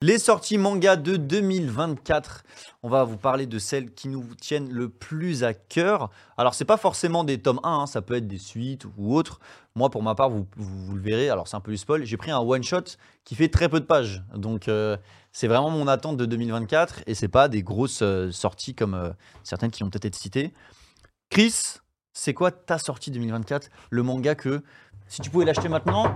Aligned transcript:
Les 0.00 0.20
sorties 0.20 0.58
manga 0.58 0.94
de 0.94 1.16
2024. 1.16 2.44
On 2.84 2.88
va 2.88 3.02
vous 3.02 3.16
parler 3.16 3.46
de 3.46 3.58
celles 3.58 3.92
qui 3.92 4.06
nous 4.06 4.24
tiennent 4.40 4.70
le 4.70 4.88
plus 4.88 5.42
à 5.42 5.54
cœur. 5.54 6.10
Alors, 6.36 6.54
c'est 6.54 6.64
pas 6.64 6.76
forcément 6.76 7.24
des 7.24 7.42
tomes 7.42 7.58
1, 7.64 7.68
hein, 7.80 7.86
ça 7.86 8.00
peut 8.00 8.14
être 8.14 8.28
des 8.28 8.38
suites 8.38 8.84
ou 8.96 9.12
autres. 9.16 9.40
Moi, 9.74 9.90
pour 9.90 10.04
ma 10.04 10.14
part, 10.14 10.30
vous, 10.30 10.46
vous- 10.56 10.94
le 10.94 11.00
verrez, 11.00 11.30
alors 11.30 11.48
c'est 11.48 11.56
un 11.56 11.60
peu 11.60 11.72
du 11.72 11.76
spoil, 11.76 12.04
j'ai 12.04 12.16
pris 12.16 12.30
un 12.30 12.38
one-shot 12.38 12.84
qui 13.24 13.34
fait 13.34 13.48
très 13.48 13.68
peu 13.68 13.80
de 13.80 13.86
pages. 13.86 14.22
Donc, 14.36 14.68
euh, 14.68 14.96
c'est 15.32 15.48
vraiment 15.48 15.70
mon 15.70 15.88
attente 15.88 16.16
de 16.16 16.26
2024 16.26 17.00
et 17.08 17.14
c'est 17.16 17.26
pas 17.26 17.48
des 17.48 17.64
grosses 17.64 18.02
euh, 18.02 18.30
sorties 18.30 18.76
comme 18.76 18.94
euh, 18.94 19.10
certaines 19.42 19.72
qui 19.72 19.82
ont 19.82 19.90
peut-être 19.90 20.04
été 20.04 20.18
citées. 20.18 20.54
Chris, 21.28 21.52
c'est 22.12 22.34
quoi 22.34 22.52
ta 22.52 22.78
sortie 22.78 23.10
2024 23.10 23.68
Le 23.90 24.04
manga 24.04 24.36
que, 24.36 24.62
si 25.08 25.22
tu 25.22 25.30
pouvais 25.30 25.44
l'acheter 25.44 25.68
maintenant, 25.68 26.14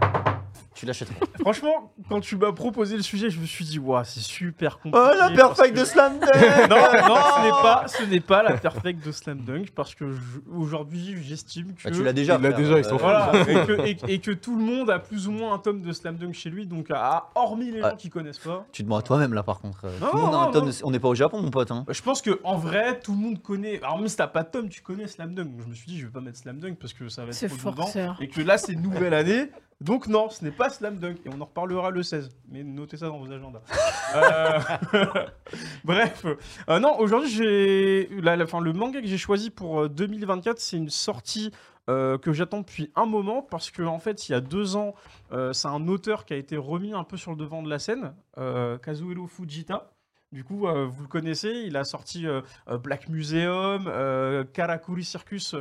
tu 0.74 0.86
l'achèterais. 0.86 1.14
Franchement, 1.40 1.92
quand 2.08 2.20
tu 2.20 2.36
m'as 2.36 2.52
proposé 2.52 2.96
le 2.96 3.02
sujet, 3.02 3.30
je 3.30 3.38
me 3.40 3.46
suis 3.46 3.64
dit, 3.64 3.78
waouh, 3.78 4.04
c'est 4.04 4.20
super 4.20 4.78
compliqué. 4.78 4.98
Oh, 4.98 5.16
la 5.18 5.30
perfect 5.30 5.74
que- 5.74 5.80
de 5.80 5.84
Slam 5.84 6.18
Dunk 6.18 6.30
non, 6.70 6.76
non, 6.76 7.16
ce 7.16 7.42
n'est 7.42 7.50
pas, 7.50 7.84
ce 7.88 8.02
n'est 8.04 8.20
pas 8.20 8.42
la 8.42 8.56
perfect 8.56 9.04
de 9.04 9.12
Slam 9.12 9.40
Dunk 9.40 9.70
parce 9.74 9.94
que 9.94 10.10
je- 10.12 10.18
aujourd'hui, 10.56 11.16
j'estime 11.22 11.74
que 11.74 11.84
Bah, 11.84 11.90
tu 11.90 12.02
l'as 12.02 12.12
déjà. 12.12 12.36
Il 12.36 12.42
l'a 12.42 12.52
déjà, 12.52 12.78
ils 12.78 12.84
sont 12.84 12.96
voilà, 12.96 13.32
et 13.42 13.66
que, 13.66 13.86
et- 13.86 14.14
et 14.14 14.18
que 14.20 14.30
tout 14.30 14.56
le 14.56 14.62
monde 14.64 14.90
a 14.90 14.98
plus 14.98 15.28
ou 15.28 15.32
moins 15.32 15.54
un 15.54 15.58
tome 15.58 15.82
de 15.82 15.92
Slam 15.92 16.16
Dunk 16.16 16.32
chez 16.34 16.50
lui, 16.50 16.66
donc 16.66 16.86
à, 16.90 17.30
hormis 17.34 17.70
les 17.70 17.82
Ouais. 17.82 17.90
gens 17.90 17.96
qui 17.96 18.10
connaissent 18.10 18.38
pas. 18.38 18.64
Tu 18.72 18.82
te 18.82 18.86
demandes 18.86 19.00
à 19.00 19.02
toi-même 19.02 19.34
là 19.34 19.42
par 19.42 19.60
contre. 19.60 19.86
Non, 20.00 20.08
tout 20.10 20.16
le 20.16 20.22
monde 20.22 20.34
a 20.34 20.38
un 20.38 20.46
non, 20.46 20.52
tome 20.52 20.66
de- 20.68 20.74
On 20.84 20.90
n'est 20.90 21.00
pas 21.00 21.08
au 21.08 21.14
Japon 21.14 21.42
mon 21.42 21.50
pote. 21.50 21.70
Hein. 21.70 21.84
Je 21.88 22.00
pense 22.02 22.22
que 22.22 22.40
en 22.44 22.56
vrai, 22.56 22.98
tout 23.00 23.12
le 23.12 23.18
monde 23.18 23.42
connaît. 23.42 23.78
Alors 23.82 23.98
même 23.98 24.08
si 24.08 24.16
t'as 24.16 24.26
pas 24.26 24.42
de 24.42 24.48
tome, 24.50 24.68
tu 24.68 24.80
connais 24.82 25.06
Slam 25.06 25.34
Dunk. 25.34 25.50
Donc 25.50 25.60
je 25.62 25.68
me 25.68 25.74
suis 25.74 25.86
dit, 25.86 25.98
je 25.98 26.06
vais 26.06 26.12
pas 26.12 26.20
mettre 26.20 26.38
Slam 26.38 26.58
Dunk 26.58 26.76
parce 26.80 26.92
que 26.92 27.08
ça 27.08 27.22
va 27.22 27.28
être 27.28 27.34
C'est 27.34 27.48
trop. 27.48 27.72
Et 28.20 28.28
que 28.28 28.40
là, 28.40 28.58
c'est 28.58 28.72
une 28.72 28.82
nouvelle 28.82 29.14
année. 29.14 29.50
Donc 29.82 30.06
non, 30.06 30.30
ce 30.30 30.44
n'est 30.44 30.50
pas 30.50 30.70
Slam 30.70 30.98
Dunk. 30.98 31.16
Et 31.24 31.28
on 31.34 31.40
en 31.40 31.44
reparlera 31.44 31.90
le 31.90 32.02
16. 32.02 32.30
Mais 32.48 32.62
notez 32.62 32.96
ça 32.96 33.08
dans 33.08 33.18
vos 33.18 33.30
agendas. 33.32 33.60
Euh, 34.14 34.58
Bref. 35.84 36.26
Euh, 36.68 36.78
non, 36.78 36.98
aujourd'hui, 36.98 37.30
j'ai... 37.30 38.08
la- 38.20 38.36
le 38.36 38.72
manga 38.72 39.00
que 39.00 39.06
j'ai 39.06 39.16
choisi 39.18 39.48
pour 39.50 39.82
euh, 39.82 39.88
2024, 39.88 40.58
c'est 40.58 40.76
une 40.76 40.90
sortie 40.90 41.50
euh, 41.88 42.18
que 42.18 42.32
j'attends 42.32 42.60
depuis 42.60 42.90
un 42.94 43.06
moment. 43.06 43.42
Parce 43.42 43.70
que 43.70 43.82
en 43.82 43.98
fait, 43.98 44.28
il 44.28 44.32
y 44.32 44.34
a 44.34 44.40
deux 44.40 44.76
ans, 44.76 44.94
euh, 45.32 45.52
c'est 45.54 45.68
un 45.68 45.88
auteur 45.88 46.24
qui 46.26 46.34
a 46.34 46.36
été 46.36 46.56
remis 46.58 46.92
un 46.92 47.04
peu 47.04 47.16
sur 47.16 47.30
le 47.30 47.36
devant 47.38 47.62
de 47.62 47.70
la 47.70 47.78
scène. 47.78 48.14
euh, 48.38 48.76
Kazuhiro 48.78 49.26
Fujita. 49.26 49.90
Du 50.32 50.44
coup, 50.44 50.66
euh, 50.66 50.86
vous 50.86 51.02
le 51.02 51.08
connaissez, 51.08 51.64
il 51.66 51.76
a 51.76 51.84
sorti 51.84 52.26
euh, 52.26 52.40
euh, 52.68 52.78
Black 52.78 53.08
Museum, 53.10 53.84
euh, 53.86 54.44
Karakuri 54.44 55.04
Circus, 55.04 55.54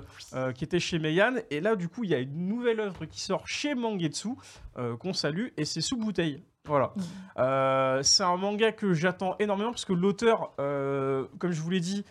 qui 0.56 0.64
était 0.64 0.80
chez 0.80 0.98
Meian. 0.98 1.34
Et 1.50 1.60
là, 1.60 1.76
du 1.76 1.90
coup, 1.90 2.06
il 2.06 2.10
y 2.12 2.16
a 2.16 2.20
une 2.20 2.48
nouvelle 2.48 2.80
œuvre 2.80 3.06
qui 3.06 3.20
sort 3.20 3.48
chez 3.48 3.76
Mangetsu, 3.76 4.30
qu'on 5.00 5.14
salue, 5.14 5.48
et 5.58 5.66
c'est 5.66 5.82
sous 5.82 5.98
bouteille. 5.98 6.42
Voilà. 6.66 6.94
Euh, 7.40 8.04
c'est 8.04 8.24
un 8.24 8.38
manga 8.38 8.72
que 8.72 8.94
j'attends 8.94 9.36
énormément 9.40 9.72
parce 9.72 9.86
que 9.86 9.94
l'auteur, 9.94 10.54
comme 10.56 11.52
je 11.52 11.62
vous 11.62 11.70
l'ai 11.70 11.80
dit, 11.80 12.06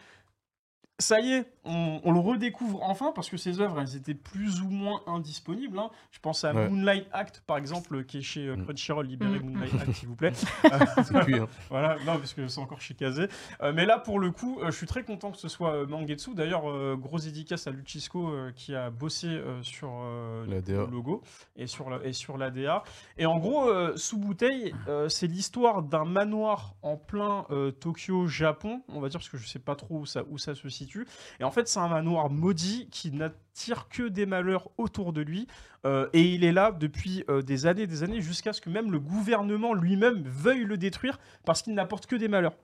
ça 1.00 1.20
y 1.20 1.32
est, 1.32 1.52
on, 1.64 2.00
on 2.04 2.12
le 2.12 2.20
redécouvre 2.20 2.82
enfin 2.82 3.12
parce 3.14 3.28
que 3.28 3.36
ses 3.36 3.60
œuvres, 3.60 3.80
elles 3.80 3.96
étaient 3.96 4.14
plus 4.14 4.60
ou 4.62 4.68
moins 4.68 5.00
indisponibles. 5.06 5.78
hein. 5.78 5.90
Je 6.10 6.18
pense 6.20 6.44
à 6.44 6.52
Ouais. 6.54 6.68
Moonlight 6.68 7.06
Act, 7.12 7.42
par 7.46 7.56
exemple, 7.58 8.04
qui 8.04 8.18
est 8.18 8.22
chez 8.22 8.46
euh, 8.46 8.56
Mm. 8.56 8.64
Crunchyroll. 8.64 9.06
Libérez 9.06 9.38
Mm. 9.40 9.50
Moonlight 9.50 9.74
Act, 9.74 9.92
s'il 9.92 10.08
vous 10.08 10.16
plaît. 10.16 10.32
C'est 11.04 11.20
cuit, 11.24 11.34
hein. 11.36 11.48
Voilà, 11.70 11.96
non, 12.06 12.18
parce 12.18 12.34
que 12.34 12.46
c'est 12.48 12.60
encore 12.60 12.80
chez 12.80 12.94
Kazé. 12.94 13.28
Euh, 13.62 13.72
mais 13.74 13.86
là, 13.86 13.98
pour 13.98 14.18
le 14.18 14.30
coup, 14.30 14.58
euh, 14.60 14.66
je 14.66 14.76
suis 14.76 14.86
très 14.86 15.02
content 15.04 15.30
que 15.30 15.38
ce 15.38 15.48
soit 15.48 15.72
euh, 15.74 15.86
Mangetsu. 15.86 16.34
D'ailleurs, 16.34 16.68
euh, 16.70 16.96
grosse 16.96 17.24
dédicace 17.24 17.66
à 17.66 17.70
Luchisco 17.70 18.28
euh, 18.28 18.52
qui 18.54 18.74
a 18.74 18.90
bossé 18.90 19.28
euh, 19.28 19.62
sur 19.62 19.90
euh, 20.02 20.44
le 20.46 20.86
logo 20.90 21.22
et 21.56 21.66
sur, 21.66 21.88
la, 21.90 22.04
et 22.04 22.12
sur 22.12 22.36
l'ADA. 22.38 22.82
Et 23.18 23.26
en 23.26 23.38
gros, 23.38 23.68
euh, 23.68 23.96
sous 23.96 24.18
bouteille, 24.18 24.74
euh, 24.88 25.08
c'est 25.08 25.26
l'histoire 25.26 25.82
d'un 25.82 26.04
manoir 26.04 26.74
en 26.82 26.96
plein 26.96 27.46
euh, 27.50 27.70
Tokyo, 27.70 28.26
Japon, 28.26 28.82
on 28.88 29.00
va 29.00 29.08
dire, 29.08 29.20
parce 29.20 29.28
que 29.28 29.38
je 29.38 29.46
sais 29.46 29.58
pas 29.58 29.76
trop 29.76 29.98
où 30.00 30.06
ça, 30.06 30.22
où 30.28 30.36
ça 30.38 30.54
se 30.54 30.68
situe. 30.68 30.89
Et 31.38 31.44
en 31.44 31.50
fait, 31.50 31.68
c'est 31.68 31.78
un 31.78 31.88
manoir 31.88 32.30
maudit 32.30 32.88
qui 32.90 33.10
n'attire 33.10 33.88
que 33.88 34.08
des 34.08 34.26
malheurs 34.26 34.68
autour 34.78 35.12
de 35.12 35.20
lui. 35.20 35.46
Euh, 35.86 36.08
et 36.12 36.22
il 36.22 36.44
est 36.44 36.52
là 36.52 36.72
depuis 36.72 37.24
euh, 37.28 37.42
des 37.42 37.66
années 37.66 37.82
et 37.82 37.86
des 37.86 38.02
années 38.02 38.20
jusqu'à 38.20 38.52
ce 38.52 38.60
que 38.60 38.70
même 38.70 38.90
le 38.90 38.98
gouvernement 39.00 39.72
lui-même 39.72 40.22
veuille 40.24 40.64
le 40.64 40.76
détruire 40.76 41.18
parce 41.44 41.62
qu'il 41.62 41.74
n'apporte 41.74 42.06
que 42.06 42.16
des 42.16 42.28
malheurs. 42.28 42.54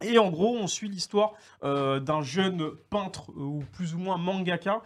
Et 0.00 0.16
en 0.18 0.30
gros, 0.30 0.56
on 0.56 0.68
suit 0.68 0.88
l'histoire 0.88 1.32
euh, 1.64 1.98
d'un 1.98 2.22
jeune 2.22 2.70
peintre 2.88 3.30
ou 3.36 3.64
plus 3.72 3.94
ou 3.94 3.98
moins 3.98 4.16
mangaka 4.16 4.80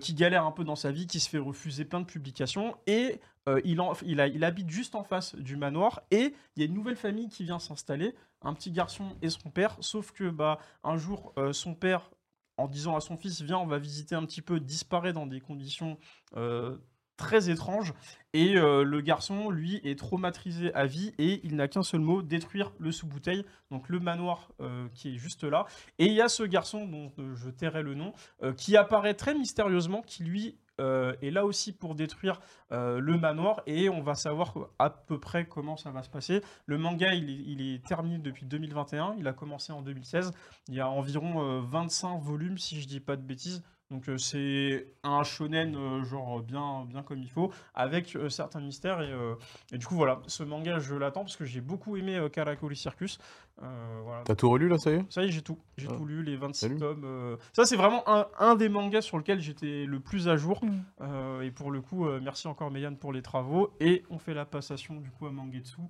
qui 0.00 0.14
galère 0.14 0.46
un 0.46 0.52
peu 0.52 0.62
dans 0.62 0.76
sa 0.76 0.92
vie, 0.92 1.08
qui 1.08 1.18
se 1.18 1.28
fait 1.28 1.38
refuser 1.38 1.84
plein 1.84 2.00
de 2.00 2.06
publications 2.06 2.76
et 2.86 3.20
euh, 3.48 3.60
il, 3.64 4.44
habite 4.44 4.70
juste 4.70 4.94
en 4.94 5.02
face 5.02 5.34
du 5.34 5.56
manoir 5.56 6.02
et 6.10 6.34
il 6.54 6.60
y 6.60 6.62
a 6.62 6.66
une 6.66 6.74
nouvelle 6.74 6.96
famille 6.96 7.28
qui 7.28 7.42
vient 7.44 7.58
s'installer, 7.58 8.14
un 8.40 8.54
petit 8.54 8.70
garçon 8.70 9.16
et 9.20 9.30
son 9.30 9.50
père, 9.50 9.76
sauf 9.80 10.12
que 10.12 10.30
bah, 10.30 10.58
un 10.84 10.96
jour, 10.96 11.32
euh, 11.38 11.52
son 11.52 11.74
père, 11.74 12.10
en 12.56 12.68
disant 12.68 12.94
à 12.94 13.00
son 13.00 13.16
fils, 13.16 13.40
viens, 13.40 13.58
on 13.58 13.66
va 13.66 13.78
visiter 13.78 14.14
un 14.14 14.24
petit 14.24 14.42
peu, 14.42 14.60
disparaît 14.60 15.12
dans 15.12 15.26
des 15.26 15.40
conditions 15.40 15.98
euh, 16.36 16.76
très 17.16 17.50
étranges. 17.50 17.94
Et 18.32 18.54
le 18.54 19.00
garçon, 19.00 19.50
lui, 19.50 19.80
est 19.84 19.98
traumatisé 19.98 20.72
à 20.74 20.86
vie 20.86 21.12
et 21.18 21.40
il 21.44 21.56
n'a 21.56 21.68
qu'un 21.68 21.82
seul 21.82 22.00
mot, 22.00 22.22
détruire 22.22 22.72
le 22.78 22.90
sous-bouteille, 22.90 23.44
donc 23.70 23.88
le 23.88 24.00
manoir 24.00 24.50
qui 24.94 25.14
est 25.14 25.18
juste 25.18 25.44
là. 25.44 25.66
Et 25.98 26.06
il 26.06 26.14
y 26.14 26.20
a 26.22 26.28
ce 26.28 26.42
garçon 26.42 26.86
dont 26.86 27.12
je 27.34 27.50
tairai 27.50 27.82
le 27.82 27.94
nom, 27.94 28.12
qui 28.56 28.76
apparaît 28.76 29.14
très 29.14 29.34
mystérieusement, 29.34 30.00
qui 30.02 30.24
lui 30.24 30.56
euh, 30.80 31.14
est 31.20 31.30
là 31.30 31.44
aussi 31.44 31.72
pour 31.72 31.94
détruire 31.94 32.40
euh, 32.72 32.98
le 32.98 33.18
manoir 33.18 33.60
et 33.66 33.90
on 33.90 34.00
va 34.00 34.14
savoir 34.14 34.54
à 34.78 34.88
peu 34.88 35.20
près 35.20 35.44
comment 35.44 35.76
ça 35.76 35.90
va 35.90 36.02
se 36.02 36.08
passer. 36.08 36.40
Le 36.66 36.78
manga, 36.78 37.12
il 37.12 37.60
est, 37.60 37.84
terminé 37.84 38.18
depuis 38.18 38.46
2021, 38.46 39.16
il 39.18 39.28
a 39.28 39.34
commencé 39.34 39.72
en 39.72 39.82
2016. 39.82 40.32
Il 40.68 40.74
y 40.74 40.80
a 40.80 40.88
environ 40.88 41.42
euh, 41.42 41.60
25 41.60 42.18
volumes, 42.20 42.56
si 42.56 42.80
je 42.80 42.88
dis 42.88 43.00
pas 43.00 43.16
de 43.16 43.22
bêtises. 43.22 43.62
Donc 43.92 44.08
euh, 44.08 44.16
c'est 44.16 44.86
un 45.04 45.22
shonen 45.22 45.76
euh, 45.76 46.02
genre 46.02 46.40
bien, 46.40 46.84
bien 46.86 47.02
comme 47.02 47.18
il 47.22 47.30
faut, 47.30 47.52
avec 47.74 48.16
euh, 48.16 48.28
certains 48.30 48.60
mystères. 48.60 49.02
Et, 49.02 49.12
euh, 49.12 49.34
et 49.70 49.78
du 49.78 49.86
coup 49.86 49.94
voilà, 49.94 50.20
ce 50.26 50.42
manga 50.42 50.78
je 50.78 50.94
l'attends 50.94 51.20
parce 51.20 51.36
que 51.36 51.44
j'ai 51.44 51.60
beaucoup 51.60 51.96
aimé 51.96 52.16
euh, 52.16 52.28
Karakuri 52.30 52.74
Circus. 52.74 53.18
Euh, 53.62 54.00
voilà. 54.02 54.22
T'as 54.24 54.34
tout 54.34 54.48
relu 54.48 54.66
là, 54.68 54.78
ça 54.78 54.90
y 54.90 54.94
est? 54.94 55.04
Ça 55.12 55.22
y 55.22 55.26
est, 55.26 55.30
j'ai 55.30 55.42
tout. 55.42 55.58
J'ai 55.76 55.86
Ah. 55.90 55.94
tout 55.94 56.06
lu, 56.06 56.22
les 56.22 56.36
26 56.36 56.60
Salut. 56.60 56.78
tomes. 56.78 57.02
euh. 57.04 57.36
Ça, 57.52 57.66
c'est 57.66 57.76
vraiment 57.76 58.02
un, 58.08 58.26
un 58.38 58.54
des 58.56 58.70
mangas 58.70 59.02
sur 59.02 59.18
lequel 59.18 59.40
j'étais 59.40 59.84
le 59.84 60.00
plus 60.00 60.26
à 60.26 60.36
jour. 60.36 60.64
Mm. 60.64 60.70
Euh, 61.02 61.42
et 61.42 61.50
pour 61.50 61.70
le 61.70 61.82
coup, 61.82 62.06
euh, 62.08 62.18
merci 62.22 62.48
encore 62.48 62.70
Meyane 62.70 62.96
pour 62.96 63.12
les 63.12 63.20
travaux. 63.22 63.70
Et 63.78 64.04
on 64.08 64.18
fait 64.18 64.32
la 64.34 64.46
passation 64.46 64.94
du 64.96 65.10
coup 65.10 65.26
à 65.26 65.30
Mangetsu 65.32 65.82
euh, 65.82 65.84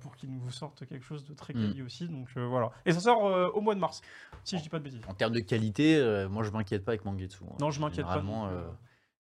pour 0.00 0.16
qu'il 0.16 0.30
nous 0.32 0.50
sorte 0.50 0.86
quelque 0.86 1.04
chose 1.04 1.24
de 1.24 1.34
très 1.34 1.52
Mm. 1.54 1.60
quali 1.60 1.82
aussi. 1.82 2.08
Donc 2.08 2.28
euh, 2.36 2.46
voilà. 2.46 2.70
Et 2.86 2.92
ça 2.92 3.00
sort 3.00 3.26
euh, 3.26 3.48
au 3.50 3.60
mois 3.60 3.74
de 3.74 3.80
mars, 3.80 4.00
si 4.44 4.56
je 4.56 4.62
dis 4.62 4.68
pas 4.68 4.78
de 4.78 4.84
bêtises. 4.84 5.00
En 5.08 5.14
termes 5.14 5.32
de 5.34 5.40
qualité, 5.40 5.96
euh, 5.96 6.28
moi 6.28 6.42
je 6.44 6.50
m'inquiète 6.50 6.84
pas 6.84 6.92
avec 6.92 7.04
Mangetsu. 7.04 7.44
hein. 7.44 7.54
Non, 7.60 7.70
je 7.70 7.80
m'inquiète 7.80 8.06
pas. 8.06 8.18
Euh, 8.18 8.46
euh, 8.50 8.68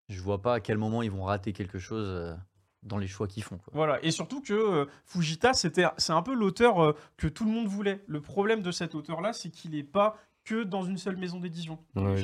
je 0.09 0.21
vois 0.21 0.41
pas 0.41 0.55
à 0.55 0.59
quel 0.59 0.77
moment 0.77 1.01
ils 1.03 1.11
vont 1.11 1.23
rater 1.23 1.53
quelque 1.53 1.77
chose 1.79 2.07
euh, 2.09 2.35
dans 2.83 2.97
les 2.97 3.07
choix 3.07 3.27
qu'ils 3.27 3.43
font. 3.43 3.57
quoi. 3.57 3.71
Voilà, 3.73 4.03
et 4.03 4.11
surtout 4.11 4.41
que 4.41 4.53
euh, 4.53 4.85
Fujita, 5.05 5.53
c'était, 5.53 5.85
c'est 5.97 6.13
un 6.13 6.21
peu 6.21 6.33
l'auteur 6.33 6.83
euh, 6.83 6.95
que 7.17 7.27
tout 7.27 7.45
le 7.45 7.51
monde 7.51 7.67
voulait. 7.67 8.01
Le 8.07 8.21
problème 8.21 8.61
de 8.61 8.71
cet 8.71 8.95
auteur-là, 8.95 9.33
c'est 9.33 9.49
qu'il 9.49 9.71
n'est 9.71 9.83
pas 9.83 10.17
que 10.45 10.63
dans 10.63 10.83
une 10.83 10.97
seule 10.97 11.17
maison 11.17 11.39
d'édition. 11.39 11.77
Ouais, 11.95 12.15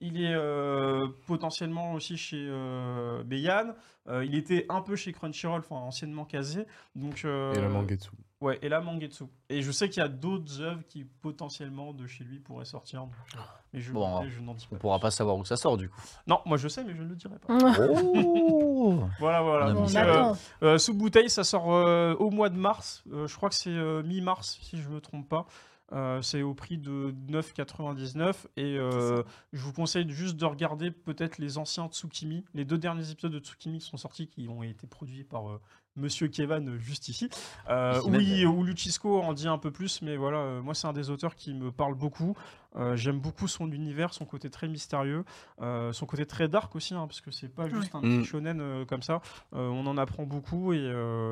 il 0.00 0.22
est 0.22 0.32
euh, 0.34 1.06
potentiellement 1.26 1.92
aussi 1.92 2.16
chez 2.16 2.46
euh, 2.48 3.22
Beian, 3.24 3.74
euh, 4.08 4.24
il 4.24 4.34
était 4.34 4.66
un 4.68 4.80
peu 4.80 4.96
chez 4.96 5.12
Crunchyroll, 5.12 5.60
enfin 5.60 5.76
anciennement 5.76 6.24
Kazé. 6.24 6.66
Donc, 6.96 7.22
euh, 7.24 7.52
Et 7.54 7.60
la 7.60 7.68
Mangetsu. 7.68 8.10
Ouais, 8.40 8.58
et 8.62 8.70
là 8.70 8.80
Mangetsu. 8.80 9.24
Et 9.50 9.60
je 9.60 9.70
sais 9.70 9.90
qu'il 9.90 10.02
y 10.02 10.04
a 10.04 10.08
d'autres 10.08 10.62
œuvres 10.62 10.80
qui 10.88 11.04
potentiellement 11.04 11.92
de 11.92 12.06
chez 12.06 12.24
lui 12.24 12.38
pourraient 12.40 12.64
sortir. 12.64 13.00
donc, 13.02 13.12
euh, 13.34 13.38
mais 13.74 13.80
je, 13.80 13.92
Bon, 13.92 14.26
je 14.26 14.40
n'en 14.40 14.54
dis 14.54 14.66
pas. 14.66 14.76
On 14.76 14.78
pourra 14.78 14.98
pas 14.98 15.10
savoir 15.10 15.36
où 15.36 15.44
ça 15.44 15.56
sort 15.56 15.76
du 15.76 15.90
coup. 15.90 16.00
Non, 16.26 16.40
moi 16.46 16.56
je 16.56 16.66
sais, 16.68 16.82
mais 16.82 16.94
je 16.94 17.02
ne 17.02 17.08
le 17.08 17.16
dirai 17.16 17.36
pas. 17.38 17.58
Oh 17.78 19.04
Voilà, 19.18 19.42
voilà. 19.42 19.72
Donc, 19.72 19.94
euh. 19.94 20.32
Euh, 20.62 20.78
sous 20.78 20.94
bouteille, 20.94 21.28
ça 21.28 21.44
sort 21.44 21.70
euh, 21.70 22.14
au 22.14 22.30
mois 22.30 22.48
de 22.48 22.56
mars. 22.56 23.04
Euh, 23.12 23.26
je 23.26 23.36
crois 23.36 23.50
que 23.50 23.54
c'est 23.54 23.68
euh, 23.68 24.02
mi-mars, 24.02 24.58
si 24.62 24.80
je 24.80 24.88
me 24.88 25.00
trompe 25.02 25.28
pas. 25.28 25.44
Euh, 25.92 26.22
c'est 26.22 26.42
au 26.42 26.54
prix 26.54 26.78
de 26.78 27.12
9,99 27.28 28.46
et 28.56 28.78
euh, 28.78 29.24
je 29.52 29.60
vous 29.60 29.72
conseille 29.72 30.08
juste 30.08 30.36
de 30.36 30.44
regarder 30.44 30.92
peut-être 30.92 31.38
les 31.38 31.58
anciens 31.58 31.88
Tsukimi, 31.88 32.44
les 32.54 32.64
deux 32.64 32.78
derniers 32.78 33.10
épisodes 33.10 33.32
de 33.32 33.40
Tsukimi 33.40 33.78
qui 33.80 33.86
sont 33.86 33.96
sortis, 33.96 34.28
qui 34.28 34.48
ont 34.48 34.62
été 34.62 34.86
produits 34.86 35.24
par 35.24 35.50
euh, 35.50 35.60
Monsieur 35.96 36.28
Kevan 36.28 36.78
juste 36.78 37.08
ici. 37.08 37.28
Euh, 37.68 38.00
oui, 38.06 38.46
ou 38.46 38.62
Luchisco 38.62 39.20
en 39.20 39.32
dit 39.32 39.48
un 39.48 39.58
peu 39.58 39.70
plus, 39.72 40.02
mais 40.02 40.16
voilà, 40.16 40.38
euh, 40.38 40.62
moi 40.62 40.72
c'est 40.74 40.86
un 40.86 40.92
des 40.92 41.10
auteurs 41.10 41.34
qui 41.34 41.52
me 41.52 41.72
parle 41.72 41.94
beaucoup. 41.94 42.36
Euh, 42.76 42.94
J'aime 42.94 43.18
beaucoup 43.18 43.48
son 43.48 43.70
univers, 43.72 44.14
son 44.14 44.24
côté 44.24 44.48
très 44.50 44.68
mystérieux, 44.68 45.24
euh, 45.60 45.92
son 45.92 46.06
côté 46.06 46.24
très 46.26 46.46
dark 46.46 46.74
aussi, 46.76 46.94
hein, 46.94 47.06
parce 47.08 47.20
que 47.20 47.32
c'est 47.32 47.48
pas 47.48 47.68
juste 47.68 47.92
un 47.96 48.00
petit 48.00 48.18
Mm. 48.18 48.24
shonen 48.24 48.86
comme 48.86 49.02
ça. 49.02 49.20
On 49.52 49.84
en 49.86 49.98
apprend 49.98 50.24
beaucoup 50.24 50.72
et, 50.72 50.78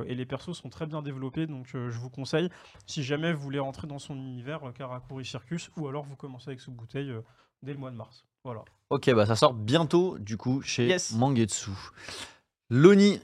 et 0.06 0.14
les 0.16 0.26
persos 0.26 0.54
sont 0.58 0.68
très 0.70 0.86
bien 0.86 1.02
développés, 1.02 1.46
donc 1.46 1.68
je 1.72 1.98
vous 1.98 2.10
conseille, 2.10 2.50
si 2.86 3.04
jamais 3.04 3.32
vous 3.32 3.40
voulez 3.40 3.60
rentrer 3.60 3.86
dans 3.86 4.00
son 4.00 4.16
univers, 4.16 4.60
Karakuri 4.74 5.24
Circus, 5.24 5.70
ou 5.76 5.86
alors 5.86 6.02
vous 6.04 6.16
commencez 6.16 6.48
avec 6.48 6.60
sous 6.60 6.72
bouteille 6.72 7.12
dès 7.62 7.72
le 7.72 7.78
mois 7.78 7.92
de 7.92 7.96
mars. 7.96 8.24
Voilà. 8.44 8.64
Ok, 8.90 9.08
bah 9.14 9.24
ça 9.26 9.36
sort 9.36 9.54
bientôt 9.54 10.18
du 10.18 10.36
coup 10.36 10.62
chez 10.62 10.86
Yes. 10.88 11.12
Mangetsu. 11.14 11.70
Loni, 12.70 13.20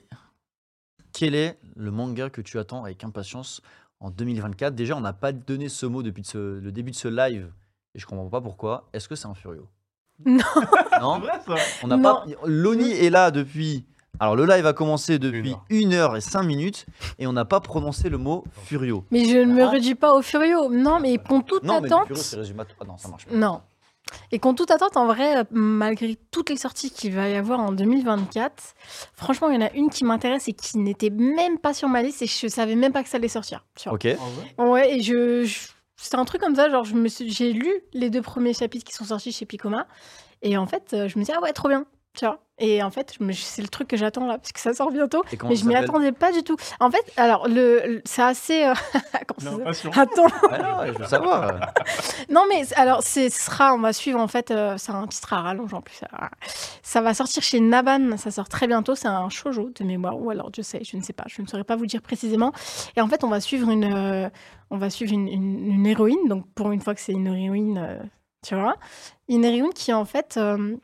quel 1.14 1.34
est 1.34 1.58
le 1.76 1.90
manga 1.90 2.28
que 2.28 2.40
tu 2.42 2.58
attends 2.58 2.84
avec 2.84 3.02
impatience 3.04 3.62
en 4.00 4.10
2024. 4.10 4.74
Déjà, 4.74 4.96
on 4.96 5.00
n'a 5.00 5.12
pas 5.14 5.32
donné 5.32 5.68
ce 5.70 5.86
mot 5.86 6.02
depuis 6.02 6.24
ce- 6.24 6.58
le 6.58 6.72
début 6.72 6.90
de 6.90 6.96
ce 6.96 7.08
live 7.08 7.50
et 7.94 7.98
je 7.98 8.04
comprends 8.06 8.28
pas 8.28 8.40
pourquoi. 8.42 8.88
Est-ce 8.92 9.08
que 9.08 9.14
c'est 9.14 9.28
un 9.28 9.34
Furio? 9.34 9.66
Non. 10.26 10.38
Non? 11.00 11.20
C'est 11.22 11.26
vrai 11.50 11.58
ça 11.58 11.64
On 11.82 11.86
n'a 11.88 11.98
pas. 11.98 12.24
Loni 12.44 12.90
est 12.92 13.10
là 13.10 13.30
depuis. 13.30 13.84
Alors 14.20 14.36
le 14.36 14.46
live 14.46 14.64
a 14.66 14.72
commencé 14.72 15.18
depuis 15.18 15.56
Une 15.70 15.92
1 15.92 15.96
heure 15.96 16.16
et 16.16 16.20
5 16.20 16.42
minutes 16.44 16.86
et 17.18 17.26
on 17.26 17.32
n'a 17.32 17.44
pas 17.44 17.58
prononcé 17.60 18.08
le 18.08 18.16
mot 18.18 18.44
Furio. 18.64 19.04
Mais 19.10 19.24
je 19.24 19.38
ne 19.38 19.52
me 19.52 19.64
Ah. 19.64 19.70
réduis 19.70 19.96
pas 19.96 20.14
au 20.14 20.22
Furio. 20.22 20.68
Non, 20.70 21.00
mais 21.00 21.18
contre 21.18 21.46
toute 21.46 21.64
Non, 21.64 21.80
mais 21.80 21.88
le 21.88 21.94
attente. 21.94 22.06
Furio 22.08 22.22
c'est 22.22 22.36
résumé 22.36 22.60
à 22.60 22.66
Ah 22.80 22.84
non, 22.86 22.96
ça 22.96 23.08
marche 23.08 23.26
pas. 23.26 23.34
Non. 23.34 23.60
Et 24.32 24.38
contre 24.38 24.58
toute 24.62 24.70
attente, 24.70 24.96
en 24.96 25.06
vrai, 25.06 25.44
malgré 25.50 26.16
toutes 26.30 26.50
les 26.50 26.56
sorties 26.56 26.90
qu'il 26.90 27.12
va 27.14 27.28
y 27.28 27.34
avoir 27.34 27.60
en 27.60 27.72
2024, 27.72 28.74
franchement, 29.14 29.48
il 29.50 29.54
y 29.54 29.58
en 29.62 29.66
a 29.66 29.72
une 29.72 29.90
qui 29.90 30.04
m'intéresse 30.04 30.46
et 30.48 30.52
qui 30.52 30.78
n'était 30.78 31.10
même 31.10 31.58
pas 31.58 31.72
sur 31.74 31.88
ma 31.88 32.02
liste 32.02 32.22
et 32.22 32.26
je 32.26 32.46
savais 32.48 32.74
même 32.76 32.92
pas 32.92 33.02
que 33.02 33.08
ça 33.08 33.16
allait 33.16 33.28
sortir. 33.28 33.64
tu 33.76 33.88
vois. 33.88 33.94
Ok. 33.96 34.06
Ouais 34.58 34.96
et 34.96 35.02
je, 35.02 35.44
je- 35.44 35.68
c'était 35.96 36.16
un 36.16 36.24
truc 36.24 36.40
comme 36.40 36.54
ça, 36.54 36.68
genre 36.70 36.84
je 36.84 36.94
me 36.94 37.08
suis, 37.08 37.30
j'ai 37.30 37.52
lu 37.52 37.72
les 37.92 38.10
deux 38.10 38.22
premiers 38.22 38.52
chapitres 38.54 38.84
qui 38.84 38.92
sont 38.94 39.04
sortis 39.04 39.32
chez 39.32 39.46
Picoma 39.46 39.86
et 40.42 40.56
en 40.58 40.66
fait, 40.66 40.92
euh, 40.92 41.08
je 41.08 41.18
me 41.18 41.24
dis 41.24 41.32
ah 41.34 41.40
ouais, 41.40 41.52
trop 41.52 41.68
bien, 41.68 41.86
tu 42.16 42.24
vois. 42.26 42.43
Et 42.58 42.84
en 42.84 42.90
fait, 42.90 43.14
c'est 43.34 43.62
le 43.62 43.68
truc 43.68 43.88
que 43.88 43.96
j'attends 43.96 44.26
là 44.26 44.38
parce 44.38 44.52
que 44.52 44.60
ça 44.60 44.72
sort 44.74 44.92
bientôt. 44.92 45.24
Mais 45.48 45.56
je 45.56 45.64
m'y 45.66 45.74
attendais 45.90 46.12
pas 46.12 46.30
du 46.30 46.44
tout. 46.44 46.56
En 46.78 46.88
fait, 46.90 47.02
alors 47.16 47.48
le, 47.48 47.82
le- 47.84 48.02
c'est 48.04 48.22
assez. 48.22 48.62
euh, 48.64 48.74
s'appelle 49.50 49.66
Attends. 50.00 50.26
Ah 50.50 50.58
non, 50.58 50.92
je 50.92 50.98
veux 50.98 51.04
savoir. 51.06 51.52
Non, 52.30 52.44
mais 52.48 52.62
alors, 52.76 53.02
ce 53.02 53.28
sera, 53.28 53.74
on 53.74 53.78
va 53.80 53.92
suivre 53.92 54.18
en 54.20 54.28
fait, 54.28 54.50
euh, 54.50 54.76
c'est 54.78 54.92
un 54.92 55.06
titre 55.06 55.32
à 55.32 55.42
rallonge 55.42 55.74
en 55.74 55.82
plus. 55.82 55.94
Ça, 55.96 56.08
ça 56.82 57.00
va 57.02 57.12
sortir 57.12 57.42
chez 57.42 57.60
Naban, 57.60 58.16
ça 58.16 58.30
sort 58.30 58.48
très 58.48 58.66
bientôt. 58.66 58.94
C'est 58.94 59.08
un 59.08 59.28
shoujo 59.28 59.70
de 59.74 59.84
mémoire, 59.84 60.16
ou 60.18 60.30
alors 60.30 60.50
je 60.56 60.62
sais, 60.62 60.82
je 60.84 60.96
ne 60.96 61.02
sais 61.02 61.12
pas, 61.12 61.24
je 61.26 61.42
ne 61.42 61.46
saurais 61.46 61.64
pas 61.64 61.76
vous 61.76 61.86
dire 61.86 62.00
précisément. 62.02 62.52
Et 62.96 63.00
en 63.00 63.08
fait, 63.08 63.24
on 63.24 63.28
va 63.28 63.40
suivre 63.40 63.68
une, 63.68 63.84
euh, 63.92 64.28
on 64.70 64.78
va 64.78 64.90
suivre 64.90 65.12
une, 65.12 65.28
une- 65.28 65.66
une 65.72 65.86
héroïne, 65.86 66.28
donc 66.28 66.46
pour 66.54 66.70
une 66.72 66.80
fois 66.80 66.94
que 66.94 67.00
c'est 67.00 67.12
une 67.12 67.26
héroïne, 67.26 67.78
euh, 67.78 67.98
tu 68.46 68.54
vois, 68.54 68.76
une 69.28 69.44
héroïne 69.44 69.72
qui 69.74 69.90
est 69.90 69.94
en 69.94 70.04
fait 70.06 70.36
euh, 70.38 70.76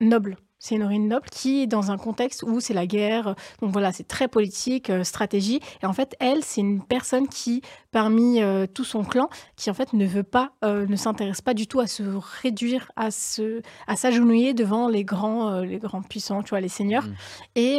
noble. 0.00 0.36
C'est 0.58 0.76
héroïne 0.76 1.08
noble 1.08 1.28
qui 1.30 1.62
est 1.62 1.66
dans 1.66 1.90
un 1.90 1.98
contexte 1.98 2.42
où 2.42 2.60
c'est 2.60 2.74
la 2.74 2.86
guerre. 2.86 3.34
Donc 3.60 3.72
voilà, 3.72 3.92
c'est 3.92 4.08
très 4.08 4.26
politique, 4.26 4.90
euh, 4.90 5.04
stratégie. 5.04 5.60
Et 5.82 5.86
en 5.86 5.92
fait, 5.92 6.16
elle, 6.18 6.42
c'est 6.42 6.62
une 6.62 6.82
personne 6.82 7.28
qui, 7.28 7.62
parmi 7.92 8.42
euh, 8.42 8.66
tout 8.66 8.84
son 8.84 9.04
clan, 9.04 9.28
qui 9.56 9.70
en 9.70 9.74
fait 9.74 9.92
ne 9.92 10.06
veut 10.06 10.22
pas, 10.22 10.52
euh, 10.64 10.86
ne 10.86 10.96
s'intéresse 10.96 11.42
pas 11.42 11.54
du 11.54 11.66
tout 11.66 11.80
à 11.80 11.86
se 11.86 12.02
réduire, 12.42 12.90
à 12.96 13.10
se, 13.10 13.60
à 13.86 13.96
s'agenouiller 13.96 14.54
devant 14.54 14.88
les 14.88 15.04
grands, 15.04 15.60
les 15.60 15.78
grands 15.78 16.02
puissants, 16.02 16.42
tu 16.42 16.50
vois, 16.50 16.60
les 16.60 16.68
seigneurs. 16.68 17.04
Mhm. 17.04 17.14
Et 17.56 17.78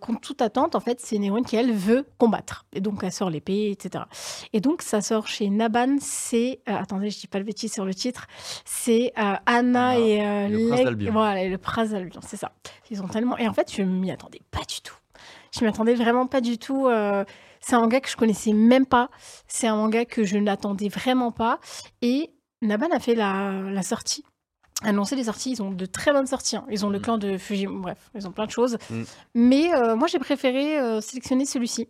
contre 0.00 0.20
toute 0.20 0.42
attente, 0.42 0.74
en 0.74 0.80
fait, 0.80 1.00
c'est 1.00 1.16
une 1.16 1.24
héroïne 1.24 1.44
qui 1.44 1.56
elle 1.56 1.72
veut 1.72 2.04
combattre. 2.18 2.66
Et 2.72 2.80
donc 2.80 3.00
elle 3.02 3.12
sort 3.12 3.30
l'épée, 3.30 3.70
etc. 3.70 4.04
Et 4.52 4.60
donc 4.60 4.82
ça 4.82 5.00
sort 5.00 5.28
chez 5.28 5.48
Naban. 5.48 5.96
C'est, 6.00 6.60
attendez, 6.66 7.10
je 7.10 7.20
dis 7.20 7.26
pas 7.26 7.38
le 7.38 7.44
bêtise 7.44 7.72
sur 7.72 7.84
le 7.84 7.94
titre. 7.94 8.26
C'est 8.64 9.12
Anna 9.46 9.98
et 9.98 10.18
et 10.18 10.48
le 10.48 10.68
prince 10.68 10.84
d'Albion. 10.84 11.12
Voilà, 11.12 11.42
et 11.42 11.48
le 11.48 11.58
prince 11.58 11.90
d'Albion, 11.90 12.07
c'est 12.22 12.36
ça. 12.36 12.52
Ils 12.90 13.02
ont 13.02 13.08
tellement. 13.08 13.36
Et 13.38 13.48
en 13.48 13.52
fait, 13.52 13.72
je 13.72 13.82
m'y 13.82 14.10
attendais 14.10 14.40
pas 14.50 14.60
du 14.64 14.80
tout. 14.82 14.94
Je 15.54 15.62
m'y 15.64 15.68
attendais 15.68 15.94
vraiment 15.94 16.26
pas 16.26 16.40
du 16.40 16.58
tout. 16.58 16.86
euh, 16.86 17.24
C'est 17.60 17.74
un 17.74 17.80
manga 17.80 18.00
que 18.00 18.08
je 18.08 18.16
connaissais 18.16 18.52
même 18.52 18.86
pas. 18.86 19.08
C'est 19.48 19.66
un 19.66 19.76
manga 19.76 20.04
que 20.04 20.24
je 20.24 20.38
n'attendais 20.38 20.88
vraiment 20.88 21.32
pas. 21.32 21.58
Et 22.02 22.30
Naban 22.62 22.88
a 22.92 23.00
fait 23.00 23.14
la, 23.14 23.52
la 23.52 23.82
sortie. 23.82 24.24
Annoncé 24.84 25.16
les 25.16 25.24
sorties, 25.24 25.50
ils 25.52 25.62
ont 25.62 25.72
de 25.72 25.86
très 25.86 26.12
bonnes 26.12 26.26
sorties. 26.28 26.56
hein. 26.56 26.64
Ils 26.70 26.86
ont 26.86 26.90
le 26.90 26.98
Mm. 26.98 27.02
clan 27.02 27.18
de 27.18 27.36
Fuji, 27.36 27.66
bref, 27.66 28.10
ils 28.14 28.28
ont 28.28 28.30
plein 28.32 28.46
de 28.46 28.52
choses. 28.52 28.78
Mm. 28.90 29.02
Mais 29.34 29.74
euh, 29.74 29.96
moi, 29.96 30.06
j'ai 30.06 30.20
préféré 30.20 30.78
euh, 30.78 31.00
sélectionner 31.00 31.46
celui-ci 31.46 31.88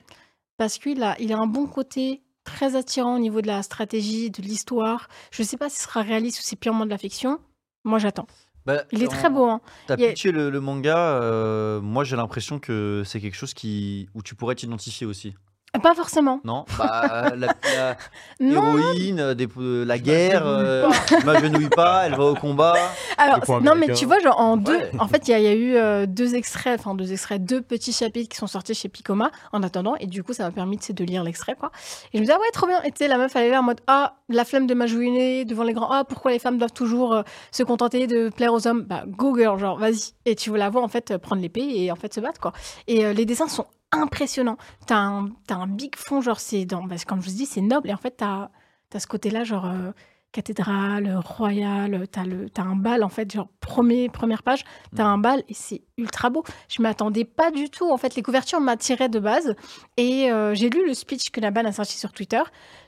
parce 0.57 0.79
qu'il 0.79 1.03
a, 1.03 1.15
il 1.21 1.33
a 1.35 1.37
un 1.39 1.47
bon 1.47 1.67
côté 1.67 2.23
très 2.45 2.77
attirant 2.77 3.17
au 3.17 3.19
niveau 3.19 3.43
de 3.43 3.47
la 3.47 3.63
stratégie, 3.63 4.31
de 4.31 4.41
l'histoire. 4.41 5.09
Je 5.33 5.43
sais 5.43 5.59
pas 5.59 5.69
si 5.69 5.77
ce 5.77 5.83
sera 5.85 6.01
réaliste 6.01 6.39
ou 6.39 6.43
c'est 6.43 6.57
purement 6.57 6.87
de 6.87 6.91
la 6.91 6.97
fiction. 6.97 7.39
Moi, 7.85 7.99
j'attends. 7.99 8.27
Bah, 8.69 8.83
Il 8.93 9.03
est 9.03 9.09
très 9.09 9.31
beau. 9.31 9.47
Hein. 9.47 9.61
T'as 9.87 9.95
a- 9.95 9.97
pitché 9.97 10.31
le, 10.31 10.51
le 10.51 10.61
manga, 10.61 10.97
euh, 10.99 11.81
moi 11.81 12.05
j'ai 12.05 12.17
l'impression 12.17 12.59
que 12.59 13.03
c'est 13.07 13.19
quelque 13.21 13.35
chose 13.37 13.55
qui 13.55 14.09
où 14.15 14.23
tu 14.23 14.35
pourrais 14.35 14.55
t'identifier 14.55 15.07
aussi. 15.07 15.35
Pas 15.83 15.95
forcément. 15.95 16.41
Non 16.45 16.65
Bah, 16.79 17.33
la, 17.37 17.47
la 17.47 17.97
Non, 18.41 18.77
héroïne, 18.79 19.21
euh, 19.21 19.35
des- 19.35 19.49
euh, 19.59 19.85
la 19.85 19.99
guerre, 19.99 20.43
euh, 20.47 20.89
je 21.09 21.25
m'agenouille 21.27 21.69
pas, 21.69 22.07
elle 22.07 22.15
va 22.15 22.25
au 22.25 22.35
combat. 22.35 22.75
Alors, 23.17 23.39
non, 23.63 23.75
mais 23.75 23.93
tu 23.93 24.07
vois, 24.07 24.19
genre 24.21 24.39
en 24.41 24.57
deux, 24.57 24.77
Ouais. 24.77 24.91
en 24.99 25.09
fait, 25.09 25.27
il 25.29 25.33
y, 25.33 25.35
a- 25.35 25.39
il 25.39 25.45
y 25.45 25.49
a 25.49 25.55
eu 25.55 25.75
euh, 25.77 26.07
deux 26.07 26.35
extraits, 26.35 26.79
enfin 26.81 26.95
deux 26.95 27.13
extraits, 27.13 27.43
deux 27.45 27.61
petits 27.63 27.93
chapitres 27.93 28.29
qui 28.29 28.37
sont 28.37 28.47
sortis 28.47 28.75
chez 28.75 28.89
Picoma 28.89 29.31
en 29.53 29.63
attendant, 29.63 29.97
et 29.97 30.07
du 30.07 30.23
coup, 30.23 30.33
ça 30.33 30.45
m'a 30.45 30.51
permis 30.51 30.79
de 30.89 31.05
lire 31.05 31.25
l'extrait, 31.25 31.55
quoi. 31.59 31.71
Et 32.13 32.19
je 32.19 32.19
me 32.19 32.23
disais, 32.25 32.35
ah 32.37 32.41
ouais, 32.41 32.51
trop 32.53 32.67
bien. 32.67 32.81
Et 32.83 32.91
tu 32.93 32.99
sais, 32.99 33.09
la 33.09 33.19
meuf, 33.19 33.35
elle 33.37 33.45
est 33.47 33.51
là 33.51 33.61
en 33.61 33.65
mode, 33.65 33.81
ah, 33.87 34.15
la 34.29 34.45
flemme 34.45 34.67
de 34.67 34.75
m'agenouiller 34.75 35.45
devant 35.45 35.65
les 35.65 35.73
grands, 35.73 35.91
ah, 35.91 36.05
pourquoi 36.05 36.31
les 36.31 36.39
femmes 36.39 36.59
doivent 36.59 36.73
toujours 36.73 37.13
euh, 37.15 37.23
se 37.51 37.63
contenter 37.63 38.07
de 38.07 38.29
plaire 38.29 38.53
aux 38.53 38.67
hommes? 38.67 38.83
Bah, 38.83 39.03
go 39.07 39.37
girl, 39.37 39.59
genre, 39.59 39.79
vas-y. 39.79 40.13
Et 40.25 40.35
tu 40.37 40.55
la 40.57 40.71
vois, 40.71 40.83
en 40.83 40.89
fait, 40.89 41.11
euh, 41.11 41.19
prendre 41.19 41.43
l'épée 41.43 41.67
et 41.67 41.91
en 41.91 41.97
fait 41.97 42.13
se 42.15 42.21
battre, 42.21 42.41
quoi. 42.41 42.53
Et 42.87 43.05
euh, 43.05 43.13
les 43.13 43.25
dessins 43.25 43.49
sont 43.49 43.67
impressionnants. 43.93 44.57
T'as 44.87 44.97
un, 44.99 45.31
un 45.51 45.67
big 45.67 45.97
fond, 45.97 46.21
genre, 46.21 46.41
c'est 46.41 46.65
dans, 46.65 46.87
parce 46.89 47.05
que 47.05 47.09
comme 47.09 47.23
je 47.23 47.29
vous 47.31 47.37
dis, 47.37 47.47
c'est 47.47 47.61
noble, 47.61 47.89
et 47.91 47.95
en 47.95 47.99
fait, 47.99 48.13
t'as 48.19 48.51
as 48.95 49.01
ce 49.01 49.07
côté-là, 49.07 49.45
genre. 49.45 49.67
euh, 49.67 49.93
cathédrale, 50.31 51.19
royale, 51.25 52.07
t'as 52.13 52.25
le 52.25 52.49
un 52.59 52.77
bal 52.77 53.03
en 53.03 53.09
fait, 53.09 53.33
genre 53.33 53.49
premier, 53.61 54.11
première 54.11 54.43
page, 54.43 54.63
t'as 54.95 55.05
Mm. 55.05 55.07
un 55.07 55.19
bal 55.19 55.43
et 55.49 55.55
c'est 55.55 55.81
ultra 55.97 56.29
beau. 56.29 56.45
Je 56.69 56.83
m'attendais 56.83 57.25
pas 57.25 57.51
du 57.51 57.71
tout. 57.71 57.91
En 57.91 57.97
fait, 57.97 58.15
les 58.15 58.23
couvertures 58.23 58.61
m'attiraient 58.61 59.09
de 59.09 59.19
base 59.21 59.57
et 59.97 60.31
euh, 60.31 60.55
j'ai 60.55 60.69
lu 60.69 60.87
le 60.87 60.93
speech 60.93 61.31
que 61.31 61.41
la 61.41 61.51
balle 61.51 61.67
a 61.67 61.73
sorti 61.73 61.97
sur 61.99 62.13
Twitter. 62.13 62.43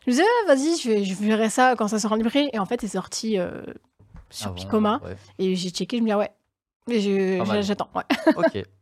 Je 0.06 0.11
me 0.11 0.12
disais, 0.17 0.25
ah, 0.44 0.55
vas-y, 0.55 0.76
je, 0.76 0.88
vais- 0.91 1.05
je 1.05 1.14
verrai 1.14 1.49
ça 1.49 1.76
quand 1.79 1.88
ça 1.88 1.99
sera 1.99 2.14
en 2.14 2.19
librairie. 2.19 2.50
Et 2.53 2.58
en 2.58 2.67
fait, 2.67 2.82
c'est 2.82 2.88
sorti 2.88 3.38
euh, 3.38 3.62
sur 4.29 4.49
Avant, 4.49 4.56
Picoma 4.56 5.00
ouais. 5.03 5.17
et 5.38 5.55
j'ai 5.56 5.70
checké. 5.70 5.96
Je 5.96 6.03
me 6.03 6.08
dis, 6.08 7.38
ah 7.41 7.50
ouais, 7.50 7.62
j'attends. 7.62 7.88
Ouais. 7.94 8.03
Ok. 8.37 8.62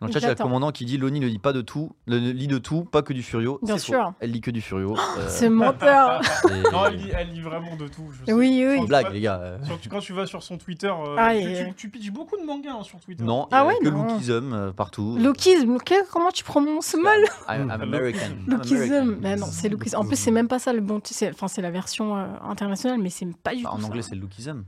Dans 0.00 0.06
le 0.08 0.12
chat, 0.12 0.18
il 0.18 0.22
y 0.22 0.26
a 0.26 0.30
le 0.30 0.34
commandant 0.34 0.72
qui 0.72 0.84
dit 0.84 0.96
Loni 0.98 1.20
ne 1.20 1.26
lit 1.26 1.38
pas 1.38 1.52
de 1.52 1.60
tout, 1.60 1.92
ne 2.06 2.16
lit 2.18 2.46
de 2.48 2.58
tout, 2.58 2.84
pas 2.84 3.02
que 3.02 3.12
du 3.12 3.22
Furio. 3.22 3.58
Bien 3.62 3.78
C'est 3.78 3.86
faux. 3.86 3.92
sûr. 3.92 4.12
Elle 4.20 4.32
lit 4.32 4.40
que 4.40 4.50
du 4.50 4.60
Furio. 4.60 4.96
euh, 5.18 5.28
Ce 5.28 5.44
menteur. 5.44 6.20
et- 6.50 6.70
Non, 6.72 6.86
elle 6.86 6.96
lit, 6.96 7.10
elle 7.16 7.30
lit 7.30 7.40
vraiment 7.40 7.76
de 7.76 7.86
tout. 7.88 8.08
je 8.12 8.24
sais. 8.26 8.32
oui, 8.32 8.64
oui. 8.66 8.78
Sans 8.78 8.84
blague, 8.84 9.12
les 9.12 9.20
gars. 9.20 9.38
euh, 9.40 9.58
Sur- 9.64 9.78
quand 9.90 10.00
tu 10.00 10.12
vas 10.12 10.26
sur 10.26 10.42
son 10.42 10.58
Twitter, 10.58 10.88
euh, 10.88 11.14
Ah, 11.18 11.32
tu, 11.34 11.44
tu- 11.68 11.74
tu 11.74 11.88
pitches 11.90 12.10
beaucoup 12.10 12.36
de 12.36 12.44
mangas 12.44 12.72
hein, 12.72 12.82
sur 12.82 12.98
Twitter. 13.00 13.22
Non, 13.22 13.46
Ah 13.52 13.58
il 13.58 13.58
y 13.58 13.60
a 13.60 13.66
ouais, 13.66 13.78
que. 13.82 13.88
Lookism 13.88 14.52
euh, 14.52 14.72
partout. 14.72 15.16
Lookism, 15.18 15.78
comment 16.10 16.30
tu 16.30 16.42
prononces 16.44 16.94
mal 16.94 17.20
I'm, 17.48 17.70
American. 17.70 18.20
Lookism. 18.46 19.18
Mais 19.20 19.36
non, 19.36 19.46
c'est 19.46 19.68
Lookism. 19.68 19.96
En 19.96 20.04
plus, 20.04 20.16
c'est 20.16 20.30
même 20.32 20.48
pas 20.48 20.58
ça 20.58 20.72
le 20.72 20.80
bon. 20.80 21.00
c'est- 21.04 21.30
Enfin, 21.30 21.48
c'est 21.48 21.62
la 21.62 21.70
version 21.70 22.16
euh, 22.16 22.26
internationale, 22.42 22.98
mais 23.00 23.10
c'est 23.10 23.26
pas 23.36 23.54
du 23.54 23.62
Bah, 23.62 23.70
tout. 23.72 23.80
en 23.80 23.84
anglais, 23.84 24.02
c'est 24.02 24.14
le 24.14 24.22
Lookism. 24.22 24.64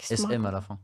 SM 0.00 0.44
à 0.46 0.50
la 0.50 0.60
fin. 0.60 0.78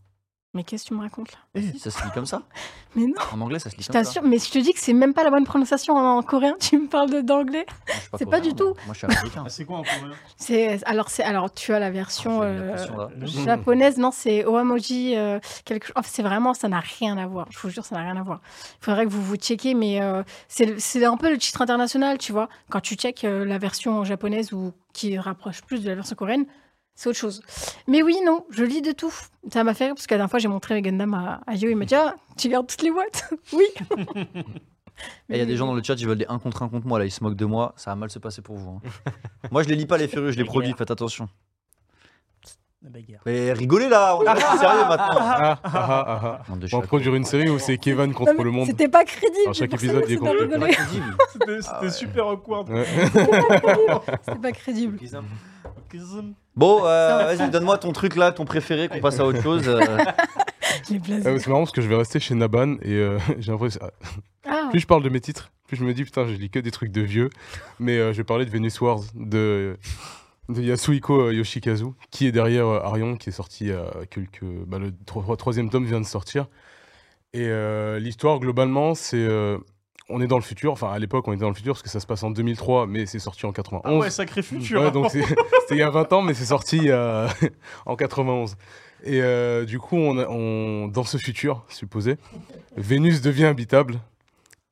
Mais 0.55 0.64
qu'est-ce 0.64 0.85
que 0.85 0.88
tu 0.88 0.95
me 0.95 1.00
racontes 1.00 1.28
là? 1.33 1.61
Si, 1.61 1.78
ça 1.78 1.90
se 1.90 2.02
lit 2.02 2.11
comme 2.14 2.25
ça. 2.25 2.43
Mais 2.97 3.05
non, 3.05 3.12
En 3.35 3.40
anglais, 3.43 3.59
ça 3.59 3.69
se 3.69 3.76
lit 3.76 3.83
je 3.83 3.88
comme 3.88 3.93
ça. 4.02 4.02
t'assure, 4.05 4.23
mais 4.23 4.38
je 4.38 4.50
te 4.50 4.59
dis 4.59 4.73
que 4.73 4.81
c'est 4.81 4.95
même 4.95 5.12
pas 5.12 5.23
la 5.23 5.31
bonne 5.31 5.45
prononciation 5.45 5.95
en, 5.95 6.17
en 6.17 6.23
coréen. 6.23 6.57
Tu 6.59 6.78
me 6.78 6.88
parles 6.88 7.11
de- 7.11 7.21
d'anglais. 7.21 7.67
Moi, 7.69 7.76
je 7.87 7.93
suis 8.00 8.09
c'est 8.19 8.26
pas 8.31 8.40
du 8.40 8.49
moi. 8.49 8.57
tout. 8.57 8.75
Moi, 8.87 8.95
je 8.95 8.99
suis 8.99 9.05
américain. 9.05 9.43
Ah, 9.45 9.50
c'est 9.50 9.67
quoi 9.67 9.76
en 9.76 9.83
coréen? 9.83 10.11
C'est 10.38 10.83
alors 10.87 11.11
c'est 11.11 11.23
alors 11.23 11.52
tu 11.52 11.75
as 11.75 11.78
la 11.78 11.90
version 11.90 12.40
Ah, 12.40 12.47
euh, 12.47 12.76
là. 13.21 13.26
japonaise. 13.26 13.99
Non, 13.99 14.11
c'est 14.11 14.47
Oamoji. 14.47 15.17
euh, 15.17 15.38
quelque 15.67 15.85
chose. 15.88 15.93
Enfin, 15.97 16.09
c'est 16.11 16.23
vraiment 16.23 16.55
ça 16.55 16.69
n'a 16.69 16.81
rien 16.81 17.19
à 17.19 17.26
voir. 17.26 17.47
Je 17.50 17.59
vous 17.59 17.69
jure, 17.69 17.85
ça 17.85 17.97
n'a 17.97 18.02
rien 18.02 18.17
à 18.17 18.23
voir. 18.23 18.40
Il 18.81 18.85
faudrait 18.87 19.05
que 19.05 19.11
vous 19.11 19.23
vous 19.23 19.37
checkiez, 19.37 19.75
mais 19.75 20.00
euh, 20.00 20.23
c'est 20.49 20.64
le- 20.64 20.78
c'est 20.78 21.05
un 21.05 21.19
peu 21.19 21.31
le 21.31 21.37
titre 21.37 21.61
international, 21.61 22.17
tu 22.17 22.33
vois. 22.33 22.49
Quand 22.71 22.81
tu 22.81 22.95
checkes 22.95 23.25
euh, 23.25 23.45
la 23.45 23.59
version 23.59 24.02
japonaise 24.05 24.55
ou 24.55 24.73
qui 24.95 25.19
rapproche 25.19 25.61
plus 25.61 25.83
de 25.83 25.88
la 25.90 25.95
version 25.95 26.17
coréenne. 26.17 26.47
C'est 27.00 27.09
autre 27.11 27.19
chose. 27.19 27.43
Mais 27.87 28.02
oui, 28.02 28.17
non, 28.26 28.45
je 28.50 28.64
lis 28.64 28.83
de 28.83 28.90
tout. 28.90 29.14
Ça 29.52 29.62
m'a 29.62 29.73
fait 29.73 29.85
rire 29.85 29.95
parce 29.95 30.09
que 30.09 30.14
la 30.14 30.19
dernière 30.19 30.31
fois, 30.31 30.40
j'ai 30.40 30.49
montré 30.49 30.83
Gundam 30.83 31.14
à, 31.14 31.40
à 31.47 31.55
Yo. 31.55 31.71
Il 31.71 31.76
m'a 31.76 31.85
dit 31.85 31.95
Ah, 31.95 32.17
tu 32.37 32.49
gardes 32.49 32.67
toutes 32.67 32.83
les 32.83 32.90
boîtes? 32.90 33.33
Oui 33.52 33.67
il 35.28 35.37
y 35.37 35.40
a 35.40 35.47
des 35.47 35.55
gens 35.57 35.67
dans 35.69 35.75
le 35.75 35.83
chat, 35.85 35.95
ils 35.95 36.09
veulent 36.09 36.19
des 36.19 36.26
1 36.28 36.40
contre 36.40 36.62
1 36.62 36.71
contre 36.71 36.88
moi, 36.88 36.99
là, 36.99 37.05
ils 37.05 37.12
se 37.12 37.23
moquent 37.23 37.37
de 37.37 37.45
moi. 37.45 37.73
Ça 37.76 37.93
va 37.93 37.95
mal 37.95 38.11
se 38.11 38.19
passer 38.19 38.43
pour 38.43 38.57
vous. 38.57 38.81
hein. 38.85 39.12
moi, 39.52 39.62
je 39.62 39.69
les 39.69 39.76
lis 39.76 39.87
pas, 39.87 39.97
les 39.97 40.09
furieux, 40.09 40.33
je 40.33 40.38
les 40.38 40.45
produis, 40.45 40.75
faites 40.76 40.90
attention. 40.90 41.28
La 42.83 42.90
bagarre. 42.90 43.21
Mais 43.25 43.52
rigolez 43.52 43.88
là, 43.88 44.17
on 44.17 44.23
est 44.23 44.40
sérieux 44.59 44.88
maintenant. 44.88 45.19
Ah, 45.21 45.61
ah, 45.62 45.71
ah, 45.73 46.21
ah. 46.25 46.43
Bande 46.49 46.59
de 46.59 46.69
On 46.73 46.81
va 46.81 46.87
produire 46.88 47.14
une 47.14 47.25
série 47.25 47.49
où 47.49 47.61
c'est 47.61 47.78
Kevin 47.78 48.12
contre 48.12 48.43
le 48.43 48.50
monde. 48.50 48.67
C'était 48.67 48.88
pas 48.88 49.05
crédible. 49.05 49.38
Alors, 49.45 49.55
chaque 49.55 49.71
c'est 49.78 49.87
pour 49.87 49.95
ça 49.95 50.00
épisode, 50.00 50.02
que 50.02 50.11
il 50.11 50.40
est 50.40 50.55
rigolé. 50.57 50.73
Crédible. 50.73 51.17
C'était 51.33 51.62
c'était 51.62 51.76
Ah 51.81 51.90
super 51.90 52.26
awkward. 52.26 52.69
Ouais. 52.69 52.85
C'était 54.25 54.38
pas 54.40 54.52
crédible. 54.52 54.99
Bon, 56.59 56.81
euh, 56.85 57.35
vas-y, 57.35 57.50
donne-moi 57.50 57.79
ton 57.79 57.93
truc 57.93 58.17
là, 58.17 58.33
ton 58.33 58.45
préféré, 58.45 58.88
qu'on 58.88 59.00
passe 59.00 59.19
à 59.21 59.25
autre 59.25 59.43
chose. 59.43 59.67
euh. 59.69 59.81
Ah, 60.91 61.38
c'est 61.38 61.47
marrant 61.49 61.61
parce 61.61 61.73
que 61.73 61.81
je 61.83 61.88
vais 61.88 61.97
rester 61.97 62.19
chez 62.21 62.35
Naban 62.35 62.75
et 62.83 62.93
euh, 62.95 63.19
j'ai 63.38 63.53
l'impression. 63.53 63.81
ah, 63.83 63.91
Ah, 64.47 64.69
Plus 64.71 64.81
je 64.81 64.87
parle 64.87 65.03
de 65.03 65.09
mes 65.09 65.21
titres, 65.21 65.50
plus 65.67 65.77
je 65.77 65.85
me 65.85 65.93
dis 65.93 66.05
putain, 66.05 66.27
je 66.27 66.33
lis 66.35 66.50
que 66.50 66.59
des 66.59 66.71
trucs 66.71 66.93
de 66.93 67.00
vieux. 67.00 67.31
Mais 67.79 67.97
euh, 67.99 68.12
je 68.12 68.19
vais 68.19 68.25
parler 68.25 68.45
de 68.45 68.50
Venus 68.50 68.81
Wars 68.81 69.00
de, 69.15 69.77
de 70.49 70.62
Yasuhiko 70.62 71.27
euh, 71.29 71.35
Yoshikazu, 71.35 71.87
qui 72.11 72.27
est 72.27 72.33
derrière 72.33 72.67
euh, 72.67 72.81
Arion, 72.81 73.17
qui 73.17 73.29
est 73.29 73.33
sorti 73.33 73.65
il 73.65 73.71
y 73.71 73.73
a 73.73 73.85
quelques. 74.11 74.45
Bah, 74.67 74.79
le 74.79 74.93
tro- 75.07 75.37
troisième 75.37 75.69
tome 75.71 75.85
vient 75.85 76.00
de 76.00 76.07
sortir. 76.07 76.47
Et 77.35 77.47
euh, 77.47 77.99
l'histoire, 77.99 78.38
globalement, 78.41 78.95
c'est. 78.95 79.17
euh, 79.17 79.59
on 80.09 80.21
est 80.21 80.27
dans 80.27 80.37
le 80.37 80.43
futur. 80.43 80.73
Enfin, 80.73 80.91
à 80.91 80.99
l'époque, 80.99 81.27
on 81.29 81.33
était 81.33 81.43
dans 81.43 81.49
le 81.49 81.55
futur 81.55 81.75
parce 81.75 81.83
que 81.83 81.88
ça 81.91 82.00
se 82.00 82.07
passe 82.07 82.23
en 82.23 82.31
2003, 82.31 82.87
mais 82.87 83.07
c'est 83.07 83.19
sorti 83.19 83.45
en 83.47 83.53
91. 83.53 83.83
Ah 83.85 83.99
ouais, 83.99 84.11
sacré 84.11 84.43
futur. 84.43 84.81
Ouais, 84.83 84.91
donc 84.91 85.11
c'est- 85.11 85.23
c'était 85.61 85.75
il 85.75 85.79
y 85.79 85.83
a 85.83 85.91
20 85.91 86.12
ans, 86.12 86.23
mais 86.23 86.35
c'est 86.35 86.47
sorti 86.47 86.91
euh, 86.91 87.29
en 87.87 87.97
91. 87.97 88.57
Et 89.05 89.21
euh, 89.23 89.65
du 89.65 89.79
coup, 89.79 89.97
on, 89.97 90.17
on- 90.19 90.88
dans 90.88 91.05
ce 91.05 91.19
futur 91.19 91.65
supposé, 91.69 92.17
Vénus 92.77 93.21
devient 93.21 93.45
habitable 93.47 94.00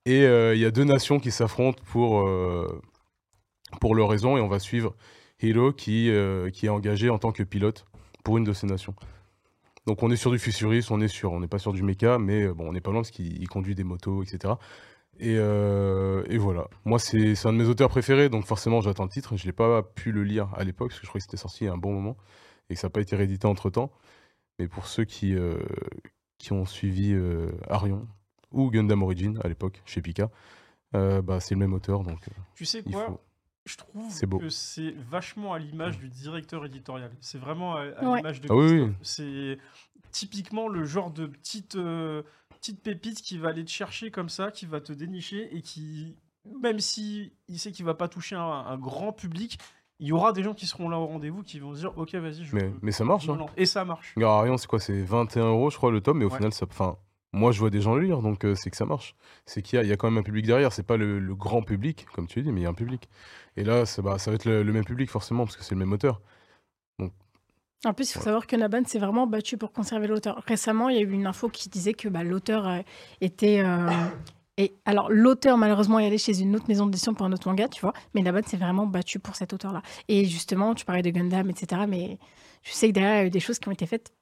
et 0.05 0.23
euh, 0.25 0.55
il 0.55 0.61
y 0.61 0.65
a 0.65 0.71
deux 0.71 0.85
nations 0.85 1.19
qui 1.21 1.31
s'affrontent 1.31 1.83
pour, 1.87 2.29
pour 3.81 3.95
leur 3.95 4.09
raison 4.09 4.37
et 4.37 4.41
on 4.41 4.49
va 4.49 4.59
suivre 4.59 4.95
Hiro 5.43 5.73
qui, 5.73 6.11
qui 6.53 6.67
est 6.67 6.71
engagé 6.71 7.11
en 7.11 7.19
tant 7.19 7.33
que 7.33 7.43
pilote 7.43 7.87
pour 8.25 8.39
une 8.39 8.45
de 8.45 8.53
ces 8.53 8.67
nations. 8.67 8.95
Donc 9.87 10.03
on 10.03 10.11
est 10.11 10.17
sur 10.17 10.31
du 10.33 10.39
futuriste, 10.39 10.91
on 10.91 11.01
est 11.01 11.09
sur, 11.09 11.33
on 11.33 11.41
n'est 11.41 11.47
pas 11.47 11.59
sur 11.59 11.73
du 11.73 11.83
méca, 11.83 12.19
mais 12.19 12.49
bon, 12.49 12.69
on 12.69 12.73
n'est 12.73 12.81
pas 12.81 12.91
loin 12.91 13.03
parce 13.03 13.11
qu'il 13.13 13.41
il 13.41 13.49
conduit 13.49 13.75
des 13.77 13.85
motos, 13.85 14.23
etc. 14.25 14.55
Et, 15.19 15.37
euh, 15.39 16.23
et 16.29 16.37
voilà. 16.39 16.69
Moi, 16.85 16.99
c'est 16.99 17.47
un 17.47 17.53
de 17.53 17.59
mes 17.59 17.69
auteurs 17.69 17.89
préférés, 17.89 18.29
donc 18.29 18.45
forcément, 18.45 18.81
j'attends 18.81 19.05
le 19.05 19.09
titre. 19.11 19.37
Je 19.37 19.47
n'ai 19.47 19.53
pas 19.53 19.83
pu 19.83 20.13
le 20.13 20.25
lire 20.25 20.49
à 20.57 20.65
l'époque, 20.65 20.89
parce 20.91 21.01
que 21.01 21.07
je 21.07 21.09
crois 21.11 21.19
que 21.19 21.25
c'était 21.25 21.37
sorti 21.37 21.65
il 21.65 21.67
y 21.69 21.71
a 21.71 21.73
un 21.73 21.79
bon 21.79 21.93
moment, 21.93 22.17
et 22.69 22.75
que 22.75 22.81
ça 22.81 22.87
n'a 22.89 22.91
pas 22.91 23.01
été 23.01 23.17
réédité 23.17 23.47
entre-temps. 23.47 23.91
Mais 24.59 24.69
pour 24.69 24.87
ceux 24.87 25.05
qui, 25.05 25.35
euh, 25.35 25.59
qui 26.39 26.53
ont 26.53 26.65
suivi 26.67 27.13
euh, 27.13 27.51
Arion, 27.69 28.07
ou 28.53 28.71
Gundam 28.71 29.03
Origin, 29.03 29.39
à 29.43 29.49
l'époque, 29.49 29.83
chez 29.87 30.03
Pika, 30.03 30.31
euh, 30.95 31.21
bah, 31.23 31.41
c'est 31.41 31.55
le 31.55 31.61
même 31.61 31.75
auteur, 31.75 32.03
donc 32.03 32.21
Tu 32.55 32.65
sais 32.65 32.83
quoi? 32.83 33.07
faut... 33.07 33.21
Je 33.65 33.77
trouve 33.77 34.05
C'est 34.11 34.27
beau. 34.27 34.39
que 34.39 34.49
c'est 34.49 34.93
vachement 35.11 35.53
à 35.53 35.59
l'image 35.59 35.99
du 35.99 36.09
directeur 36.09 36.65
éditorial. 36.65 37.11
C'est 37.21 37.39
vraiment 37.39 37.75
à, 37.75 37.81
à 37.97 38.05
Ouais. 38.09 38.19
l'image 38.19 38.41
de 38.41 38.47
Ah 38.49 38.55
oui. 38.55 38.93
C'est 39.03 39.59
typiquement 40.13 40.69
le 40.69 40.85
genre 40.85 41.11
de 41.11 41.27
petite, 41.27 41.75
euh, 41.75 42.23
petite 42.73 42.83
pépite 42.83 43.23
qui 43.23 43.39
va 43.39 43.49
aller 43.51 43.65
te 43.65 43.71
chercher 43.71 44.11
comme 44.11 44.29
ça, 44.29 44.51
qui 44.51 44.67
va 44.67 44.81
te 44.81 44.93
dénicher 44.93 45.55
et 45.57 45.63
qui, 45.63 46.17
même 46.63 46.81
si 46.81 47.33
il 47.49 47.59
sait 47.59 47.73
qu'il 47.73 47.85
va 47.85 47.95
pas 47.95 48.09
toucher 48.09 48.35
un, 48.37 48.41
un 48.43 48.77
grand 48.79 49.13
public, 49.13 49.59
il 49.99 50.09
y 50.09 50.13
aura 50.13 50.33
des 50.33 50.43
gens 50.43 50.53
qui 50.55 50.67
seront 50.67 50.89
là 50.89 50.99
au 50.99 51.07
rendez-vous 51.07 51.43
qui 51.43 51.59
vont 51.59 51.75
se 51.75 51.81
dire 51.81 51.97
Ok, 51.97 52.15
vas-y, 52.17 52.45
je. 52.45 52.55
Mais, 52.55 52.71
mais 52.83 52.93
ça 52.93 53.05
marche, 53.05 53.29
hein. 53.29 53.47
Et 53.57 53.67
ça 53.67 53.85
marche. 53.85 54.13
Regarde, 54.17 54.41
Arion, 54.41 54.57
c'est 54.59 54.67
quoi 54.67 54.79
C'est 54.81 55.01
21 55.03 55.47
euros, 55.47 55.71
je 55.71 55.77
crois, 55.77 55.91
le 55.91 56.01
tome, 56.01 56.19
mais 56.19 56.25
au 56.25 56.31
Ouais. 56.31 56.37
final, 56.37 56.53
ça... 56.53 56.67
Enfin, 56.69 56.97
moi, 57.33 57.53
je 57.53 57.59
vois 57.61 57.71
des 57.71 57.81
gens 57.81 57.95
le 57.95 58.03
lire, 58.03 58.21
donc 58.23 58.45
euh, 58.45 58.55
c'est 58.55 58.71
que 58.71 58.77
ça 58.77 58.85
marche. 58.87 59.15
C'est 59.47 59.63
qu'il 59.63 59.83
y 59.83 59.87
y 59.87 59.93
a 59.93 59.97
quand 59.97 60.11
même 60.11 60.19
un 60.19 60.23
public 60.23 60.47
derrière. 60.47 60.73
C'est 60.73 60.83
pas 60.87 60.97
le, 60.97 61.19
le 61.19 61.35
grand 61.35 61.63
public, 61.63 62.07
comme 62.15 62.27
tu 62.27 62.43
dis, 62.43 62.51
mais 62.53 62.61
il 62.61 62.65
y 62.65 62.67
a 62.67 62.71
un 62.71 62.75
public. 62.75 63.09
Et 63.57 63.65
là, 63.65 63.87
ça, 63.87 64.03
bah, 64.03 64.19
ça 64.19 64.31
va 64.31 64.35
être 64.35 64.45
le, 64.45 64.63
le 64.63 64.73
même 64.73 64.85
public, 64.85 65.11
forcément, 65.11 65.45
parce 65.45 65.57
que 65.57 65.63
c'est 65.65 65.75
le 65.75 65.79
même 65.79 65.93
auteur. 65.93 66.21
En 67.85 67.93
plus, 67.93 68.11
il 68.11 68.13
faut 68.15 68.19
Ouais. 68.21 68.25
savoir 68.25 68.47
que 68.47 68.57
Naban 68.57 68.83
s'est 68.87 68.99
vraiment 68.99 69.27
battu 69.27 69.57
pour 69.59 69.73
conserver 69.73 70.07
l'auteur. 70.07 70.43
Récemment, 70.47 70.89
il 70.89 70.97
y 70.97 70.99
a 70.99 71.03
eu 71.03 71.13
une 71.13 71.27
info 71.27 71.49
qui 71.49 71.69
disait 71.69 71.93
que 71.95 72.09
bah, 72.09 72.25
l'auteur 72.25 72.67
euh, 72.67 72.79
était. 73.21 73.61
euh, 73.65 73.91
et 74.57 74.73
alors, 74.87 75.11
l'auteur, 75.11 75.59
malheureusement, 75.59 75.99
est 75.99 76.07
allé 76.07 76.17
chez 76.19 76.41
une 76.41 76.57
autre 76.57 76.65
maison 76.69 76.87
d'édition 76.87 77.13
pour 77.15 77.27
un 77.27 77.33
autre 77.33 77.47
manga, 77.49 77.69
tu 77.69 77.81
vois. 77.83 77.93
Mais 78.15 78.23
Naban 78.23 78.41
s'est 78.47 78.57
vraiment 78.57 78.87
battu 78.87 79.19
pour 79.19 79.37
cet 79.37 79.53
auteur-là. 79.53 79.83
Et 80.09 80.25
justement, 80.25 80.75
tu 80.75 80.85
parlais 80.87 81.03
de 81.03 81.11
Gundam, 81.11 81.51
etc. 81.51 81.83
Mais 81.87 82.19
je 82.63 82.73
sais 82.73 82.89
que 82.89 82.93
derrière, 82.95 83.17
il 83.17 83.19
y 83.19 83.25
a 83.25 83.27
eu 83.27 83.31
des 83.31 83.41
choses 83.41 83.59
qui 83.59 83.69
ont 83.69 83.73
été 83.73 83.85
faites 83.87 84.13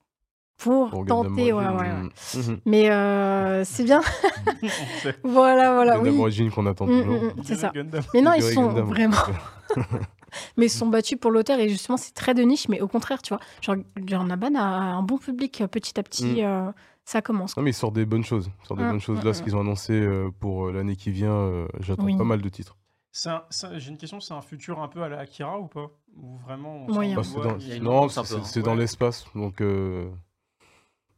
pour, 0.59 0.91
tenter. 1.07 1.53
Ouais, 1.53 1.65
Origin, 1.65 1.77
ouais, 1.77 1.91
ouais. 2.35 2.43
mhm. 2.43 2.61
Mais 2.67 2.91
euh, 2.91 3.65
c'est 3.65 3.85
bien. 3.85 4.01
Voilà, 5.25 5.75
voilà, 5.75 5.97
Gundam 5.99 6.15
oui. 6.15 6.21
Origin 6.21 6.51
qu'on 6.51 6.67
attend 6.67 6.87
Mm, 6.87 7.01
toujours. 7.01 7.23
mm, 7.23 7.27
mm, 7.27 7.43
c'est 7.45 7.55
ça. 7.57 7.71
Gundam. 7.75 8.03
Mais 8.13 8.21
non, 8.21 8.33
ils 8.35 8.43
sont 8.43 8.67
Gundam. 8.69 8.87
vraiment. 8.87 9.17
mais 10.57 10.67
ils 10.67 10.71
se 10.71 10.79
sont 10.79 10.87
battus 10.89 11.19
pour 11.19 11.31
l'auteur 11.31 11.59
et 11.59 11.69
justement 11.69 11.97
c'est 11.97 12.13
très 12.15 12.35
de 12.35 12.43
niche 12.43 12.69
mais 12.69 12.81
au 12.81 12.89
contraire 12.89 13.23
tu 13.23 13.31
vois 13.35 13.41
genre, 13.61 13.77
genre 14.07 14.25
Naban 14.25 14.55
a 14.55 14.63
un 14.63 15.03
bon 15.03 15.19
public 15.19 15.61
euh, 15.61 15.67
petit 15.67 15.99
à 15.99 16.03
petit 16.03 16.43
Mm. 16.43 16.45
euh, 16.45 16.73
ça 17.05 17.21
commence 17.21 17.55
Non, 17.57 17.63
mais 17.63 17.71
ils 17.71 17.75
sortent 17.75 17.95
des 17.95 18.07
bonnes 18.07 18.25
choses. 18.25 18.49
Ils 18.63 18.67
sortent 18.67 18.81
des 18.81 18.87
Mm, 18.87 18.91
bonnes 18.93 19.01
choses. 19.01 19.21
mm, 19.21 19.25
Là, 19.27 19.35
ce 19.35 19.41
mm. 19.41 19.45
qu'ils 19.45 19.57
ont 19.57 19.61
annoncé 19.61 19.93
euh, 19.93 20.31
pour 20.41 20.71
l'année 20.71 20.97
qui 20.97 21.11
vient, 21.11 21.33
euh, 21.35 21.69
j'attends 21.81 22.05
Oui. 22.05 22.17
pas 22.17 22.25
mal 22.25 22.41
de 22.41 22.49
titres. 22.49 22.79
Un- 23.27 23.43
J'ai 23.77 23.91
une 23.91 23.99
question 23.99 24.21
c'est 24.21 24.33
un 24.33 24.41
futur 24.41 24.81
un 24.81 24.89
peu 24.89 25.03
à 25.03 25.09
la 25.11 25.19
Akira 25.19 25.61
ou 25.61 25.67
pas? 25.67 25.91
Ou 26.17 26.37
vraiment. 26.39 26.79
Moyen. 26.89 27.15
Bah, 27.17 27.23
dans- 27.43 27.59
Non, 27.83 28.09
c'est 28.09 28.21
hein. 28.21 28.41
c'est 28.45 28.63
dans 28.63 28.73
Ouais. 28.73 28.79
l'espace, 28.79 29.27
donc 29.35 29.61
euh, 29.61 30.09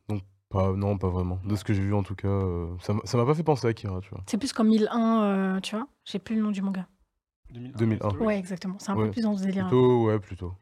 donc 0.08 0.22
pas 0.48 0.72
non 0.72 0.98
pas 0.98 1.08
vraiment. 1.08 1.38
De 1.44 1.56
ce 1.56 1.64
que 1.64 1.72
j'ai 1.72 1.82
vu 1.82 1.94
en 1.94 2.02
tout 2.02 2.14
cas, 2.14 2.28
euh, 2.28 2.66
ça 2.80 2.92
m'a- 2.92 3.00
ça 3.04 3.16
m'a 3.16 3.24
pas 3.24 3.34
fait 3.34 3.42
penser 3.42 3.66
à 3.66 3.70
Akira, 3.70 4.00
tu 4.00 4.10
vois. 4.10 4.20
c'est 4.26 4.38
plus 4.38 4.52
comme 4.52 4.68
1001 4.68 5.22
euh, 5.22 5.60
tu 5.60 5.76
vois 5.76 5.86
j'ai 6.04 6.18
plus 6.18 6.36
le 6.36 6.42
nom 6.42 6.50
du 6.50 6.62
manga 6.62 6.86
2001. 7.50 7.76
2001. 7.78 7.96
Story. 8.10 8.24
ouais 8.24 8.38
exactement 8.38 8.76
c'est 8.78 8.90
un 8.90 8.96
peu 8.96 9.10
plus 9.10 9.22
dans 9.22 9.36
ce 9.36 9.42
délire 9.44 9.66
Plutôt 9.68 10.04
ouais 10.06 10.18
plutôt. 10.18 10.54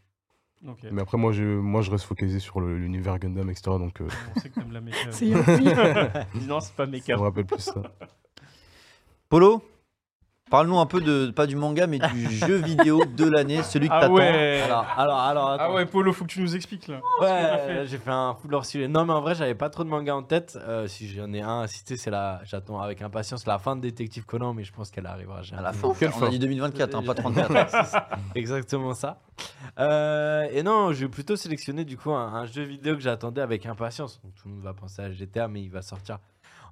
Mais 0.91 1.03
après 1.03 1.19
moi 1.19 1.33
je 1.33 1.43
moi 1.45 1.83
je 1.83 1.91
reste 1.91 2.05
focalisé 2.05 2.39
sur 2.41 2.61
l'univers 2.61 3.19
Gundam 3.19 3.51
etc. 3.51 3.63
Donc 3.79 4.01
euh, 4.01 4.09
On 4.35 4.41
sait 4.41 4.49
que 4.49 4.55
t'aimes 4.61 4.73
la 4.73 4.81
méca. 4.81 4.97
c'est 5.11 5.27
non, 5.27 5.43
c'est 6.61 6.75
pas 6.75 6.85
ça 6.85 6.91
méca. 6.91 7.17
me 7.17 7.23
rappelle 7.23 7.45
plus 7.45 7.61
ça. 7.61 7.83
Polo, 9.29 9.63
parle-nous 10.51 10.79
un 10.79 10.87
peu 10.87 11.01
de, 11.01 11.31
pas 11.31 11.47
du 11.47 11.57
manga, 11.57 11.87
mais 11.87 11.99
du 11.99 12.31
jeu 12.31 12.57
vidéo 12.57 13.05
de 13.05 13.25
l'année, 13.29 13.63
celui 13.63 13.89
que 13.89 13.95
Ah 13.95 14.01
t'attends. 14.03 14.15
ouais. 14.15 14.61
Alors, 14.65 14.87
alors, 14.97 15.19
alors, 15.21 15.57
Ah 15.59 15.73
ouais, 15.73 15.87
Polo, 15.87 16.13
faut 16.13 16.25
que 16.25 16.31
tu 16.31 16.41
nous 16.41 16.55
expliques 16.55 16.89
là. 16.89 17.01
Ouais, 17.21 17.29
euh, 17.29 17.87
j'ai 17.87 17.99
fait 17.99 18.11
un 18.11 18.35
full 18.35 18.55
hors 18.55 18.65
sujet. 18.65 18.89
Non, 18.89 19.05
mais 19.05 19.13
en 19.13 19.21
vrai, 19.21 19.35
j'avais 19.35 19.55
pas 19.55 19.71
trop 19.71 19.85
de 19.85 19.89
mangas 19.89 20.15
en 20.15 20.23
tête. 20.23 20.59
Euh, 20.67 20.87
si 20.87 21.09
j'en 21.09 21.33
ai 21.33 21.41
un 21.41 21.61
à 21.63 21.67
citer, 21.67 21.97
c'est 21.97 22.11
la. 22.11 22.41
J'attends 22.45 22.81
avec 22.81 23.03
impatience 23.03 23.47
la 23.47 23.59
fin 23.59 23.77
de 23.77 23.81
Détective 23.81 24.25
Conan, 24.27 24.55
mais 24.55 24.65
je 24.65 24.73
pense 24.73 24.91
qu'elle 24.91 25.07
arrivera 25.07 25.43
jamais. 25.43 25.61
À 25.61 25.65
la 25.65 25.73
fin, 25.73 25.89
on 25.89 25.95
fin 25.95 26.27
a 26.27 26.29
dit 26.29 26.39
2024, 26.39 26.95
hein, 26.95 27.03
pas 27.05 27.15
34. 27.15 28.09
Exactement 28.35 28.95
ça. 28.95 29.21
Euh, 29.79 30.47
et 30.53 30.63
non, 30.63 30.93
j'ai 30.93 31.09
plutôt 31.09 31.37
sélectionné 31.37 31.85
du 31.85 31.97
coup 31.97 32.13
un, 32.13 32.33
un 32.35 32.47
jeu 32.47 32.63
vidéo 32.63 32.95
que 32.95 33.01
j'attendais 33.03 33.41
avec 33.41 33.67
impatience. 33.67 34.21
Donc, 34.23 34.35
tout 34.35 34.49
le 34.49 34.55
monde 34.55 34.63
va 34.63 34.73
penser 34.75 35.03
à 35.03 35.11
GTA, 35.11 35.49
mais 35.49 35.63
il 35.63 35.71
va 35.71 35.83
sortir 35.83 36.19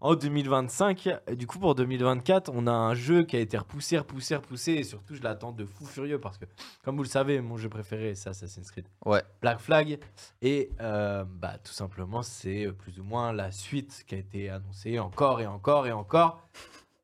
en 0.02 0.16
2025. 0.16 1.09
Et 1.28 1.37
du 1.37 1.47
coup, 1.47 1.59
pour 1.59 1.75
2024, 1.75 2.50
on 2.52 2.66
a 2.66 2.73
un 2.73 2.94
jeu 2.94 3.23
qui 3.23 3.37
a 3.37 3.38
été 3.38 3.56
repoussé, 3.56 3.97
repoussé, 3.97 4.37
repoussé. 4.37 4.73
Et 4.73 4.82
surtout, 4.82 5.14
je 5.14 5.23
l'attends 5.23 5.52
de 5.52 5.64
fou 5.64 5.87
furieux 5.87 6.21
parce 6.21 6.37
que, 6.38 6.44
comme 6.85 6.97
vous 6.97 7.04
le 7.04 7.09
savez, 7.09 7.40
mon 7.40 7.56
jeu 7.56 7.68
préféré, 7.68 8.14
c'est 8.14 8.28
Assassin's 8.28 8.71
Creed. 8.71 8.87
Ouais. 9.06 9.23
Black 9.40 9.61
Flag. 9.61 9.99
Et 10.42 10.71
euh, 10.80 11.25
bah, 11.25 11.56
tout 11.62 11.73
simplement, 11.73 12.23
c'est 12.23 12.66
euh, 12.66 12.73
plus 12.73 12.99
ou 12.99 13.04
moins 13.04 13.32
la 13.32 13.52
suite 13.52 14.04
qui 14.06 14.16
a 14.16 14.18
été 14.18 14.50
annoncée 14.50 14.99
encore 14.99 15.40
et 15.40 15.47
encore 15.47 15.87
et 15.87 15.92
encore 15.92 16.42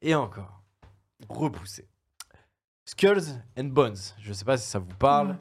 et 0.03 0.15
encore. 0.15 0.61
Repoussé. 1.29 1.87
Skulls 2.85 3.43
and 3.57 3.65
Bones. 3.65 3.97
Je 4.21 4.33
sais 4.33 4.45
pas 4.45 4.57
si 4.57 4.69
ça 4.69 4.81
vous 4.81 4.95
parle. 4.99 5.29
Ouais. 5.29 5.37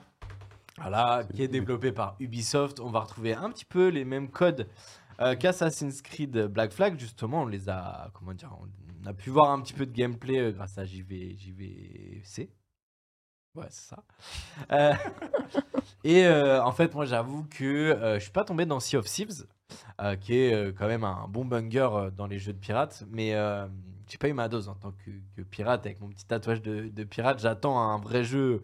Voilà, 0.80 1.24
qui 1.34 1.42
est 1.42 1.48
développé 1.48 1.92
par 1.92 2.16
Ubisoft. 2.20 2.80
On 2.80 2.92
va 2.92 3.00
retrouver 3.00 3.34
un 3.34 3.50
petit 3.50 3.66
peu 3.66 3.88
les 3.88 4.06
mêmes 4.06 4.30
codes 4.30 4.68
euh, 5.22 5.36
qu'Assassin's 5.36 6.02
Creed 6.02 6.48
Black 6.48 6.72
Flag. 6.72 7.00
Justement, 7.00 7.44
on 7.44 7.48
les 7.48 7.70
a, 7.70 8.10
comment 8.14 8.34
dire, 8.34 8.52
on 8.60 9.08
a 9.08 9.14
pu 9.14 9.30
voir 9.30 9.52
un 9.52 9.62
petit 9.62 9.74
peu 9.74 9.86
de 9.86 9.92
gameplay 9.92 10.40
euh, 10.40 10.52
grâce 10.52 10.78
à 10.78 10.86
JV, 10.86 11.36
JVC. 11.38 12.50
Ouais, 13.56 13.66
c'est 13.70 13.90
ça. 13.90 14.04
Euh, 14.72 14.94
et 16.04 16.26
euh, 16.26 16.64
en 16.64 16.72
fait, 16.72 16.94
moi, 16.94 17.06
j'avoue 17.06 17.46
que 17.50 17.98
je 18.16 18.20
suis 18.20 18.32
pas 18.32 18.44
tombé 18.44 18.66
dans 18.66 18.80
Sea 18.80 18.98
of 18.98 19.06
Thieves, 19.06 19.48
qui 20.22 20.36
est 20.36 20.78
quand 20.78 20.88
même 20.88 21.04
un 21.04 21.28
bon 21.28 21.46
banger 21.46 22.10
dans 22.16 22.28
les 22.28 22.38
jeux 22.38 22.54
de 22.54 22.60
pirates, 22.60 23.04
mais 23.10 23.32
j'ai 24.08 24.18
pas 24.20 24.30
eu 24.30 24.34
ma 24.34 24.48
dose 24.48 24.70
en 24.70 24.76
tant 24.76 24.92
que, 24.92 25.42
pirate 25.42 25.86
avec 25.86 26.00
mon 26.00 26.10
petit 26.10 26.26
tatouage 26.26 26.62
de 26.62 27.04
pirate. 27.04 27.40
J'attends 27.40 27.80
un 27.80 27.98
vrai 27.98 28.24
jeu 28.24 28.62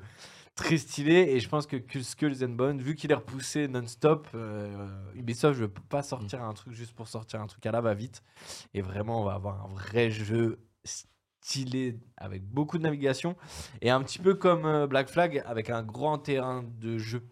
très 0.55 0.77
stylé 0.77 1.13
et 1.13 1.39
je 1.39 1.50
pense 1.50 1.65
que 1.65 1.77
Skulls 2.01 2.43
and 2.43 2.50
Bones, 2.50 2.79
vu 2.79 2.95
qu'il 2.95 3.12
est 3.12 3.15
repoussé 3.15 3.67
non-stop, 3.67 4.27
euh, 4.36 5.12
Ubisoft, 5.15 5.60
je 5.60 5.65
peux 5.65 5.81
pas 5.89 6.03
sortir 6.03 6.43
un 6.43 6.53
truc 6.53 6.74
juste 6.74 6.93
pour 6.93 7.07
sortir 7.07 7.41
un 7.41 7.48
truc 7.48 7.65
à 7.65 7.72
la 7.72 7.81
va-vite. 7.81 8.24
Et 8.74 8.81
vraiment, 8.81 9.22
on 9.22 9.25
va 9.25 9.33
avoir 9.33 9.65
un 9.65 9.69
vrai 9.69 10.12
jeu 10.12 10.60
stylé 10.83 12.00
avec 12.17 12.43
beaucoup 12.43 12.77
de 12.77 12.83
navigation 12.83 13.36
et 13.81 13.89
un 13.89 14.01
petit 14.01 14.19
peu 14.19 14.36
comme 14.36 14.65
euh, 14.65 14.88
Black 14.88 15.10
Flag 15.10 15.41
avec 15.45 15.69
un 15.69 15.83
grand 15.83 16.17
terrain 16.17 16.63
de 16.63 16.98
jeu. 16.98 17.24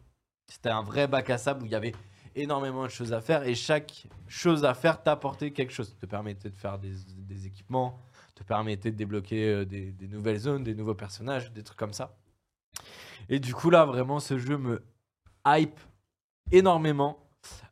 C'était 0.48 0.70
un 0.70 0.82
vrai 0.84 1.08
bac 1.08 1.30
à 1.30 1.38
sable 1.38 1.64
où 1.64 1.66
il 1.66 1.72
y 1.72 1.76
avait 1.76 1.94
énormément 2.36 2.84
de 2.84 2.90
choses 2.90 3.14
à 3.14 3.22
faire 3.22 3.44
et 3.44 3.56
chaque 3.56 4.08
chose 4.28 4.66
à 4.66 4.74
faire 4.74 5.04
t'apportait 5.04 5.52
quelque 5.52 5.72
chose. 5.72 5.96
Te 5.98 6.06
permettait 6.06 6.50
de 6.50 6.58
faire 6.58 6.80
des, 6.80 6.94
des 7.18 7.46
équipements, 7.46 8.00
te 8.36 8.44
permettait 8.44 8.92
de 8.92 8.98
débloquer 8.98 9.48
euh, 9.48 9.66
des, 9.66 9.92
des 9.92 10.08
nouvelles 10.08 10.40
zones, 10.40 10.64
des 10.64 10.76
nouveaux 10.76 10.96
personnages, 10.96 11.52
des 11.52 11.64
trucs 11.64 11.78
comme 11.78 11.94
ça. 11.94 12.18
Et 13.32 13.40
du 13.40 13.54
coup 13.56 13.70
là 13.72 13.86
vraiment 13.86 14.20
ce 14.20 14.38
jeu 14.38 14.58
me 14.58 14.84
hype 15.48 15.80
énormément 16.52 17.18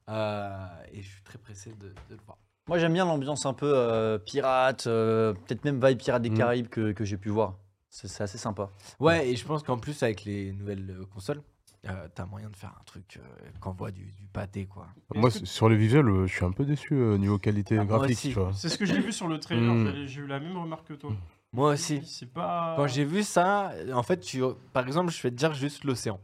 euh, 0.09 0.57
et 0.91 1.01
je 1.03 1.07
suis 1.07 1.21
très 1.23 1.37
pressé 1.37 1.71
de, 1.79 1.89
de 1.89 1.93
le 2.15 2.17
voir. 2.25 2.37
Moi, 2.67 2.77
j'aime 2.77 2.93
bien 2.93 3.05
l'ambiance 3.05 3.45
un 3.47 3.53
peu 3.53 3.71
euh, 3.75 4.19
pirate, 4.19 4.85
euh, 4.87 5.33
peut-être 5.33 5.63
même 5.65 5.83
vibe 5.83 5.97
pirate 5.97 6.21
des 6.21 6.29
Mm. 6.29 6.37
Caraïbes 6.37 6.67
que, 6.67 6.91
que 6.91 7.03
j'ai 7.03 7.17
pu 7.17 7.29
voir. 7.29 7.57
C'est 7.89 8.21
assez 8.21 8.37
sympa. 8.37 8.69
Ouais, 8.99 9.27
et 9.29 9.35
je 9.35 9.43
pense 9.45 9.63
qu'en 9.63 9.77
plus, 9.79 10.03
avec 10.03 10.23
les 10.23 10.51
nouvelles 10.53 10.95
consoles, 11.11 11.41
euh, 11.87 12.07
t'as 12.13 12.25
moyen 12.27 12.49
de 12.49 12.55
faire 12.55 12.75
un 12.79 12.83
truc 12.85 13.17
euh, 13.19 13.49
qu'envoie 13.59 13.89
du, 13.89 14.11
du 14.13 14.27
pâté, 14.27 14.67
quoi. 14.67 14.87
Moi 15.15 15.31
sur 15.31 15.67
le 15.67 15.75
visuel, 15.75 16.07
euh, 16.07 16.27
je 16.27 16.33
suis 16.35 16.45
un 16.45 16.51
peu 16.51 16.63
déçu 16.65 16.93
euh, 16.93 17.17
niveau 17.17 17.39
qualité 17.39 17.79
Ah, 17.79 17.85
graphique, 17.85 18.11
aussi. 18.17 18.27
tu 18.29 18.35
vois. 18.35 18.51
C'est 18.53 18.69
ce 18.69 18.77
que 18.77 18.85
j'ai 18.85 18.99
vu 18.99 19.11
sur 19.11 19.27
le 19.27 19.39
trailer. 19.39 19.73
Mm. 19.73 20.05
J'ai 20.05 20.21
eu 20.21 20.27
la 20.27 20.39
même 20.39 20.55
remarque 20.57 20.87
que 20.87 20.93
toi. 20.93 21.11
Moi 21.51 21.73
aussi. 21.73 22.01
C'est 22.05 22.31
pas. 22.31 22.73
Quand 22.75 22.87
j'ai 22.87 23.05
vu 23.05 23.23
ça, 23.23 23.71
en 23.93 24.03
fait, 24.03 24.19
tu, 24.19 24.41
par 24.73 24.85
exemple, 24.85 25.11
je 25.11 25.21
vais 25.21 25.31
te 25.31 25.35
dire 25.35 25.53
juste 25.53 25.83
l'océan. 25.83 26.19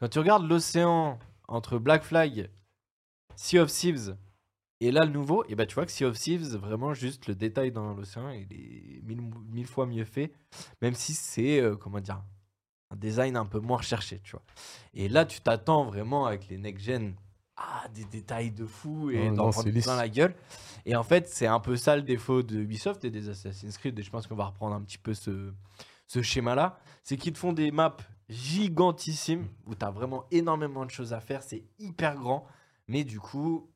Quand 0.00 0.08
tu 0.08 0.18
regardes 0.18 0.48
l'océan 0.48 1.18
entre 1.48 1.78
Black 1.78 2.02
Flag, 2.02 2.50
Sea 3.36 3.58
of 3.58 3.70
Thieves 3.70 4.16
Et 4.80 4.90
là, 4.90 5.04
le 5.04 5.12
nouveau, 5.12 5.44
et 5.48 5.54
bah, 5.54 5.66
tu 5.66 5.74
vois 5.74 5.86
que 5.86 5.92
Sea 5.92 6.04
of 6.04 6.18
Thieves, 6.18 6.56
vraiment 6.56 6.94
juste 6.94 7.26
le 7.26 7.34
détail 7.34 7.72
dans 7.72 7.94
l'océan, 7.94 8.30
il 8.30 8.52
est 8.52 9.02
mille, 9.02 9.22
mille 9.50 9.66
fois 9.66 9.86
mieux 9.86 10.04
fait, 10.04 10.32
même 10.82 10.94
si 10.94 11.14
c'est, 11.14 11.60
euh, 11.60 11.76
comment 11.76 12.00
dire, 12.00 12.22
un 12.90 12.96
design 12.96 13.36
un 13.36 13.46
peu 13.46 13.60
moins 13.60 13.78
recherché, 13.78 14.20
tu 14.20 14.32
vois. 14.32 14.42
Et 14.94 15.08
là, 15.08 15.24
tu 15.24 15.40
t'attends 15.40 15.84
vraiment 15.84 16.26
avec 16.26 16.48
les 16.48 16.58
next-gen 16.58 17.14
à 17.56 17.88
des 17.88 18.04
détails 18.04 18.50
de 18.50 18.66
fou 18.66 19.10
et 19.10 19.30
d'en 19.30 19.50
prendre 19.50 19.70
plein 19.70 19.96
la 19.96 20.08
gueule. 20.08 20.34
Et 20.86 20.96
en 20.96 21.02
fait, 21.02 21.28
c'est 21.28 21.46
un 21.46 21.60
peu 21.60 21.76
ça 21.76 21.96
le 21.96 22.02
défaut 22.02 22.42
de 22.42 22.58
Ubisoft 22.58 23.04
et 23.04 23.10
des 23.10 23.28
Assassin's 23.28 23.78
Creed, 23.78 23.98
et 23.98 24.02
je 24.02 24.10
pense 24.10 24.26
qu'on 24.26 24.34
va 24.34 24.46
reprendre 24.46 24.74
un 24.74 24.82
petit 24.82 24.98
peu 24.98 25.14
ce, 25.14 25.52
ce 26.06 26.22
schéma-là, 26.22 26.78
c'est 27.02 27.16
qu'ils 27.16 27.32
te 27.32 27.38
font 27.38 27.52
des 27.52 27.70
maps 27.70 27.96
gigantissimes 28.28 29.48
où 29.66 29.74
tu 29.74 29.84
as 29.84 29.90
vraiment 29.90 30.24
énormément 30.30 30.84
de 30.84 30.90
choses 30.90 31.12
à 31.12 31.20
faire, 31.20 31.42
c'est 31.42 31.64
hyper 31.78 32.16
grand, 32.16 32.46
mais 32.88 33.04
du 33.04 33.20
coup, 33.20 33.70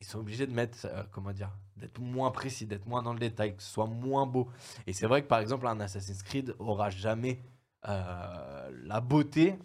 ils 0.00 0.06
sont 0.06 0.18
obligés 0.18 0.46
de 0.46 0.52
mettre, 0.52 0.78
euh, 0.84 1.02
comment 1.10 1.32
dire, 1.32 1.50
d'être 1.76 2.00
moins 2.00 2.30
précis, 2.30 2.66
d'être 2.66 2.86
moins 2.86 3.02
dans 3.02 3.12
le 3.12 3.18
détail, 3.18 3.56
que 3.56 3.62
ce 3.62 3.70
soit 3.70 3.86
moins 3.86 4.26
beau. 4.26 4.48
Et 4.86 4.92
c'est 4.92 5.06
vrai 5.06 5.22
que 5.22 5.26
par 5.26 5.40
exemple, 5.40 5.66
un 5.66 5.80
Assassin's 5.80 6.22
Creed 6.22 6.54
aura 6.58 6.90
jamais 6.90 7.42
euh, 7.88 8.70
la 8.84 9.00
beauté, 9.00 9.58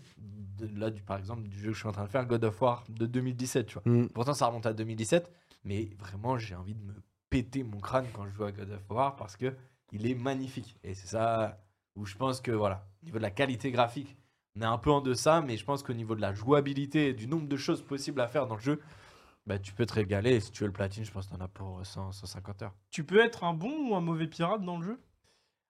là, 0.75 0.89
du, 0.89 1.01
par 1.01 1.18
exemple, 1.18 1.44
du 1.44 1.60
jeu 1.60 1.68
que 1.68 1.74
je 1.74 1.80
suis 1.80 1.88
en 1.88 1.91
train 1.91 2.06
de 2.06 2.10
faire, 2.10 2.25
God 2.25 2.44
of 2.44 2.62
War 2.62 2.84
de 2.89 3.06
2017, 3.06 3.65
tu 3.65 3.80
vois. 3.80 3.84
Mm. 3.86 4.08
Pourtant, 4.10 4.34
ça 4.34 4.48
remonte 4.48 4.65
à 4.65 4.74
2017, 4.74 5.32
mais 5.63 5.89
vraiment, 6.00 6.38
j'ai 6.38 6.56
envie 6.56 6.75
de 6.75 6.84
me 6.84 6.94
péter 7.30 7.63
mon 7.63 7.80
crâne 7.80 8.06
quand 8.13 8.25
je 8.27 8.32
joue 8.32 8.44
à 8.44 8.51
God 8.51 8.72
of 8.72 8.89
War 8.89 9.15
parce 9.15 9.38
que 9.38 9.53
il 9.91 10.08
est 10.08 10.15
magnifique. 10.15 10.77
Et 10.84 10.94
c'est 10.94 11.08
ça 11.08 11.60
où 11.96 12.06
je 12.06 12.15
pense 12.15 12.41
que, 12.41 12.51
voilà, 12.51 12.88
au 13.01 13.06
niveau 13.06 13.18
de 13.18 13.24
la 13.24 13.32
qualité 13.32 13.72
graphique, 13.72 14.15
on 14.56 14.62
est 14.62 14.65
un 14.65 14.77
peu 14.77 14.91
en 14.91 15.01
deçà, 15.01 15.41
mais 15.41 15.58
je 15.58 15.65
pense 15.65 15.84
qu'au 15.84 15.94
niveau 15.94 16.15
de 16.15 16.22
la 16.22 16.34
jouabilité 16.34 17.10
et 17.10 17.13
du 17.13 17.27
nombre 17.27 17.48
de 17.48 17.58
choses 17.58 17.82
possibles 17.82 18.22
à 18.22 18.27
faire 18.27 18.48
dans 18.48 18.56
le 18.56 18.62
jeu, 18.62 18.82
bah, 19.46 19.60
tu 19.60 19.74
peux 19.74 19.86
te 19.86 19.94
régaler. 19.94 20.36
Et 20.36 20.39
si 20.39 20.51
tu 20.51 20.63
veux 20.63 20.68
le 20.68 20.74
platine, 20.74 21.03
je 21.03 21.12
pense 21.12 21.25
que 21.27 21.36
tu 21.36 21.41
en 21.41 21.44
as 21.44 21.48
pour 21.48 21.86
100, 21.86 22.12
150 22.12 22.62
heures. 22.63 22.74
Tu 22.89 23.03
peux 23.03 23.20
être 23.20 23.44
un 23.44 23.53
bon 23.53 23.89
ou 23.89 23.96
un 23.96 24.01
mauvais 24.01 24.27
pirate 24.27 24.63
dans 24.63 24.77
le 24.77 24.86
jeu? 24.86 25.00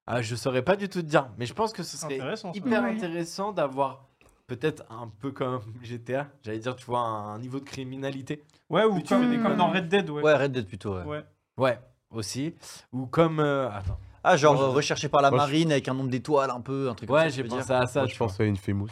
Ah, 0.06 0.20
je 0.20 0.34
saurais 0.34 0.62
pas 0.62 0.76
du 0.76 0.88
tout 0.88 1.00
te 1.00 1.06
dire, 1.06 1.30
mais 1.38 1.46
je 1.46 1.54
pense 1.54 1.72
que 1.72 1.84
ce 1.84 1.96
serait 1.96 2.14
Intéressant, 2.14 2.52
hyper 2.52 2.82
intéressant 2.82 3.52
d'avoir 3.52 4.08
peut-être 4.56 4.84
un 4.90 5.08
peu 5.20 5.30
comme 5.32 5.60
GTA, 5.82 6.28
j'allais 6.42 6.58
dire, 6.58 6.76
tu 6.76 6.84
vois, 6.86 7.00
un 7.00 7.38
niveau 7.38 7.58
de 7.60 7.64
criminalité. 7.64 8.42
Ouais, 8.68 8.84
ou 8.84 9.00
comme, 9.02 9.30
des 9.30 9.38
comme 9.38 9.56
dans. 9.56 9.70
Red 9.70 9.88
Dead, 9.88 10.08
ouais. 10.10 10.22
Ouais, 10.22 10.34
Red 10.34 10.52
Dead 10.52 10.66
plutôt. 10.66 10.96
ouais. 10.96 11.04
Ouais. 11.04 11.24
Ouais, 11.58 11.78
aussi. 12.10 12.54
Ou 12.92 13.06
comme. 13.06 13.40
euh, 13.40 13.70
Attends. 13.70 13.98
Ah, 14.24 14.36
genre 14.36 14.54
Moi, 14.54 14.62
je- 14.62 14.68
euh, 14.68 14.72
recherché 14.72 15.08
par 15.08 15.20
la 15.20 15.30
moi, 15.30 15.38
je- 15.40 15.42
marine 15.44 15.72
avec 15.72 15.88
un 15.88 15.94
nombre 15.94 16.08
d'étoiles 16.10 16.50
un 16.50 16.60
peu, 16.60 16.88
un 16.88 16.94
truc 16.94 17.08
comme 17.08 17.16
Ouais, 17.16 17.24
ça, 17.24 17.30
tu 17.30 17.36
j'ai 17.36 17.44
pensé 17.44 17.66
dire 17.66 17.76
à 17.76 17.86
ça. 17.86 18.00
Moi, 18.00 18.08
je 18.08 18.16
pense 18.16 18.40
à 18.40 18.44
Infamous. 18.44 18.88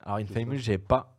Alors, 0.00 0.18
Infamous, 0.18 0.56
j'ai 0.56 0.76
pas. 0.78 1.16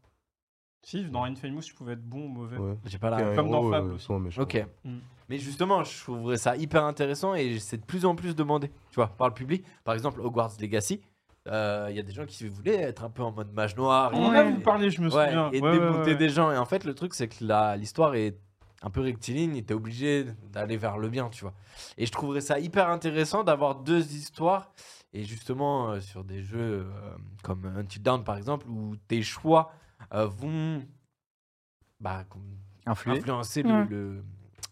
Si, 0.83 1.05
dans 1.05 1.23
Infamous, 1.23 1.61
tu 1.61 1.73
pouvais 1.73 1.93
être 1.93 2.03
bon 2.03 2.25
ou 2.25 2.27
mauvais. 2.27 2.57
Ouais. 2.57 2.77
J'ai 2.85 2.97
pas 2.97 3.09
la. 3.09 3.35
Comme 3.35 3.49
dans 3.51 3.69
Fable 3.69 3.91
euh, 3.91 3.95
aussi. 3.95 4.11
méchant. 4.13 4.41
Ok. 4.41 4.65
Mm. 4.83 4.97
Mais 5.29 5.37
justement, 5.37 5.83
je 5.83 6.01
trouverais 6.01 6.37
ça 6.37 6.57
hyper 6.57 6.83
intéressant 6.83 7.33
et 7.35 7.57
c'est 7.59 7.77
de 7.77 7.85
plus 7.85 8.05
en 8.05 8.15
plus 8.15 8.35
demandé, 8.35 8.67
tu 8.89 8.95
vois, 8.95 9.07
par 9.07 9.29
le 9.29 9.33
public. 9.33 9.63
Par 9.85 9.93
exemple, 9.93 10.19
Hogwarts 10.19 10.51
Legacy, 10.59 10.99
euh, 11.47 11.87
il 11.89 11.95
y 11.95 11.99
a 11.99 12.03
des 12.03 12.11
gens 12.11 12.25
qui 12.25 12.47
voulaient 12.47 12.75
être 12.81 13.03
un 13.03 13.09
peu 13.09 13.23
en 13.23 13.31
mode 13.31 13.51
mage 13.53 13.75
noir. 13.75 14.11
On 14.13 14.25
en 14.27 14.33
et- 14.33 14.37
a 14.37 14.43
vous 14.43 14.59
parlé, 14.61 14.89
je 14.91 15.01
me 15.01 15.09
Ouais, 15.11 15.25
souviens. 15.27 15.49
et 15.51 15.59
Ouais, 15.61 15.71
démonter 15.71 16.11
ouais. 16.11 16.15
des 16.15 16.29
gens. 16.29 16.51
Et 16.51 16.57
en 16.57 16.65
fait, 16.65 16.83
le 16.83 16.93
truc, 16.93 17.13
c'est 17.13 17.27
que 17.27 17.43
l'histoire 17.77 18.15
est 18.15 18.37
un 18.83 18.89
peu 18.89 19.01
rectiligne 19.01 19.55
et 19.55 19.63
t'es 19.63 19.73
obligé 19.75 20.25
d'aller 20.51 20.75
vers 20.77 20.97
le 20.97 21.09
bien, 21.09 21.29
tu 21.29 21.41
vois. 21.43 21.53
Et 21.97 22.05
je 22.05 22.11
trouverais 22.11 22.41
ça 22.41 22.59
hyper 22.59 22.89
intéressant 22.89 23.43
d'avoir 23.43 23.75
deux 23.75 24.13
histoires. 24.13 24.71
Et 25.13 25.23
justement, 25.23 25.89
euh, 25.91 25.99
sur 25.99 26.23
des 26.23 26.41
jeux 26.41 26.85
euh, 26.85 27.15
comme 27.43 27.65
Until 27.77 28.01
Dawn, 28.01 28.23
par 28.23 28.37
exemple, 28.37 28.67
où 28.69 28.95
tes 29.07 29.21
choix 29.23 29.71
euh, 30.13 30.25
vont 30.25 30.83
bah, 31.99 32.23
influencer 32.85 33.63
le, 33.63 33.69
Ouais. 33.69 33.85
le- 33.89 34.23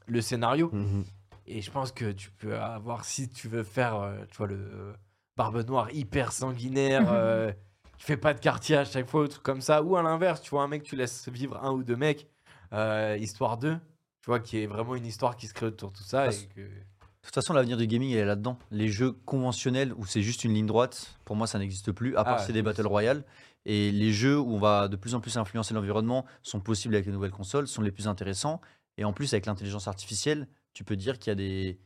le 0.08 0.22
scénario. 0.22 0.70
Mhm. 0.74 1.04
Et 1.46 1.62
je 1.62 1.72
pense 1.72 1.92
que 1.92 2.12
tu 2.12 2.32
peux 2.32 2.58
avoir, 2.58 3.06
si 3.06 3.30
tu 3.30 3.48
veux 3.48 3.64
faire, 3.64 3.96
euh, 3.96 4.26
tu 4.32 4.38
vois, 4.38 4.48
le 4.48 4.56
euh, 4.56 4.94
Barbe 5.40 5.66
Noire 5.66 5.88
hyper 5.94 6.34
sanguinaire, 6.34 7.08
euh, 7.14 7.52
qui 7.98 8.04
fait 8.04 8.18
pas 8.18 8.34
de 8.34 8.40
quartier 8.42 8.76
à 8.76 8.84
chaque 8.84 9.08
fois, 9.10 9.22
ou 9.24 9.28
truc 9.30 9.42
comme 9.42 9.62
ça, 9.62 9.82
ou 9.82 9.96
à 9.96 10.04
l'inverse, 10.04 10.42
tu 10.42 10.50
vois, 10.50 10.64
un 10.64 10.68
mec, 10.68 10.84
tu 10.84 10.98
laisses 10.98 11.30
vivre 11.30 11.58
un 11.64 11.72
ou 11.72 11.82
deux 11.82 11.96
mecs, 11.96 12.28
euh, 12.74 13.18
histoire 13.18 13.58
d'eux, 13.58 13.78
tu 14.22 14.26
vois, 14.28 14.42
qui 14.42 14.58
est 14.60 14.68
vraiment 14.68 14.96
une 14.96 15.06
histoire 15.06 15.38
qui 15.38 15.48
se 15.48 15.54
crée 15.54 15.68
autour 15.68 15.92
de 15.92 15.98
tout 15.98 16.04
ça. 16.04 16.24
Parce- 16.26 16.44
Et 16.44 16.48
que... 16.48 16.60
De 16.62 17.26
toute 17.26 17.36
façon, 17.36 17.54
l'avenir 17.54 17.78
du 17.78 17.86
gaming, 17.88 18.10
il 18.10 18.18
est 18.18 18.26
là-dedans. 18.26 18.58
Les 18.72 18.88
jeux 18.90 19.12
conventionnels 19.12 19.94
où 19.94 20.06
c'est 20.06 20.22
juste 20.22 20.44
une 20.44 20.54
ligne 20.54 20.66
droite, 20.66 21.16
pour 21.26 21.36
moi, 21.38 21.48
ça 21.48 21.58
n'existe 21.60 21.92
plus, 21.92 22.16
à 22.18 22.24
part 22.24 22.38
Ah, 22.40 22.44
c'est 22.46 22.54
des 22.54 22.62
Battle 22.62 22.88
Royale. 22.88 23.24
Et 23.66 23.92
les 23.92 24.12
jeux 24.12 24.40
où 24.40 24.56
on 24.56 24.60
va 24.60 24.88
de 24.88 24.96
plus 24.96 25.16
en 25.16 25.20
plus 25.22 25.38
influencer 25.38 25.74
l'environnement 25.74 26.26
sont 26.44 26.60
possibles 26.60 26.96
avec 26.96 27.06
les 27.06 27.12
nouvelles 27.12 27.32
consoles, 27.32 27.68
sont 27.68 27.82
les 27.82 27.92
plus 27.92 28.08
intéressants. 28.08 28.62
Et 28.98 29.04
en 29.06 29.14
plus, 29.14 29.34
avec 29.34 29.46
l'intelligence 29.46 29.88
artificielle, 29.88 30.48
tu 30.74 30.84
peux 30.84 30.96
dire 30.96 31.20
qu'il 31.20 31.30
y 31.32 31.34
a 31.34 31.36
des... 31.36 31.80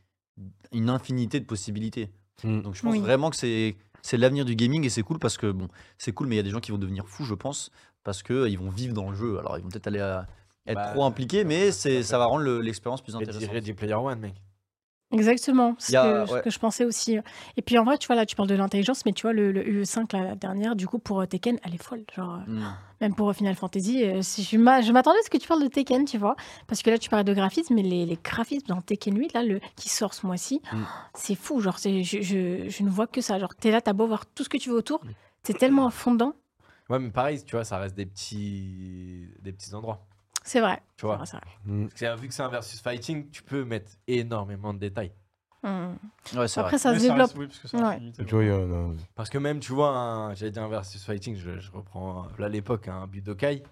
une 0.72 0.88
infinité 0.88 1.40
de 1.40 1.44
possibilités. 1.46 2.10
Mm. 2.42 2.62
Donc 2.62 2.74
je 2.74 2.82
pense 2.82 2.92
Oui. 2.92 3.00
vraiment 3.00 3.30
que 3.30 3.36
c'est 3.36 3.76
c'est 4.02 4.16
l'avenir 4.18 4.44
du 4.44 4.54
gaming 4.54 4.84
et 4.84 4.90
c'est 4.90 5.02
cool 5.02 5.18
parce 5.18 5.38
que 5.38 5.50
bon, 5.50 5.68
c'est 5.96 6.12
cool, 6.12 6.26
mais 6.26 6.34
il 6.34 6.38
y 6.38 6.40
a 6.40 6.42
des 6.42 6.50
gens 6.50 6.60
qui 6.60 6.72
vont 6.72 6.78
devenir 6.78 7.06
fous, 7.08 7.24
je 7.24 7.34
pense, 7.34 7.70
parce 8.02 8.22
que 8.22 8.34
euh, 8.34 8.48
ils 8.50 8.58
vont 8.58 8.68
vivre 8.68 8.92
dans 8.92 9.08
le 9.10 9.16
jeu. 9.16 9.38
Alors 9.38 9.56
ils 9.56 9.62
vont 9.62 9.70
peut-être 9.70 9.86
aller 9.86 10.00
à- 10.00 10.26
être 10.66 10.74
Bah, 10.76 10.90
trop 10.92 11.04
impliqués, 11.04 11.44
mais 11.44 11.72
c'est 11.72 12.02
ça 12.02 12.18
va 12.18 12.24
rendre 12.26 12.42
le- 12.42 12.60
l'expérience 12.60 13.02
plus 13.02 13.14
intéressante. 13.16 13.50
Ready 13.50 13.72
Player 13.72 13.94
One, 13.94 14.18
mec. 14.18 14.34
Exactement, 15.14 15.76
y 15.90 15.96
a- 15.96 16.26
ce 16.26 16.40
que 16.42 16.50
je 16.50 16.58
pensais 16.58 16.84
aussi. 16.84 17.18
Et 17.56 17.62
puis 17.62 17.78
en 17.78 17.84
vrai, 17.84 17.96
tu 17.98 18.06
vois, 18.06 18.16
là, 18.16 18.26
tu 18.26 18.36
parles 18.36 18.48
de 18.48 18.54
l'intelligence, 18.54 19.06
mais 19.06 19.12
tu 19.12 19.22
vois, 19.22 19.32
le, 19.32 19.52
le 19.52 19.62
UE5, 19.62 20.12
la 20.12 20.34
dernière, 20.34 20.76
du 20.76 20.86
coup, 20.86 20.98
pour 20.98 21.20
euh, 21.20 21.26
Tekken, 21.26 21.58
elle 21.64 21.74
est 21.74 21.82
folle. 21.82 22.04
Genre, 22.14 22.34
euh, 22.48 22.50
Mm. 22.50 22.64
même 23.00 23.14
pour 23.14 23.28
euh, 23.30 23.32
Final 23.32 23.54
Fantasy, 23.54 24.04
si 24.22 24.42
je 24.42 24.56
m'a- 24.58 24.80
je 24.82 24.92
m'attendais 24.92 25.18
à 25.18 25.22
ce 25.24 25.30
que 25.30 25.36
tu 25.38 25.46
parles 25.48 25.62
de 25.62 25.68
Tekken, 25.68 26.04
tu 26.04 26.18
vois. 26.18 26.36
Parce 26.66 26.82
que 26.82 26.90
là, 26.90 26.98
tu 26.98 27.08
parlais 27.08 27.24
de 27.24 27.32
graphisme, 27.34 27.74
mais 27.74 27.82
les, 27.82 28.04
les 28.06 28.18
graphismes 28.22 28.66
dans 28.66 28.80
Tekken 28.80 29.16
8, 29.18 29.32
là, 29.34 29.42
le, 29.42 29.60
qui 29.76 29.88
sort 29.88 30.12
ce 30.14 30.26
mois-ci, 30.26 30.60
Mm. 30.72 30.82
c'est 31.14 31.34
fou. 31.36 31.60
Genre, 31.60 31.78
je, 31.78 32.02
je, 32.02 32.68
je 32.68 32.82
ne 32.82 32.90
vois 32.90 33.06
que 33.06 33.20
ça. 33.20 33.38
Genre, 33.38 33.54
t'es 33.54 33.70
là, 33.70 33.80
t'as 33.80 33.92
beau 33.92 34.06
voir 34.06 34.26
tout 34.26 34.42
ce 34.44 34.48
que 34.48 34.56
tu 34.58 34.70
veux 34.70 34.76
autour, 34.76 35.00
c'est 35.42 35.56
tellement 35.56 35.90
fondant. 35.90 36.32
Ouais, 36.90 36.98
mais 36.98 37.10
pareil, 37.10 37.42
tu 37.44 37.52
vois, 37.56 37.64
ça 37.64 37.78
reste 37.78 37.94
des 37.96 38.04
petits, 38.06 39.26
des 39.42 39.52
petits 39.52 39.74
endroits. 39.74 40.04
C'est 40.44 40.60
vrai. 40.60 40.80
Tu 40.96 41.06
vois, 41.06 41.14
C'est 41.24 41.36
vrai, 41.36 41.42
Mm. 41.64 41.88
Parce 41.88 41.94
que 41.94 41.98
vu 42.16 42.28
que 42.28 42.34
c'est 42.34 42.42
un 42.42 42.48
versus 42.48 42.80
fighting, 42.80 43.30
tu 43.30 43.42
peux 43.42 43.64
mettre 43.64 43.90
énormément 44.06 44.72
de 44.74 44.78
détails. 44.78 45.12
vrai. 45.62 45.70
Mm. 45.70 46.38
Ouais, 46.38 46.46
vrai. 46.60 46.66
Après, 46.68 46.78
ça 46.78 46.92
Mais 46.92 46.98
se 46.98 47.02
développe. 47.02 47.20
reste- 47.28 47.36
oui, 47.38 47.46
parce 47.46 47.58
que 47.58 47.68
ça 47.68 47.78
Ouais. 47.78 47.82
vois, 47.82 48.44
a 48.50 48.58
Parce 49.14 49.30
même, 49.38 49.58
tu 49.60 49.72
vois, 49.72 49.88
un- 49.96 50.34
j'allais 50.34 50.50
dire 50.52 50.62
un 50.62 50.68
versus 50.68 51.02
fighting, 51.04 51.34
je, 51.36 51.58
je 51.58 51.72
reprends 51.72 52.28
là 52.38 52.48
l'époque, 52.50 52.88
un 52.88 53.06
Budokai. 53.06 53.62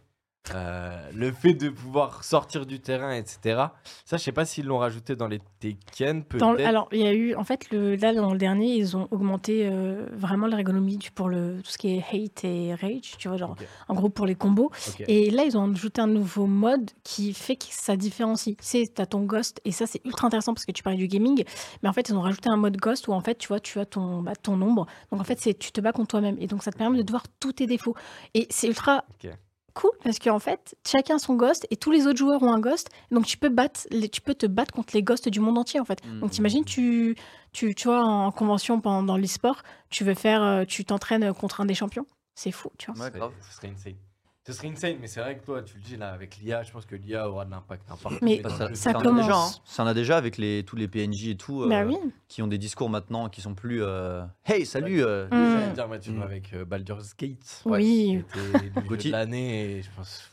Euh, 0.54 1.10
le 1.14 1.30
fait 1.30 1.54
de 1.54 1.68
pouvoir 1.68 2.24
sortir 2.24 2.66
du 2.66 2.80
terrain, 2.80 3.12
etc. 3.14 3.66
Ça, 4.04 4.16
je 4.16 4.22
sais 4.22 4.32
pas 4.32 4.44
s'ils 4.44 4.66
l'ont 4.66 4.78
rajouté 4.78 5.14
dans 5.14 5.28
les 5.28 5.40
Tekken, 5.60 6.18
le- 6.18 6.22
peut-être. 6.24 6.66
alors, 6.66 6.88
il 6.90 6.98
y 7.00 7.06
a 7.06 7.12
eu, 7.14 7.34
en 7.36 7.44
fait, 7.44 7.70
le, 7.70 7.94
là, 7.94 8.12
dans 8.12 8.32
le 8.32 8.38
dernier, 8.38 8.74
ils 8.74 8.96
ont 8.96 9.06
augmenté 9.12 9.68
euh, 9.70 10.06
vraiment 10.12 10.48
l'ergonomie 10.48 10.98
pour 11.14 11.28
le, 11.28 11.60
tout 11.62 11.70
ce 11.70 11.78
qui 11.78 11.96
est 11.96 12.04
hate 12.12 12.44
et 12.44 12.74
rage, 12.74 13.12
tu 13.18 13.28
vois, 13.28 13.36
genre, 13.36 13.54
en 13.88 13.94
gros, 13.94 14.08
pour 14.08 14.26
les 14.26 14.34
combos. 14.34 14.70
Et 15.08 15.30
là, 15.30 15.44
ils 15.44 15.56
ont 15.56 15.72
ajouté 15.72 16.00
un 16.00 16.08
nouveau 16.08 16.46
mode 16.46 16.90
qui 17.04 17.34
fait 17.34 17.54
que 17.56 17.66
ça 17.70 17.96
différencie. 17.96 18.56
Tu 18.56 18.64
sais, 18.64 18.90
t'as 18.92 19.06
ton 19.06 19.22
ghost, 19.22 19.60
et 19.64 19.70
ça, 19.70 19.86
c'est 19.86 20.04
ultra 20.04 20.26
intéressant 20.26 20.54
parce 20.54 20.66
que 20.66 20.72
tu 20.72 20.82
parlais 20.82 20.98
du 20.98 21.06
gaming, 21.06 21.44
mais 21.84 21.88
en 21.88 21.92
fait, 21.92 22.08
ils 22.08 22.14
ont 22.16 22.20
rajouté 22.20 22.48
un 22.50 22.56
mode 22.56 22.76
ghost 22.78 23.06
où, 23.06 23.12
en 23.12 23.20
fait, 23.20 23.36
tu 23.36 23.46
vois, 23.48 23.60
tu 23.60 23.78
as 23.78 23.86
ton, 23.86 24.22
bah, 24.22 24.34
ton 24.34 24.60
ombre. 24.60 24.86
Donc, 25.12 25.20
en 25.20 25.24
fait, 25.24 25.38
c'est 25.40 25.54
tu 25.56 25.70
te 25.70 25.80
bats 25.80 25.92
contre 25.92 26.08
toi-même. 26.08 26.36
Et 26.40 26.48
donc, 26.48 26.64
ça 26.64 26.72
te 26.72 26.78
permet 26.78 27.02
de 27.04 27.10
voir 27.10 27.22
tous 27.38 27.52
tes 27.52 27.66
défauts. 27.68 27.94
Et 28.34 28.48
c'est 28.50 28.66
ultra 28.66 29.04
Ok. 29.24 29.30
Cool 29.74 29.90
parce 30.04 30.18
qu'en 30.18 30.38
fait, 30.38 30.74
chacun 30.86 31.18
son 31.18 31.34
ghost 31.34 31.66
et 31.70 31.76
tous 31.76 31.90
les 31.90 32.06
autres 32.06 32.18
joueurs 32.18 32.42
ont 32.42 32.52
un 32.52 32.60
ghost. 32.60 32.88
Donc, 33.10 33.26
tu 33.26 33.36
peux, 33.36 33.48
battre, 33.48 33.80
les- 33.90 34.08
tu 34.08 34.20
peux 34.20 34.34
te 34.34 34.46
battre 34.46 34.72
contre 34.72 34.94
les 34.94 35.02
ghosts 35.02 35.28
du 35.28 35.40
monde 35.40 35.58
entier, 35.58 35.80
en 35.80 35.84
fait. 35.84 36.04
Mm. 36.06 36.20
Donc, 36.20 36.30
t'imagines, 36.30 36.64
tu, 36.64 37.16
tu, 37.52 37.74
tu 37.74 37.88
vois, 37.88 38.02
en 38.04 38.30
convention 38.32 38.80
pendant, 38.80 39.02
dans 39.02 39.16
l'e-sport, 39.16 39.62
tu 39.90 40.04
veux 40.04 40.14
faire, 40.14 40.42
euh, 40.42 40.64
tu 40.64 40.84
t'entraînes 40.84 41.32
contre 41.34 41.60
un 41.60 41.64
des 41.64 41.74
champions. 41.74 42.06
C'est 42.34 42.50
fou, 42.52 42.70
tu 42.78 42.90
vois. 42.90 43.04
Ouais, 43.04 43.10
grave. 43.10 43.30
serait- 43.32 43.42
Ce 43.50 43.56
serait 43.56 43.68
insane. 43.68 43.94
Ce 44.44 44.52
serait 44.52 44.68
insane, 44.68 44.96
mais 45.00 45.06
c'est 45.06 45.20
vrai 45.20 45.38
que 45.38 45.44
toi, 45.44 45.62
tu 45.62 45.76
le 45.76 45.82
dis 45.82 45.96
là, 45.96 46.10
avec 46.12 46.38
l'IA, 46.38 46.64
je 46.64 46.72
pense 46.72 46.84
que 46.84 46.96
l'IA 46.96 47.30
aura 47.30 47.44
de 47.44 47.50
l'impact. 47.52 47.84
Mais 48.22 48.38
dans 48.38 48.48
Bah, 48.48 48.56
ça, 48.56 48.68
le 48.68 48.74
ça 48.74 48.90
ça 48.92 48.98
en 48.98 49.00
jeu. 49.00 49.06
a 49.06 49.08
commence. 49.10 49.24
déjà, 49.26 49.36
hein. 49.36 49.48
Ça 49.64 49.84
en 49.84 49.86
a 49.86 49.94
déjà 49.94 50.16
avec 50.16 50.36
les, 50.36 50.64
tous 50.64 50.74
les 50.74 50.88
PNJ 50.88 51.28
et 51.28 51.36
tout, 51.36 51.68
Bah 51.68 51.82
euh, 51.82 51.86
oui. 51.86 51.96
qui 52.26 52.42
ont 52.42 52.48
des 52.48 52.58
discours 52.58 52.90
maintenant 52.90 53.28
qui 53.28 53.40
sont 53.40 53.54
plus 53.54 53.82
euh, 53.84 54.24
Hey, 54.44 54.66
salut 54.66 55.04
euh, 55.04 55.26
Mm. 55.26 55.30
J'allais 55.60 55.72
dire, 55.74 55.88
Mathieu, 55.88 56.12
Mm. 56.14 56.22
avec 56.22 56.52
euh, 56.54 56.64
Baldur's 56.64 57.14
Gate. 57.16 57.62
Ouais. 57.66 57.78
Oui, 57.78 58.24
Qui 58.32 58.38
était 58.40 58.58
le 58.68 58.74
jeu 58.82 58.88
Gauthier. 58.88 59.10
de 59.12 59.16
l'année, 59.16 59.82
je 59.82 59.90
pense. 59.96 60.28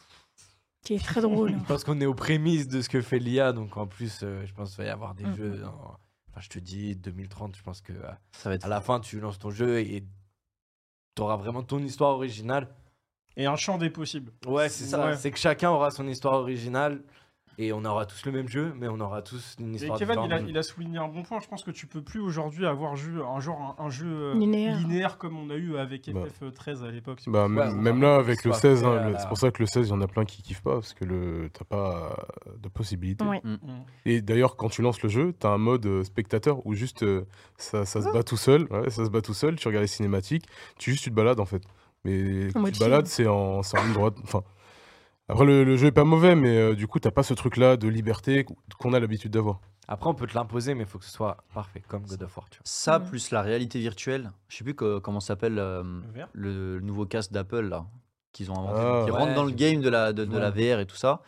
qui 0.82 0.96
est 0.96 1.06
très 1.06 1.22
drôle. 1.22 1.52
Je 1.60 1.66
pense 1.66 1.84
qu'on 1.84 2.02
est 2.02 2.08
aux 2.08 2.16
prémices 2.16 2.68
de 2.68 2.82
ce 2.82 2.90
que 2.90 3.02
fait 3.04 3.20
l'IA, 3.20 3.54
donc 3.54 3.78
en 3.78 3.86
plus, 3.86 4.22
euh, 4.24 4.44
je 4.48 4.54
pense 4.56 4.70
qu'il 4.74 4.84
va 4.84 4.90
y 4.90 4.92
avoir 4.92 5.14
des 5.14 5.26
Mm. 5.26 5.36
jeux. 5.36 5.64
en- 5.66 5.98
Enfin, 6.32 6.42
je 6.42 6.50
te 6.50 6.58
dis 6.60 6.96
2030, 6.96 7.56
je 7.56 7.62
pense 7.64 7.82
que 7.82 7.92
euh, 7.94 8.10
Ça 8.32 8.50
va 8.50 8.56
être 8.56 8.66
à 8.66 8.70
la 8.70 8.82
fin, 8.82 9.00
tu 9.00 9.20
lances 9.20 9.38
ton 9.40 9.52
jeu 9.52 9.80
et 9.82 10.04
tu 11.16 11.22
auras 11.22 11.36
vraiment 11.38 11.62
ton 11.64 11.80
histoire 11.80 12.12
originale. 12.12 12.68
Et 13.40 13.46
un 13.48 13.56
champ 13.56 13.78
des 13.80 13.90
possibles. 13.90 14.32
Ouais, 14.46 14.70
c'est 14.70 14.84
ça. 14.84 15.04
Ouais. 15.04 15.16
C'est 15.16 15.32
que 15.32 15.40
chacun 15.40 15.72
aura 15.72 15.90
son 15.92 16.08
histoire 16.08 16.34
originale 16.36 17.02
Et 17.62 17.74
on 17.74 17.84
aura 17.84 18.06
tous 18.06 18.26
le 18.26 18.32
même 18.32 18.48
jeu, 18.48 18.72
mais 18.78 18.88
on 18.88 19.00
aura 19.02 19.22
tous 19.22 19.58
une 19.60 19.74
Et 19.74 19.76
histoire 19.78 19.98
Kevin, 20.00 20.14
il 20.14 20.20
a, 20.20 20.24
différente. 20.24 20.50
il 20.50 20.58
a 20.58 20.64
souligné 20.64 20.98
un 20.98 21.10
bon 21.10 21.24
point. 21.24 21.40
Je 21.42 21.48
pense 21.50 21.62
que 21.64 21.72
tu 21.72 21.88
peux 21.88 22.02
plus 22.02 22.22
aujourd'hui 22.22 22.66
avoir 22.66 22.96
jeu, 22.96 23.22
un 23.26 23.40
genre 23.42 23.76
un, 23.78 23.84
un 23.86 23.90
jeu 23.90 24.08
euh, 24.08 24.34
Linéaire. 24.34 25.18
comme 25.18 25.38
on 25.38 25.50
a 25.50 25.56
eu 25.56 25.76
avec 25.78 26.10
Bah. 26.14 26.22
FF13 26.42 26.86
à 26.86 26.92
l'époque. 26.92 27.20
Bah, 27.28 27.48
même, 27.50 28.02
là, 28.02 28.16
avec 28.16 28.46
le 28.46 28.54
ce 28.54 28.60
soit 28.60 28.70
16, 28.70 28.80
fait 28.80 28.86
hein, 28.86 29.10
la- 29.12 29.20
c'est 29.20 29.28
pour 29.28 29.38
ça 29.38 29.52
que 29.52 29.62
le 29.62 29.68
16, 29.68 29.88
il 29.88 29.90
y 29.90 29.94
en 29.94 30.00
a 30.02 30.08
plein 30.08 30.24
qui 30.24 30.42
kiffent 30.42 30.62
pas, 30.64 30.76
parce 30.76 30.94
que 30.94 31.04
le 31.04 31.50
t'as 31.52 31.66
pas 31.66 32.16
de 32.62 32.70
possibilité. 32.70 33.26
Ouais. 33.26 33.42
Mm. 33.44 33.58
Et 34.06 34.22
d'ailleurs, 34.22 34.56
quand 34.56 34.70
tu 34.70 34.82
lances 34.82 35.02
le 35.02 35.10
jeu, 35.10 35.34
t'as 35.38 35.50
un 35.50 35.58
mode 35.58 35.86
euh, 35.86 36.04
spectateur 36.06 36.66
où 36.66 36.74
juste 36.76 37.04
euh, 37.04 37.26
ça, 37.58 37.86
ça 37.86 38.02
se 38.02 38.10
bat 38.10 38.24
tout 38.24 38.38
seul, 38.38 38.68
ouais, 38.72 38.90
ça 38.90 39.04
se 39.04 39.10
bat 39.10 39.22
tout 39.22 39.34
seul, 39.34 39.58
tu 39.58 39.68
regardes 39.68 39.84
les 39.84 39.88
cinématiques, 39.88 40.46
tu 40.78 40.92
juste 40.92 41.04
tu 41.04 41.10
te 41.10 41.16
balades 41.16 41.40
en 41.42 41.46
fait. 41.46 41.64
Mais 42.06 42.50
En 42.56 42.64
tu 42.64 42.72
te 42.74 42.80
balades, 42.80 43.08
c'est 43.08 43.28
en, 43.28 43.62
c'est 43.64 43.78
en 43.78 43.84
ligne 43.84 43.94
droite. 43.94 44.16
Enfin, 44.24 44.44
après, 45.28 45.46
le, 45.46 45.64
le 45.64 45.78
jeu 45.78 45.88
est 45.88 45.92
pas 45.92 46.04
mauvais, 46.06 46.36
mais 46.36 46.58
euh, 46.58 46.76
du 46.76 46.88
coup, 46.88 47.00
t'as 47.00 47.12
pas 47.12 47.24
ce 47.24 47.34
truc-là 47.34 47.78
de 47.78 47.88
liberté 47.88 48.46
qu'on 48.80 48.94
a 48.94 49.00
l'habitude 49.00 49.32
d'avoir. 49.32 49.60
Après, 49.88 50.10
on 50.10 50.14
peut 50.14 50.28
te 50.28 50.36
l'imposer, 50.36 50.76
mais 50.76 50.84
il 50.84 50.90
faut 50.90 51.00
que 51.00 51.06
ce 51.06 51.12
soit 51.12 51.38
parfait, 51.54 51.82
comme 51.88 52.06
God 52.06 52.22
of 52.24 52.38
War. 52.38 52.50
Tu 52.50 52.58
vois. 52.58 52.64
Ça, 52.66 53.00
Mm. 53.00 53.06
plus 53.10 53.32
la 53.32 53.42
réalité 53.42 53.80
virtuelle, 53.80 54.32
je 54.48 54.58
sais 54.58 54.64
plus 54.64 54.76
que- 54.76 55.00
comment 55.00 55.20
s'appelle 55.20 55.58
euh, 55.60 55.84
le 56.34 56.80
nouveau 56.80 57.06
casque 57.06 57.32
d'Apple 57.32 57.62
là, 57.68 57.86
qu'ils 58.32 58.52
ont 58.52 58.56
inventé, 58.60 58.82
Ah. 58.84 59.02
qui 59.06 59.12
Ouais, 59.12 59.18
rentre 59.18 59.34
dans 59.34 59.44
le 59.46 59.52
game 59.52 59.82
de 59.82 59.90
la, 59.90 60.14
de, 60.14 60.26
de 60.26 60.38
la. 60.38 60.52
VR 60.52 60.80
et 60.80 60.86
tout 60.86 60.96
ça. 60.96 61.22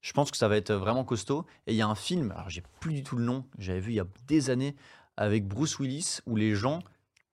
Je 0.00 0.12
pense 0.12 0.30
que 0.30 0.36
ça 0.36 0.48
va 0.48 0.56
être 0.56 0.72
vraiment 0.72 1.02
costaud. 1.04 1.44
Et 1.66 1.72
il 1.72 1.76
y 1.76 1.82
a 1.82 1.88
un 1.88 1.94
film, 1.94 2.30
alors 2.32 2.50
j'ai 2.50 2.62
plus 2.80 2.92
du 2.92 3.02
tout 3.02 3.16
le 3.16 3.24
nom, 3.24 3.44
j'avais 3.58 3.80
vu 3.80 3.92
il 3.92 3.96
y 3.96 4.00
a 4.00 4.06
des 4.28 4.50
années, 4.50 4.76
avec 5.16 5.46
Bruce 5.48 5.78
Willis, 5.78 6.18
où 6.26 6.36
les 6.36 6.54
gens 6.54 6.80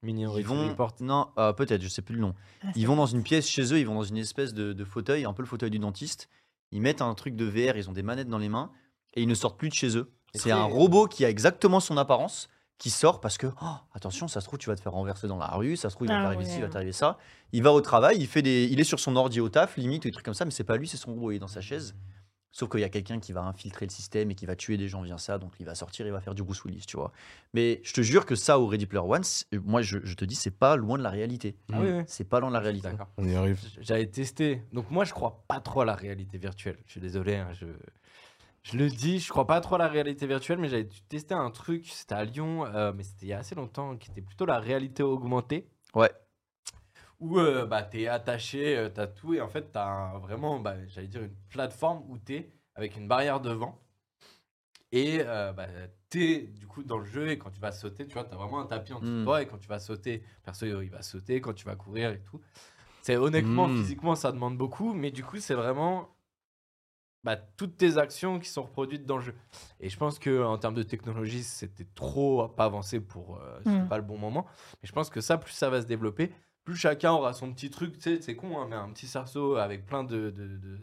ils 0.02 0.06
Minority 0.14 0.42
vont. 0.46 0.68
Report. 0.68 0.94
Non, 1.00 1.28
euh, 1.38 1.52
peut-être, 1.52 1.82
je 1.82 1.88
sais 1.88 2.02
plus 2.02 2.14
le 2.16 2.20
nom. 2.20 2.34
Ah, 2.64 2.68
Ils 2.74 2.86
vont 2.86 2.96
dans 2.96 3.06
une 3.06 3.22
pièce 3.22 3.46
chez 3.48 3.72
eux, 3.72 3.78
ils 3.78 3.86
vont 3.86 3.94
dans 3.94 4.02
une 4.02 4.16
espèce 4.16 4.52
de, 4.52 4.72
de 4.72 4.84
fauteuil, 4.84 5.24
un 5.24 5.32
peu 5.32 5.42
le 5.42 5.48
fauteuil 5.48 5.70
du 5.70 5.78
dentiste. 5.78 6.28
Ils 6.72 6.80
mettent 6.80 7.02
un 7.02 7.14
truc 7.14 7.36
de 7.36 7.44
VR, 7.44 7.76
ils 7.76 7.88
ont 7.88 7.92
des 7.92 8.02
manettes 8.02 8.28
dans 8.28 8.38
les 8.38 8.48
mains 8.48 8.70
et 9.14 9.22
ils 9.22 9.28
ne 9.28 9.34
sortent 9.34 9.58
plus 9.58 9.68
de 9.68 9.74
chez 9.74 9.96
eux. 9.96 10.10
C'est 10.34 10.50
un 10.50 10.64
robot 10.64 11.06
qui 11.06 11.24
a 11.24 11.28
exactement 11.30 11.78
son 11.80 11.96
apparence 11.98 12.48
qui 12.78 12.90
sort 12.90 13.20
parce 13.20 13.38
que 13.38 13.46
oh, 13.62 13.66
attention, 13.92 14.26
ça 14.26 14.40
se 14.40 14.46
trouve 14.46 14.58
tu 14.58 14.68
vas 14.70 14.74
te 14.74 14.80
faire 14.80 14.92
renverser 14.92 15.28
dans 15.28 15.36
la 15.36 15.46
rue, 15.48 15.76
ça 15.76 15.88
se 15.90 15.94
trouve 15.94 16.08
il 16.08 16.10
va 16.10 16.18
Ah 16.18 16.22
t'arriver 16.24 16.44
ci, 16.46 16.54
il 16.56 16.60
va 16.60 16.66
ouais. 16.66 16.72
t'arriver 16.72 16.92
ça. 16.92 17.18
Il 17.52 17.62
va 17.62 17.72
au 17.72 17.80
travail, 17.80 18.16
il 18.18 18.26
fait 18.26 18.42
des, 18.42 18.66
il 18.72 18.80
est 18.80 18.84
sur 18.84 18.98
son 18.98 19.14
ordi 19.14 19.38
au 19.40 19.48
taf, 19.50 19.76
limite 19.76 20.04
ou 20.04 20.08
des 20.08 20.12
trucs 20.12 20.24
comme 20.24 20.34
ça, 20.34 20.44
mais 20.44 20.50
c'est 20.50 20.64
pas 20.64 20.76
lui, 20.78 20.88
c'est 20.88 20.96
son 20.96 21.12
robot, 21.14 21.30
il 21.30 21.36
est 21.36 21.38
dans 21.38 21.46
sa 21.46 21.60
chaise. 21.60 21.94
Sauf 22.54 22.68
qu'il 22.68 22.80
y 22.80 22.84
a 22.84 22.90
quelqu'un 22.90 23.18
qui 23.18 23.32
va 23.32 23.42
infiltrer 23.42 23.86
le 23.86 23.90
système 23.90 24.30
et 24.30 24.34
qui 24.34 24.44
va 24.44 24.54
tuer 24.54 24.76
des 24.76 24.86
gens 24.86 25.00
via 25.00 25.16
ça, 25.16 25.38
donc 25.38 25.52
il 25.58 25.64
va 25.64 25.74
sortir, 25.74 26.06
il 26.06 26.12
va 26.12 26.20
faire 26.20 26.34
du 26.34 26.42
Bruce 26.42 26.62
Willis, 26.64 26.84
tu 26.86 26.98
vois. 26.98 27.10
Mais 27.54 27.80
je 27.82 27.94
te 27.94 28.02
jure 28.02 28.26
que 28.26 28.34
ça 28.34 28.58
au 28.58 28.66
Ready 28.66 28.84
Player 28.84 29.02
One, 29.04 29.22
moi 29.64 29.80
je, 29.80 29.98
je 30.04 30.14
te 30.14 30.24
dis, 30.26 30.34
c'est 30.34 30.50
pas 30.50 30.76
loin 30.76 30.98
de 30.98 31.02
la 31.02 31.08
réalité. 31.10 31.56
Ah 31.72 31.78
oui, 31.80 31.90
oui. 31.90 32.02
C'est 32.06 32.24
pas 32.28 32.40
loin 32.40 32.50
de 32.50 32.54
la 32.54 32.60
réalité. 32.60 32.88
D'accord. 32.90 33.08
On 33.16 33.26
y 33.26 33.34
arrive. 33.34 33.58
J'avais 33.80 34.06
testé. 34.06 34.62
Donc 34.72 34.90
moi, 34.90 35.04
je 35.04 35.12
crois 35.14 35.42
pas 35.48 35.60
trop 35.60 35.80
à 35.80 35.84
la 35.86 35.94
réalité 35.94 36.36
virtuelle. 36.36 36.76
Je 36.86 36.92
suis 36.92 37.00
désolé. 37.00 37.36
hein, 37.36 37.48
je... 37.58 37.66
je 38.64 38.76
le 38.76 38.90
dis, 38.90 39.18
je 39.18 39.30
crois 39.30 39.46
pas 39.46 39.60
trop 39.62 39.76
à 39.76 39.78
la 39.78 39.88
réalité 39.88 40.26
virtuelle, 40.26 40.58
mais 40.58 40.68
j'avais 40.68 40.88
testé 41.08 41.32
un 41.34 41.50
truc. 41.50 41.88
C'était 41.90 42.14
à 42.16 42.24
Lyon, 42.24 42.66
euh, 42.66 42.92
mais 42.94 43.02
c'était 43.02 43.24
il 43.26 43.28
y 43.30 43.32
a 43.32 43.38
assez 43.38 43.54
longtemps, 43.54 43.96
qui 43.96 44.10
était 44.10 44.20
plutôt 44.20 44.44
la 44.44 44.58
réalité 44.58 45.02
augmentée. 45.02 45.68
Ouais. 45.94 46.10
Où 47.22 47.38
euh, 47.38 47.66
bah, 47.66 47.84
t'es 47.84 48.08
attaché, 48.08 48.76
euh, 48.76 48.88
t'as 48.88 49.06
tout, 49.06 49.32
et 49.32 49.40
en 49.40 49.46
fait, 49.48 49.70
t'as 49.70 49.86
un- 49.86 50.18
vraiment, 50.18 50.58
bah, 50.58 50.74
j'allais 50.88 51.06
dire, 51.06 51.22
une 51.22 51.34
plateforme 51.50 52.02
où 52.08 52.18
t'es 52.18 52.50
avec 52.74 52.96
une 52.96 53.06
barrière 53.06 53.40
devant. 53.40 53.78
Et 54.90 55.20
euh, 55.20 55.52
bah, 55.52 55.68
t'es 56.10 56.42
du 56.58 56.66
coup 56.66 56.82
dans 56.82 56.98
le 56.98 57.04
jeu, 57.04 57.30
et 57.30 57.38
quand 57.38 57.50
tu 57.50 57.60
vas 57.60 57.70
sauter, 57.72 58.06
tu 58.06 58.14
vois, 58.14 58.24
t'as 58.24 58.34
vraiment 58.36 58.60
un 58.60 58.66
tapis 58.66 58.92
en 58.92 58.98
dessous 59.00 59.10
de 59.12 59.20
Mm. 59.20 59.24
toi, 59.24 59.40
et 59.42 59.46
quand 59.46 59.58
tu 59.58 59.68
vas 59.68 59.78
sauter, 59.78 60.24
perso, 60.42 60.66
il 60.66 60.90
va 60.90 61.00
sauter, 61.02 61.40
quand 61.40 61.52
tu 61.54 61.64
vas 61.64 61.76
courir 61.76 62.10
et 62.10 62.20
tout. 62.20 62.40
C'est 63.02 63.16
honnêtement, 63.16 63.68
Mm. 63.68 63.76
physiquement, 63.76 64.14
ça 64.16 64.32
demande 64.32 64.58
beaucoup, 64.58 64.92
mais 64.92 65.10
du 65.12 65.22
coup, 65.24 65.38
c'est 65.38 65.54
vraiment 65.54 66.08
bah, 67.24 67.36
toutes 67.36 67.76
tes 67.76 67.98
actions 67.98 68.40
qui 68.40 68.48
sont 68.48 68.64
reproduites 68.64 69.06
dans 69.06 69.16
le 69.18 69.22
jeu. 69.22 69.34
Et 69.78 69.88
je 69.88 69.96
pense 69.96 70.18
que 70.18 70.42
en 70.42 70.58
termes 70.58 70.74
de 70.74 70.82
technologie, 70.82 71.44
c'était 71.44 71.86
trop 71.94 72.48
pas 72.48 72.64
avancé 72.64 72.98
pour. 73.00 73.36
euh, 73.36 73.60
c'était 73.62 73.76
Mm. 73.84 73.88
pas 73.88 73.96
le 73.98 74.02
bon 74.02 74.18
moment. 74.18 74.44
Mais 74.82 74.88
je 74.88 74.92
pense 74.92 75.08
que 75.08 75.20
ça, 75.20 75.38
plus 75.38 75.52
ça 75.52 75.70
va 75.70 75.80
se 75.80 75.86
développer, 75.86 76.32
plus 76.64 76.76
chacun 76.76 77.12
aura 77.12 77.32
son 77.32 77.52
petit 77.52 77.70
truc. 77.70 77.94
Tu 77.98 78.16
sais, 78.16 78.20
c'est 78.22 78.36
con, 78.36 78.60
hein, 78.60 78.66
mais 78.68 78.76
un 78.76 78.90
petit 78.90 79.06
cerceau 79.06 79.56
avec 79.56 79.86
plein 79.86 80.04
de. 80.04 80.30
de, 80.30 80.46
de 80.46 80.78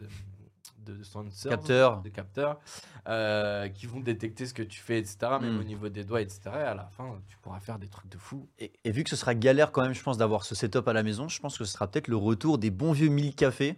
de 0.86 1.02
sensors, 1.04 1.50
Capteurs. 1.50 2.00
de 2.02 2.08
capteurs 2.08 2.58
euh, 3.06 3.68
qui 3.68 3.84
vont 3.86 4.00
détecter 4.00 4.46
ce 4.46 4.54
que 4.54 4.62
tu 4.62 4.80
fais, 4.80 4.98
etc. 4.98 5.18
Même 5.40 5.56
Mm. 5.56 5.60
au 5.60 5.62
niveau 5.62 5.88
des 5.90 6.04
doigts, 6.04 6.22
etc. 6.22 6.40
Et 6.46 6.48
à 6.62 6.74
la 6.74 6.86
fin, 6.96 7.20
tu 7.28 7.36
pourras 7.36 7.60
faire 7.60 7.78
des 7.78 7.86
trucs 7.86 8.08
de 8.10 8.16
fou. 8.16 8.48
Et, 8.58 8.72
et 8.84 8.90
vu 8.90 9.04
que 9.04 9.10
ce 9.10 9.14
sera 9.16 9.34
galère 9.34 9.72
quand 9.72 9.82
même, 9.82 9.92
je 9.92 10.02
pense, 10.02 10.16
d'avoir 10.16 10.42
ce 10.44 10.54
setup 10.54 10.88
à 10.88 10.94
la 10.94 11.02
maison, 11.02 11.28
je 11.28 11.38
pense 11.38 11.58
que 11.58 11.64
ce 11.64 11.72
sera 11.74 11.86
peut-être 11.86 12.08
le 12.08 12.16
retour 12.16 12.56
des 12.56 12.70
bons 12.70 12.92
vieux 12.92 13.10
mille 13.10 13.34
cafés 13.34 13.76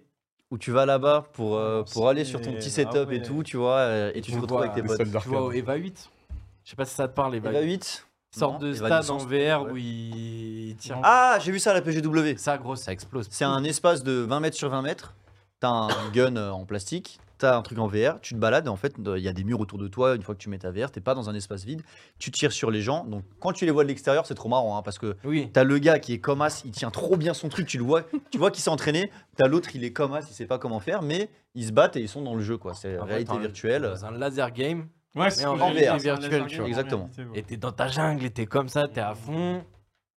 où 0.53 0.59
tu 0.59 0.71
vas 0.71 0.87
là-bas 0.87 1.25
pour, 1.33 1.57
euh, 1.57 1.83
pour 1.93 2.09
aller 2.09 2.25
sur 2.25 2.41
ton 2.41 2.53
petit 2.53 2.69
ah 2.69 2.85
setup 2.85 3.11
et 3.11 3.17
ouais. 3.17 3.23
tout, 3.23 3.43
tu 3.43 3.57
vois, 3.57 3.79
euh, 3.79 4.13
et 4.15 4.21
tu 4.23 4.31
te 4.33 4.39
retrouves 4.39 4.63
avec 4.63 4.75
tes 4.75 4.83
potes. 4.83 5.03
Tu 5.23 5.29
vois, 5.29 5.55
Eva 5.57 5.75
8, 5.75 6.11
je 6.65 6.71
sais 6.71 6.77
pas 6.77 6.85
si 6.85 6.95
ça 6.95 7.09
te 7.09 7.15
parle, 7.15 7.35
Eva, 7.35 7.51
Eva 7.51 7.61
8. 7.63 7.71
8 7.73 8.07
Sorte 8.35 8.63
de 8.63 8.73
stade 8.73 9.11
en 9.11 9.19
VR 9.19 9.71
où 9.71 9.77
il 9.77 10.75
tire. 10.79 10.99
Ah, 11.03 11.39
j'ai 11.41 11.53
vu 11.53 11.59
ça 11.59 11.73
à 11.73 11.75
la 11.75 11.83
PGW. 11.83 12.37
Ça, 12.39 12.57
gros, 12.57 12.77
ça 12.77 12.91
explose. 12.91 13.27
C'est 13.31 13.45
un 13.45 13.63
espace 13.63 14.03
de 14.03 14.13
20 14.13 14.41
mètres 14.41 14.57
sur 14.57 14.71
20 14.71 14.81
mètres. 14.83 15.15
T'as 15.61 15.69
un 15.69 15.89
gun 16.13 16.37
euh, 16.37 16.51
en 16.51 16.65
plastique, 16.65 17.21
t'as 17.37 17.57
un 17.57 17.63
truc 17.63 17.79
en 17.79 17.87
VR, 17.87 18.21
tu 18.21 18.35
te 18.35 18.39
balades 18.39 18.67
et 18.67 18.69
en 18.71 18.77
fait, 18.77 18.95
il 18.99 19.23
y 19.23 19.29
a 19.29 19.33
des 19.35 19.45
murs 19.45 19.61
autour 19.61 19.79
de 19.79 19.87
toi. 19.87 20.17
Une 20.17 20.23
fois 20.23 20.35
que 20.35 20.41
tu 20.41 20.49
mets 20.49 20.59
ta 20.59 20.71
VR, 20.71 20.91
t'es 20.91 21.01
pas 21.03 21.15
dans 21.15 21.29
un 21.29 21.35
espace 21.35 21.65
vide. 21.65 21.83
Tu 22.19 22.31
tires 22.31 22.53
sur 22.53 22.71
les 22.71 22.81
gens. 22.81 23.05
Donc, 23.05 23.23
quand 23.39 23.53
tu 23.53 23.67
les 23.67 23.71
vois 23.71 23.83
de 23.85 23.89
l'extérieur, 23.89 24.25
c'est 24.27 24.35
trop 24.35 24.49
marrant 24.49 24.79
hein, 24.79 24.83
parce 24.83 24.99
que 24.99 25.15
Oui. 25.25 25.51
T'as 25.53 25.65
le 25.65 25.79
gars 25.79 25.99
qui 25.99 26.15
est 26.15 26.19
comme 26.19 26.41
as, 26.41 26.63
il 26.65 26.71
tient 26.71 26.91
trop 26.91 27.17
bien 27.17 27.35
son 27.35 27.51
truc, 27.51 27.67
tu 27.67 27.77
le 27.77 27.85
vois, 27.85 28.03
tu 28.31 28.39
vois 28.39 28.51
qu'il 28.51 28.63
s'est 28.63 28.71
entraîné. 28.71 29.13
T'as 29.37 29.47
l'autre, 29.47 29.69
il 29.75 29.85
est 29.85 29.93
comme 29.93 30.15
as, 30.15 30.29
il 30.29 30.33
sait 30.35 30.47
pas 30.47 30.59
comment 30.59 30.81
faire, 30.81 31.03
mais 31.03 31.29
ils 31.55 31.67
se 31.67 31.73
battent 31.73 31.97
et 31.97 32.01
ils 32.01 32.09
sont 32.09 32.23
dans 32.23 32.35
le 32.35 32.43
jeu, 32.43 32.57
quoi. 32.57 32.73
C'est 32.73 32.99
réalité 32.99 33.37
virtuelle. 33.39 33.83
Dans 33.83 34.07
un 34.07 34.13
laser 34.13 34.51
game. 34.53 34.87
Ouais, 35.15 35.31
c'est 35.31 35.45
en 35.47 35.57
VR, 35.57 35.93
un 35.95 35.97
virtuel, 35.99 36.47
tu 36.47 36.57
vois. 36.57 36.65
en 36.65 36.69
Exactement. 36.69 37.11
Et 37.35 37.43
t'es 37.43 37.57
dans 37.57 37.73
ta 37.73 37.89
jungle 37.89 38.25
et 38.25 38.31
t'es 38.31 38.47
comme 38.47 38.69
ça, 38.69 38.89
t'es 38.89 39.01
à 39.01 39.15
fond. 39.15 39.65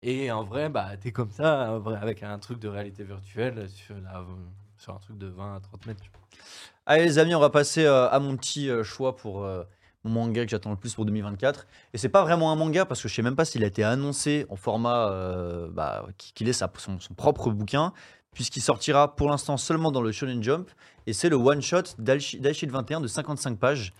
Et 0.01 0.31
en 0.31 0.43
vrai, 0.43 0.69
bah, 0.69 0.95
t'es 1.01 1.11
comme 1.11 1.31
ça, 1.31 1.71
en 1.71 1.79
vrai, 1.79 1.97
avec 2.01 2.21
un 2.23 2.37
truc 2.39 2.59
de 2.59 2.67
réalité 2.67 3.03
virtuelle 3.03 3.67
sur, 3.69 3.95
la- 3.95 4.23
sur 4.77 4.93
un 4.93 4.99
truc 4.99 5.17
de 5.17 5.27
20 5.27 5.55
à 5.55 5.59
30 5.59 5.85
mètres. 5.87 6.01
tu 6.01 6.09
vois. 6.11 6.21
Allez, 6.85 7.03
les 7.05 7.17
amis, 7.19 7.33
on 7.35 7.39
va 7.39 7.49
passer 7.49 7.85
euh, 7.85 8.07
à 8.09 8.19
mon 8.19 8.37
petit 8.37 8.69
euh, 8.69 8.83
choix 8.83 9.15
pour 9.15 9.43
euh, 9.43 9.63
mon 10.03 10.11
manga 10.11 10.45
que 10.45 10.51
j'attends 10.51 10.69
le 10.69 10.75
plus 10.75 10.93
pour 10.93 11.05
2024. 11.05 11.65
Et 11.93 11.97
c'est 11.97 12.09
pas 12.09 12.21
vraiment 12.23 12.51
un 12.51 12.55
manga 12.55 12.85
parce 12.85 13.01
que 13.01 13.07
je 13.07 13.15
sais 13.15 13.23
même 13.23 13.35
pas 13.35 13.45
s'il 13.45 13.63
a 13.63 13.67
été 13.67 13.83
annoncé 13.83 14.45
en 14.49 14.55
format 14.55 15.09
euh, 15.09 15.67
bah, 15.71 16.05
qu'il 16.17 16.47
ait 16.47 16.53
sa- 16.53 16.71
son, 16.77 16.99
son 16.99 17.13
propre 17.15 17.49
bouquin, 17.49 17.91
puisqu'il 18.31 18.61
sortira 18.61 19.15
pour 19.15 19.29
l'instant 19.29 19.57
seulement 19.57 19.91
dans 19.91 20.01
le 20.01 20.11
Shonen 20.11 20.43
Jump. 20.43 20.69
Et 21.07 21.13
c'est 21.13 21.29
le 21.29 21.35
one 21.37 21.61
shot 21.61 21.81
d'Aichi 21.97 22.67
21 22.67 23.01
de 23.01 23.07
55 23.07 23.57
pages. 23.57 23.91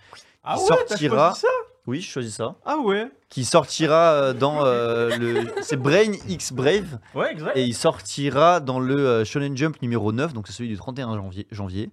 Ah 0.46 0.58
ouais, 0.58 0.64
sortira- 0.66 1.28
choisi 1.34 1.40
ça 1.40 1.48
Oui, 1.86 2.00
je 2.00 2.08
choisis 2.10 2.34
ça. 2.34 2.54
Ah 2.64 2.78
ouais 2.78 3.10
Qui 3.28 3.44
sortira 3.44 4.12
euh, 4.12 4.32
dans 4.32 4.64
euh, 4.64 5.16
le. 5.16 5.44
C'est 5.62 5.76
Brain 5.76 6.12
X 6.28 6.52
Brave. 6.52 6.98
Ouais, 7.14 7.32
exact. 7.32 7.56
Et 7.56 7.64
il 7.64 7.74
sortira 7.74 8.60
dans 8.60 8.78
le 8.80 8.96
euh, 8.96 9.24
Shonen 9.24 9.56
Jump 9.56 9.80
numéro 9.82 10.12
9, 10.12 10.32
donc 10.32 10.46
c'est 10.46 10.52
celui 10.52 10.68
du 10.70 10.76
31 10.76 11.14
janvier. 11.16 11.46
janvier. 11.50 11.90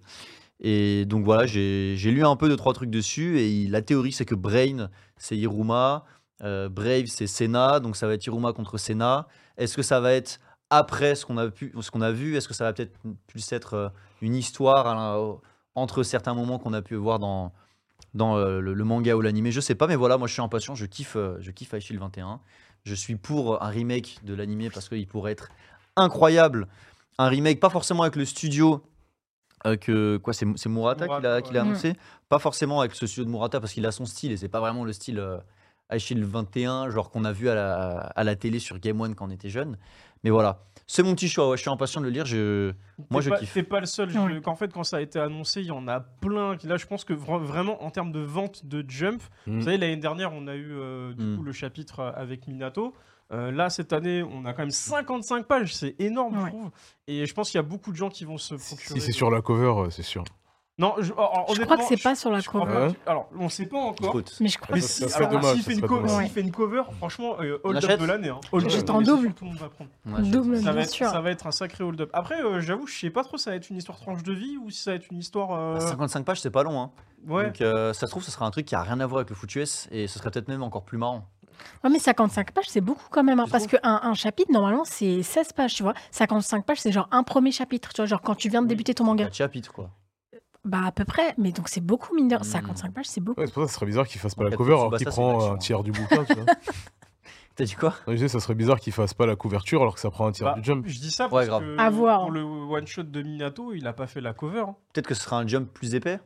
Et 0.60 1.04
donc 1.04 1.24
voilà, 1.24 1.46
j'ai 1.46 1.96
lu 1.96 2.24
un 2.24 2.36
peu 2.36 2.48
de 2.48 2.54
trois 2.54 2.72
trucs 2.72 2.90
dessus. 2.90 3.40
Et 3.40 3.66
la 3.68 3.82
théorie, 3.82 4.12
c'est 4.12 4.24
que 4.24 4.34
Brain, 4.34 4.88
c'est 5.16 5.36
Hiruma. 5.36 6.04
euh, 6.42 6.68
Brave, 6.68 7.06
c'est 7.06 7.26
Senna. 7.26 7.80
Donc 7.80 7.96
ça 7.96 8.06
va 8.06 8.14
être 8.14 8.24
Hiruma 8.26 8.52
contre 8.52 8.78
Senna. 8.78 9.26
Est-ce 9.58 9.76
que 9.76 9.82
ça 9.82 10.00
va 10.00 10.12
être 10.12 10.38
après 10.70 11.14
ce 11.14 11.26
qu'on 11.26 11.36
a, 11.38 11.48
pu- 11.50 11.72
ce 11.80 11.90
qu'on 11.90 12.00
a 12.02 12.10
vu? 12.12 12.36
Est-ce 12.36 12.48
que 12.48 12.54
ça 12.54 12.64
va 12.64 12.72
peut-être 12.72 12.96
plus 13.26 13.52
être 13.52 13.92
une 14.22 14.34
histoire 14.34 14.84
la- 14.94 15.20
entre 15.74 16.02
certains 16.02 16.34
moments 16.34 16.58
qu'on 16.58 16.72
a 16.72 16.82
pu 16.82 16.94
voir 16.94 17.18
dans, 17.18 17.52
dans 18.14 18.36
euh, 18.36 18.60
le, 18.60 18.74
le 18.74 18.84
manga 18.84 19.14
ou 19.16 19.20
l'animé 19.20 19.50
Je 19.50 19.60
sais 19.60 19.74
pas, 19.74 19.86
mais 19.86 19.96
voilà, 19.96 20.16
moi 20.18 20.28
je 20.28 20.32
suis 20.32 20.42
impatient. 20.42 20.74
Je 20.74 20.86
kiffe, 20.86 21.16
euh, 21.16 21.36
je 21.40 21.50
kiffe 21.50 21.74
Aishil 21.74 21.98
21. 21.98 22.40
Je 22.84 22.94
suis 22.94 23.16
pour 23.16 23.62
un 23.62 23.68
remake 23.68 24.18
de 24.24 24.34
l'animé 24.34 24.70
parce 24.70 24.88
qu'il 24.88 25.06
pourrait 25.06 25.32
être 25.32 25.48
incroyable. 25.96 26.68
Un 27.18 27.28
remake, 27.28 27.60
pas 27.60 27.70
forcément 27.70 28.02
avec 28.02 28.16
le 28.16 28.24
studio 28.24 28.82
euh, 29.66 29.76
que 29.76 30.18
quoi, 30.18 30.34
c'est 30.34 30.46
c'est 30.56 30.68
Murata, 30.68 31.06
qui 31.06 31.10
l'a 31.10 31.20
Murata, 31.20 31.42
qui 31.42 31.54
l'a 31.54 31.62
ouais. 31.62 31.68
annoncé. 31.68 31.94
Pas 32.28 32.38
forcément 32.38 32.80
avec 32.80 32.94
ce 32.94 33.06
studio 33.06 33.24
de 33.24 33.30
Murata 33.30 33.60
parce 33.60 33.72
qu'il 33.72 33.86
a 33.86 33.92
son 33.92 34.04
style 34.04 34.32
et 34.32 34.36
c'est 34.36 34.48
pas 34.48 34.60
vraiment 34.60 34.84
le 34.84 34.92
style 34.92 35.18
euh, 35.18 35.38
Aishil 35.90 36.22
21, 36.24 36.90
genre 36.90 37.10
qu'on 37.10 37.24
a 37.24 37.32
vu 37.32 37.48
à 37.48 37.54
la, 37.54 37.98
à 37.98 38.24
la 38.24 38.36
télé 38.36 38.58
sur 38.58 38.78
Game 38.78 39.00
One 39.00 39.14
quand 39.14 39.26
on 39.26 39.30
était 39.30 39.50
jeune. 39.50 39.78
Mais 40.22 40.30
voilà, 40.30 40.64
c'est 40.86 41.02
mon 41.02 41.14
petit 41.14 41.28
choix. 41.28 41.48
ouais, 41.50 41.56
je 41.56 41.62
suis 41.62 41.70
impatient 41.70 42.00
de 42.00 42.06
le 42.06 42.12
lire. 42.12 42.26
Je... 42.26 42.72
Moi, 43.10 43.20
je 43.20 43.30
pas- 43.30 43.38
kiffe. 43.38 43.54
T'es 43.54 43.62
pas 43.62 43.80
le 43.80 43.86
seul. 43.86 44.10
je- 44.10 44.38
qu'en 44.40 44.54
fait, 44.54 44.72
quand 44.72 44.84
ça 44.84 44.98
a 44.98 45.00
été 45.00 45.18
annoncé, 45.18 45.60
il 45.60 45.66
y 45.66 45.70
en 45.70 45.88
a 45.88 46.00
plein. 46.00 46.56
qui- 46.56 46.66
Là, 46.66 46.76
je 46.76 46.86
pense 46.86 47.04
que 47.04 47.12
vra- 47.14 47.42
vraiment, 47.42 47.82
en 47.84 47.90
termes 47.90 48.12
de 48.12 48.20
vente 48.20 48.66
de 48.66 48.84
Jump, 48.88 49.22
Mm. 49.46 49.58
vous 49.58 49.64
savez, 49.64 49.78
l'année 49.78 49.96
dernière, 49.96 50.32
on 50.32 50.46
a 50.46 50.54
eu 50.54 50.72
euh, 50.72 51.12
du 51.14 51.24
Mm. 51.24 51.36
coup 51.38 51.42
le 51.42 51.52
chapitre 51.52 52.00
euh, 52.00 52.12
avec 52.14 52.46
Minato. 52.48 52.94
Euh, 53.32 53.50
là, 53.50 53.70
cette 53.70 53.92
année, 53.94 54.22
on 54.22 54.44
a 54.44 54.52
quand 54.52 54.62
même 54.62 54.70
55 54.70 55.46
pages. 55.46 55.74
C'est 55.74 55.96
énorme, 55.98 56.38
je 56.44 56.48
trouve. 56.48 56.70
Et 57.08 57.24
je 57.24 57.34
pense 57.34 57.50
qu'il 57.50 57.58
y 57.58 57.60
a 57.60 57.62
beaucoup 57.66 57.90
de 57.90 57.96
gens 57.96 58.10
qui 58.10 58.24
vont 58.24 58.36
se 58.38 58.54
procurer. 58.54 59.00
Si 59.00 59.06
c'est 59.06 59.12
sur 59.12 59.30
la 59.30 59.40
cover, 59.40 59.90
c'est 59.90 60.02
sûr. 60.02 60.24
Non, 60.76 60.94
je, 60.98 61.12
alors, 61.12 61.46
Je 61.54 61.62
crois 61.62 61.76
que 61.76 61.84
c'est 61.84 62.02
pas 62.02 62.16
sur 62.16 62.30
la 62.32 62.42
cover. 62.42 62.92
pas 63.04 63.10
Alors, 63.10 63.28
on 63.38 63.48
sait 63.48 63.66
pas 63.66 63.76
encore. 63.78 64.08
Écoute, 64.08 64.36
Mais 64.40 64.48
je 64.48 64.58
crois 64.58 64.74
Mais 64.74 64.80
que 64.80 64.86
ça- 64.86 64.92
si, 64.92 65.00
ça 65.08 65.18
s'il 65.54 65.62
fait, 65.62 65.70
fait 66.30 66.40
une 66.40 66.50
cover, 66.50 66.82
franchement, 66.98 67.36
euh, 67.40 67.58
hold 67.62 67.76
up 67.76 67.84
achète 67.84 68.00
de 68.00 68.04
l'année. 68.06 68.28
Hein. 68.30 68.40
Hold 68.50 68.64
up, 68.64 68.70
J'achète 68.70 68.88
mais 68.88 68.94
en 68.94 68.98
c'est 68.98 69.04
double. 69.04 69.32
Tout 69.34 69.44
le 69.44 69.50
monde 69.50 69.58
va 69.60 69.68
prendre. 69.68 69.90
moi, 70.04 70.18
je- 70.24 70.30
Double. 70.32 70.56
Ça 70.56 70.62
Bien 70.62 70.72
va, 70.72 70.80
être, 70.82 70.90
sûr. 70.90 71.08
ça 71.08 71.20
va 71.20 71.30
être 71.30 71.46
un 71.46 71.52
sacré 71.52 71.84
hold-up. 71.84 72.10
Après, 72.12 72.42
euh, 72.42 72.60
j'avoue, 72.60 72.88
je 72.88 72.98
sais 72.98 73.10
pas 73.10 73.22
trop, 73.22 73.36
ça 73.36 73.50
va 73.50 73.56
être 73.56 73.70
une 73.70 73.76
histoire 73.76 74.00
tranche 74.00 74.24
de 74.24 74.32
vie 74.32 74.56
ou 74.56 74.70
si 74.70 74.82
ça 74.82 74.90
va 74.90 74.96
être 74.96 75.06
une 75.12 75.18
histoire. 75.18 75.52
euh, 75.52 75.76
Ah, 75.76 75.80
55 75.80 76.24
pages, 76.24 76.40
c'est 76.40 76.50
pas 76.50 76.64
long. 76.64 76.80
Hein. 76.80 76.90
Ouais. 77.28 77.44
Donc 77.46 77.60
euh, 77.60 77.92
ça 77.92 78.06
se 78.06 78.10
trouve, 78.10 78.24
ce 78.24 78.32
sera 78.32 78.44
un 78.44 78.50
truc 78.50 78.66
qui 78.66 78.74
a 78.74 78.82
rien 78.82 78.98
à 78.98 79.06
voir 79.06 79.18
avec 79.20 79.30
le 79.30 79.36
foot 79.36 79.54
US 79.54 79.86
et 79.92 80.08
ce 80.08 80.18
serait 80.18 80.30
peut-être 80.32 80.48
même 80.48 80.64
encore 80.64 80.82
plus 80.84 80.98
marrant. 80.98 81.28
Ouais, 81.84 81.90
mais 81.90 82.00
55 82.00 82.50
pages, 82.50 82.64
c'est 82.68 82.80
beaucoup 82.80 83.06
quand 83.10 83.22
même. 83.22 83.38
hein, 83.38 83.46
parce 83.48 83.68
qu'un 83.68 83.78
un 84.02 84.14
chapitre, 84.14 84.50
normalement, 84.50 84.84
c'est 84.84 85.22
16 85.22 85.52
pages, 85.52 85.74
tu 85.74 85.84
vois. 85.84 85.94
55 86.10 86.64
pages, 86.66 86.80
c'est 86.80 86.90
genre 86.90 87.06
un 87.12 87.22
premier 87.22 87.52
chapitre, 87.52 87.90
tu 87.94 88.02
vois. 88.02 88.06
Genre 88.06 88.20
quand 88.20 88.34
tu 88.34 88.48
viens 88.48 88.60
de 88.60 88.66
débuter 88.66 88.92
ton 88.92 89.04
manga. 89.04 89.26
Un 89.26 89.30
chapitre 89.32 89.72
quoi. 89.72 89.88
Bah, 90.64 90.82
à 90.86 90.92
peu 90.92 91.04
près. 91.04 91.34
Mais 91.38 91.52
donc, 91.52 91.68
c'est 91.68 91.80
beaucoup, 91.82 92.14
mine 92.14 92.28
de... 92.28 92.36
Hmm. 92.36 92.42
55 92.42 92.92
pages, 92.92 93.06
c'est 93.06 93.20
beaucoup. 93.20 93.40
Ouais, 93.40 93.46
c'est 93.46 93.52
pour 93.52 93.62
ça 93.62 93.66
que 93.66 93.72
ce 93.72 93.76
serait 93.76 93.86
bizarre 93.86 94.06
qu'il 94.06 94.20
fasse 94.20 94.34
pas 94.34 94.42
En 94.42 94.44
la 94.44 94.50
fait, 94.50 94.56
cover 94.56 94.72
alors 94.72 94.84
Tsubasa, 94.86 94.98
qu'il 95.04 95.08
prend 95.08 95.52
un 95.52 95.58
tiers 95.58 95.82
du 95.82 95.92
bouquin, 95.92 96.24
tu 96.24 96.34
vois. 96.34 96.44
T'as 97.56 97.64
dit 97.64 97.74
quoi? 97.76 97.90
Non, 97.90 97.94
je 98.08 98.12
disais, 98.14 98.28
ça 98.28 98.40
serait 98.40 98.56
bizarre 98.56 98.80
qu'il 98.80 98.92
fasse 98.92 99.14
pas 99.14 99.26
la 99.26 99.36
couverture 99.36 99.80
alors 99.82 99.94
que 99.94 100.00
ça 100.00 100.10
prend 100.10 100.26
un 100.26 100.32
tiers 100.32 100.48
Bah, 100.48 100.54
du 100.60 100.64
jump. 100.64 100.84
Je 100.88 100.98
dis 100.98 101.10
ça 101.12 101.26
Ouais, 101.26 101.30
parce 101.30 101.46
grave. 101.46 101.62
que 101.62 101.78
À 101.80 101.88
voir. 101.90 102.22
pour 102.22 102.32
le 102.32 102.42
one 102.42 102.86
shot 102.86 103.04
de 103.04 103.22
Minato, 103.22 103.72
il 103.72 103.86
a 103.86 103.92
pas 103.92 104.08
fait 104.08 104.20
la 104.20 104.32
cover. 104.32 104.60
hein. 104.66 104.74
Peut-être 104.92 105.06
que 105.06 105.14
ce 105.14 105.22
sera 105.22 105.38
un 105.38 105.46
jump 105.46 105.72
plus 105.72 105.94
épais 105.94 106.18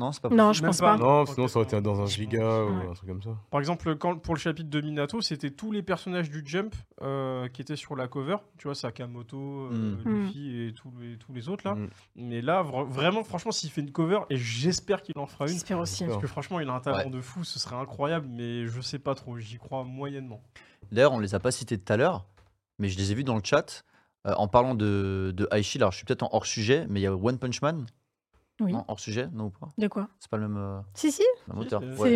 Non, 0.00 0.12
c'est 0.12 0.22
pas 0.22 0.30
Non, 0.30 0.48
possible. 0.48 0.54
je 0.54 0.62
Même 0.62 0.68
pense 0.70 0.80
pas. 0.80 0.96
pas. 0.96 1.04
Non, 1.04 1.26
sinon 1.26 1.46
ça 1.48 1.58
aurait 1.58 1.66
été 1.68 1.80
dans 1.80 2.00
un 2.00 2.06
giga 2.06 2.38
Ouais. 2.64 2.70
ou 2.86 2.90
un 2.90 2.94
truc 2.94 3.08
comme 3.08 3.22
ça. 3.22 3.36
Par 3.50 3.60
exemple, 3.60 3.94
quand, 3.96 4.16
pour 4.18 4.34
le 4.34 4.40
chapitre 4.40 4.70
de 4.70 4.80
Minato, 4.80 5.20
c'était 5.20 5.50
tous 5.50 5.72
les 5.72 5.82
personnages 5.82 6.30
du 6.30 6.42
Jump 6.44 6.74
euh, 7.02 7.48
qui 7.48 7.60
étaient 7.60 7.76
sur 7.76 7.94
la 7.96 8.08
cover. 8.08 8.36
Tu 8.56 8.66
vois, 8.66 8.74
Sakamoto, 8.74 9.36
euh, 9.70 9.96
Mm. 10.04 10.08
Luffy 10.08 10.62
et 10.62 10.72
tous 10.72 10.90
les, 11.00 11.16
tous 11.18 11.32
les 11.32 11.48
autres 11.48 11.66
là. 11.68 11.74
Mm. 11.74 11.88
Mais 12.16 12.40
là, 12.40 12.62
vra- 12.62 12.86
vraiment, 12.88 13.22
franchement, 13.24 13.52
s'il 13.52 13.70
fait 13.70 13.82
une 13.82 13.92
cover, 13.92 14.20
et 14.30 14.36
j'espère 14.36 15.02
qu'il 15.02 15.18
en 15.18 15.26
fera 15.26 15.44
une, 15.46 15.52
J'espère 15.52 15.78
aussi. 15.78 16.04
Parce 16.06 16.18
que 16.18 16.26
franchement, 16.26 16.60
il 16.60 16.68
a 16.68 16.72
un 16.72 16.80
talent 16.80 16.98
Ouais. 17.04 17.10
de 17.10 17.20
fou, 17.20 17.44
ce 17.44 17.58
serait 17.58 17.76
incroyable, 17.76 18.26
mais 18.30 18.66
je 18.66 18.80
sais 18.80 18.98
pas 18.98 19.14
trop, 19.14 19.36
j'y 19.38 19.58
crois 19.58 19.84
moyennement. 19.84 20.40
D'ailleurs, 20.92 21.12
on 21.12 21.18
les 21.20 21.34
a 21.34 21.40
pas 21.40 21.50
cités 21.50 21.76
tout 21.78 21.92
à 21.92 21.96
l'heure, 21.98 22.24
mais 22.78 22.88
je 22.88 22.96
les 22.96 23.12
ai 23.12 23.14
vus 23.14 23.24
dans 23.24 23.36
le 23.36 23.42
chat. 23.44 23.84
euh, 24.26 24.34
en 24.36 24.48
parlant 24.48 24.74
de, 24.74 25.32
de 25.34 25.48
Aishi, 25.50 25.78
alors 25.78 25.92
je 25.92 25.96
suis 25.96 26.04
peut-être 26.04 26.22
en 26.22 26.28
hors 26.32 26.44
sujet, 26.44 26.84
mais 26.90 27.00
il 27.00 27.02
y 27.04 27.06
a 27.06 27.14
One 27.14 27.38
Punch 27.38 27.62
Man. 27.62 27.86
Oui. 28.60 28.72
Non, 28.72 28.84
hors 28.88 29.00
sujet, 29.00 29.28
non 29.32 29.46
ou 29.46 29.50
pas? 29.50 29.72
De 29.78 29.88
quoi? 29.88 30.08
C'est 30.18 30.30
pas 30.30 30.36
le 30.36 30.48
même, 30.48 30.56
euh, 30.58 30.80
Si, 30.94 31.10
si, 31.10 31.22
le 31.48 31.54
même 31.54 31.62
auteur. 31.62 31.80
c'est- 31.82 32.00
Ouais. 32.02 32.10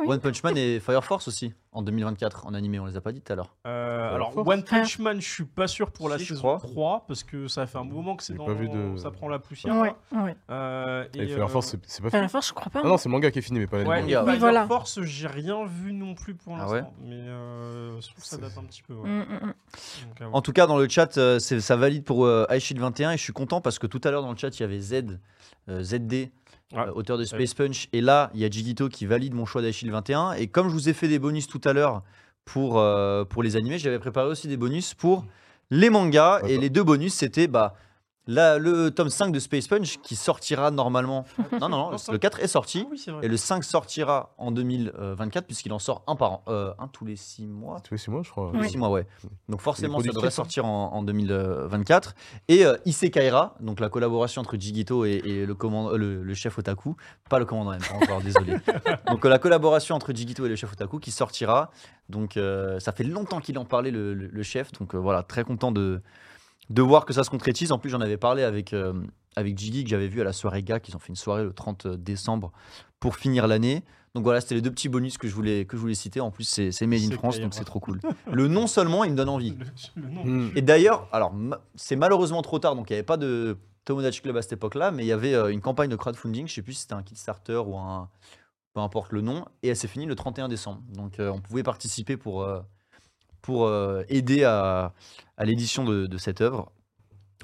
oui. 0.00 0.06
One 0.08 0.20
Punch 0.20 0.42
Man 0.42 0.56
et 0.56 0.80
Fire 0.80 1.04
Force 1.04 1.28
aussi, 1.28 1.54
en 1.72 1.82
2024, 1.82 2.46
en 2.46 2.54
animé, 2.54 2.80
on 2.80 2.86
les 2.86 2.96
a 2.96 3.00
pas 3.00 3.12
dit 3.12 3.20
tout 3.20 3.32
à 3.32 3.36
l'heure. 3.36 3.54
Euh, 3.66 4.14
alors, 4.14 4.32
force. 4.32 4.48
One 4.48 4.62
Punch 4.64 4.98
Man, 4.98 5.20
je 5.20 5.28
suis 5.28 5.44
pas 5.44 5.66
sûr 5.68 5.90
pour 5.90 6.08
la 6.08 6.18
Si, 6.18 6.24
je 6.24 6.34
saison 6.34 6.56
crois. 6.56 6.58
3, 6.58 7.04
parce 7.06 7.22
que 7.22 7.46
ça 7.46 7.66
fait 7.66 7.78
un 7.78 7.84
moment 7.84 8.16
que 8.16 8.22
c'est 8.22 8.32
J'ai 8.32 8.38
dans. 8.38 8.46
pas 8.46 8.54
vu 8.54 8.68
de- 8.68 8.96
Ça 8.96 9.10
prend 9.10 9.28
la 9.28 9.38
poussière. 9.38 9.76
Ouais, 9.76 9.94
ouais. 10.12 10.34
Euh, 10.50 11.04
Et, 11.14 11.22
et, 11.22 11.26
Fire 11.28 11.44
euh, 11.44 11.48
Force, 11.48 11.66
c'est- 11.68 11.80
c'est 11.86 12.02
pas 12.02 12.10
fini. 12.10 12.28
force, 12.28 12.48
je 12.48 12.54
crois 12.54 12.70
pas. 12.72 12.80
Ah 12.82 12.88
non, 12.88 12.96
c'est 12.96 13.08
le 13.08 13.12
manga 13.12 13.30
qui 13.30 13.38
est 13.38 13.42
fini, 13.42 13.58
mais 13.58 13.66
pas 13.66 13.78
Ouais, 13.82 14.00
l'anime. 14.00 14.18
Oui, 14.24 14.30
Fire 14.32 14.38
voilà. 14.40 14.66
Force, 14.66 15.00
j'ai 15.02 15.26
rien 15.28 15.66
vu 15.66 15.92
non 15.92 16.14
plus 16.14 16.34
pour 16.34 16.54
Ah 16.54 16.58
l'instant. 16.60 16.72
ouais 16.74 16.84
mais 17.04 17.14
euh, 17.16 18.00
je 18.00 18.08
trouve 18.08 18.22
que 18.22 18.28
ça 18.28 18.38
date 18.38 18.56
un 18.58 18.64
petit 18.64 18.82
peu. 18.82 18.94
ouais. 18.94 19.08
Mm, 19.08 19.18
mm, 19.20 19.46
mm. 19.46 19.54
Donc. 20.20 20.34
En 20.34 20.40
tout 20.42 20.52
cas, 20.52 20.66
dans 20.66 20.78
le 20.78 20.88
chat, 20.88 21.16
euh, 21.18 21.38
ça 21.38 21.76
valide 21.76 22.04
pour 22.04 22.24
euh, 22.24 22.46
iShield 22.50 22.80
21 22.80 23.12
et 23.12 23.16
je 23.16 23.22
suis 23.22 23.32
content 23.32 23.60
parce 23.60 23.78
que 23.78 23.86
tout 23.86 24.00
à 24.04 24.10
l'heure 24.10 24.22
dans 24.22 24.30
le 24.32 24.36
chat, 24.38 24.56
il 24.58 24.60
y 24.60 24.64
avait 24.64 24.80
Z, 24.80 25.18
euh, 25.68 25.82
ZD, 25.82 26.30
Ouais. 26.74 26.80
euh, 26.80 26.92
auteur 26.92 27.16
de 27.16 27.24
Space 27.24 27.54
Punch, 27.54 27.88
et 27.92 28.00
là, 28.00 28.30
il 28.34 28.40
y 28.40 28.44
a 28.44 28.50
Jigito 28.50 28.88
qui 28.88 29.06
valide 29.06 29.34
mon 29.34 29.46
choix 29.46 29.62
d'iShield 29.62 29.92
21. 29.92 30.32
Et 30.32 30.48
comme 30.48 30.68
je 30.68 30.74
vous 30.74 30.88
ai 30.88 30.92
fait 30.92 31.08
des 31.08 31.18
bonus 31.18 31.46
tout 31.46 31.60
à 31.64 31.72
l'heure 31.72 32.02
pour, 32.44 32.78
euh, 32.78 33.24
pour 33.24 33.42
les 33.42 33.56
animés, 33.56 33.78
j'avais 33.78 33.98
préparé 33.98 34.28
aussi 34.28 34.48
des 34.48 34.56
bonus 34.56 34.94
pour 34.94 35.24
les 35.70 35.90
mangas. 35.90 36.40
Et 36.46 36.58
les 36.58 36.70
deux 36.70 36.82
bonus, 36.84 37.14
c'était 37.14 37.46
bah, 37.46 37.74
la- 38.28 38.58
le 38.58 38.90
tome 38.90 39.08
5 39.10 39.32
de 39.32 39.38
Space 39.40 39.66
Punch 39.66 39.98
qui 40.02 40.14
sortira 40.14 40.70
normalement. 40.70 41.24
non, 41.52 41.58
non, 41.60 41.68
non, 41.68 41.90
Non, 41.90 41.96
le 42.12 42.18
4 42.18 42.38
est 42.40 42.46
sorti. 42.46 42.84
Ah 42.86 42.90
oui. 42.92 43.04
Et 43.22 43.28
le 43.28 43.36
5 43.36 43.64
sortira 43.64 44.34
en 44.38 44.52
2024 44.52 45.46
puisqu'il 45.46 45.72
en 45.72 45.78
sort 45.80 46.04
un 46.06 46.14
par 46.14 46.32
an, 46.32 46.42
euh, 46.48 46.72
un 46.78 46.86
tous 46.88 47.04
les 47.04 47.16
6 47.16 47.46
mois. 47.46 47.80
Tous 47.80 47.94
les 47.94 47.98
six 47.98 48.10
mois, 48.10 48.22
je 48.22 48.30
crois. 48.30 48.52
Tous 48.54 48.60
les 48.60 48.76
mois, 48.76 48.90
ouais. 48.90 49.06
Donc 49.48 49.60
forcément, 49.60 49.98
ça 50.00 50.06
devrait 50.08 50.28
hein. 50.28 50.30
sortir 50.30 50.64
en, 50.66 50.92
en 50.94 51.02
2024. 51.02 52.14
Et 52.48 52.64
euh, 52.64 52.76
Isekaira, 52.84 53.54
donc 53.60 53.80
la 53.80 53.88
collaboration 53.88 54.40
entre 54.42 54.56
Jigito 54.56 55.04
et, 55.04 55.20
et 55.24 55.46
le, 55.46 55.54
command- 55.54 55.92
euh, 55.92 55.96
le, 55.96 56.22
le 56.22 56.34
chef 56.34 56.58
Otaku, 56.58 56.96
pas 57.28 57.38
le 57.38 57.44
commandant 57.44 57.70
même, 57.70 57.80
pas 57.80 57.94
encore, 57.96 58.20
désolé. 58.20 58.54
Donc 59.08 59.24
euh, 59.24 59.28
la 59.28 59.38
collaboration 59.38 59.94
entre 59.94 60.12
Jigito 60.12 60.44
et 60.46 60.48
le 60.48 60.56
chef 60.56 60.72
Otaku 60.72 60.98
qui 60.98 61.10
sortira. 61.10 61.70
Donc 62.08 62.36
euh, 62.36 62.78
ça 62.80 62.92
fait 62.92 63.04
longtemps 63.04 63.40
qu'il 63.40 63.58
en 63.58 63.64
parlait, 63.64 63.90
le, 63.90 64.14
le- 64.14 64.26
le 64.28 64.42
chef. 64.42 64.70
Donc 64.72 64.94
euh, 64.94 64.98
voilà, 64.98 65.22
très 65.22 65.44
content 65.44 65.72
de, 65.72 66.00
de 66.70 66.82
voir 66.82 67.04
que 67.06 67.12
ça 67.12 67.24
se 67.24 67.30
concrétise. 67.30 67.72
En 67.72 67.78
plus, 67.78 67.90
j'en 67.90 68.00
avais 68.00 68.16
parlé 68.16 68.42
avec, 68.42 68.72
euh, 68.72 68.92
avec 69.36 69.56
Jiggy, 69.58 69.84
que 69.84 69.90
j'avais 69.90 70.08
vu 70.08 70.20
à 70.20 70.24
la 70.24 70.32
soirée 70.32 70.62
GAC. 70.62 70.88
Ils 70.88 70.96
ont 70.96 70.98
fait 70.98 71.08
une 71.10 71.16
soirée 71.16 71.44
le 71.44 71.52
30 71.52 71.86
décembre 71.86 72.52
pour 73.00 73.16
finir 73.16 73.46
l'année. 73.46 73.84
Donc 74.14 74.24
voilà, 74.24 74.40
c'était 74.40 74.54
les 74.56 74.62
deux 74.62 74.70
petits 74.70 74.88
bonus 74.88 75.18
que 75.18 75.28
je 75.28 75.34
voulais, 75.34 75.64
que 75.64 75.76
je 75.76 75.80
voulais 75.80 75.94
citer. 75.94 76.20
En 76.20 76.30
plus, 76.30 76.44
c'est 76.44 76.72
c'est 76.72 76.86
Made 76.86 77.02
in. 77.02 77.10
France, 77.14 77.38
donc 77.40 77.54
c'est 77.54 77.64
trop 77.64 77.78
cool. 77.78 78.00
Le 78.30 78.48
nom 78.48 78.66
seulement, 78.66 79.04
il 79.04 79.12
me 79.12 79.16
donne 79.16 79.28
envie. 79.28 79.54
Le, 79.96 80.02
le 80.02 80.08
nom. 80.10 80.24
Hmm. 80.24 80.50
Et 80.56 80.62
d'ailleurs, 80.62 81.08
alors 81.12 81.32
ma- 81.32 81.60
c'est 81.74 81.94
malheureusement 81.96 82.42
trop 82.42 82.58
tard, 82.58 82.74
donc 82.74 82.88
il 82.90 82.94
n'y 82.94 82.96
avait 82.98 83.04
pas 83.06 83.16
de 83.18 83.56
Tomodachi 83.84 84.20
Club 84.22 84.36
à 84.36 84.42
cette 84.42 84.54
époque-là, 84.54 84.90
mais 84.90 85.04
il 85.04 85.06
y 85.06 85.12
avait 85.12 85.34
euh, 85.34 85.52
une 85.52 85.60
campagne 85.60 85.88
de 85.90 85.96
crowdfunding, 85.96 86.48
je 86.48 86.54
sais 86.54 86.62
plus 86.62 86.72
si 86.72 86.80
c'était 86.82 86.94
un 86.94 87.02
Kickstarter 87.02 87.56
ou 87.58 87.76
un. 87.76 88.08
peu 88.74 88.80
importe 88.80 89.12
le 89.12 89.20
nom, 89.20 89.44
et 89.62 89.68
elle 89.68 89.76
s'est 89.76 89.88
finie 89.88 90.06
le 90.06 90.14
31 90.14 90.48
décembre. 90.48 90.80
Donc 90.94 91.20
euh, 91.20 91.30
on 91.30 91.40
pouvait 91.40 91.62
participer 91.62 92.16
pour, 92.16 92.42
euh, 92.42 92.60
pour 93.48 93.64
euh, 93.64 94.02
aider 94.10 94.44
à, 94.44 94.92
à 95.38 95.44
l'édition 95.46 95.82
de, 95.82 96.04
de 96.06 96.18
cette 96.18 96.42
œuvre. 96.42 96.70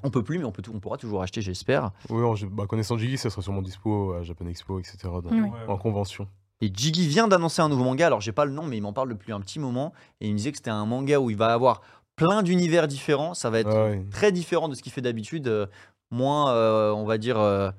On 0.03 0.11
peut 0.11 0.23
plus, 0.23 0.39
mais 0.39 0.45
on, 0.45 0.53
peut 0.53 0.61
tout- 0.61 0.73
on 0.75 0.79
pourra 0.79 0.99
toujours 0.99 1.23
acheter, 1.23 1.41
j'espère. 1.41 1.93
Oui, 2.11 2.23
en- 2.23 2.35
bah, 2.53 2.67
connaissant 2.67 2.99
Jiggy, 2.99 3.17
ça 3.17 3.31
sera 3.31 3.41
sûrement 3.41 3.63
dispo 3.63 4.13
à 4.13 4.23
Japan 4.23 4.47
Expo, 4.49 4.79
etc. 4.79 4.99
dans- 5.03 5.31
Oui. 5.31 5.41
Ouais, 5.41 5.49
En 5.67 5.79
convention. 5.79 6.29
Et 6.61 6.71
Jiggy 6.75 7.09
vient 7.09 7.27
d'annoncer 7.27 7.63
un 7.63 7.71
nouveau 7.71 7.85
manga, 7.85 8.07
alors 8.07 8.21
j'ai 8.21 8.33
pas 8.33 8.45
le 8.45 8.51
nom, 8.53 8.65
mais 8.67 8.77
il 8.77 8.83
m'en 8.83 8.93
parle 8.93 9.09
depuis 9.09 9.33
un 9.33 9.41
petit 9.41 9.59
moment, 9.59 9.95
et 10.21 10.27
il 10.29 10.33
me 10.33 10.37
disait 10.37 10.51
que 10.53 10.59
c'était 10.59 10.69
un 10.69 10.85
manga 10.85 11.19
où 11.21 11.31
il 11.31 11.37
va 11.39 11.55
avoir 11.55 11.81
plein 12.17 12.43
d'univers 12.43 12.87
différents, 12.87 13.33
ça 13.33 13.49
va 13.49 13.61
être 13.61 13.75
Ah 13.75 13.95
très 14.11 14.31
différent 14.31 14.69
de 14.69 14.75
ce 14.75 14.83
qu'il 14.83 14.93
fait 14.93 15.01
d'habitude, 15.01 15.49
euh, 15.49 15.67
moins, 16.11 16.53
euh, 16.53 16.91
on 16.93 17.07
va 17.07 17.17
dire, 17.17 17.39
euh, 17.41 17.71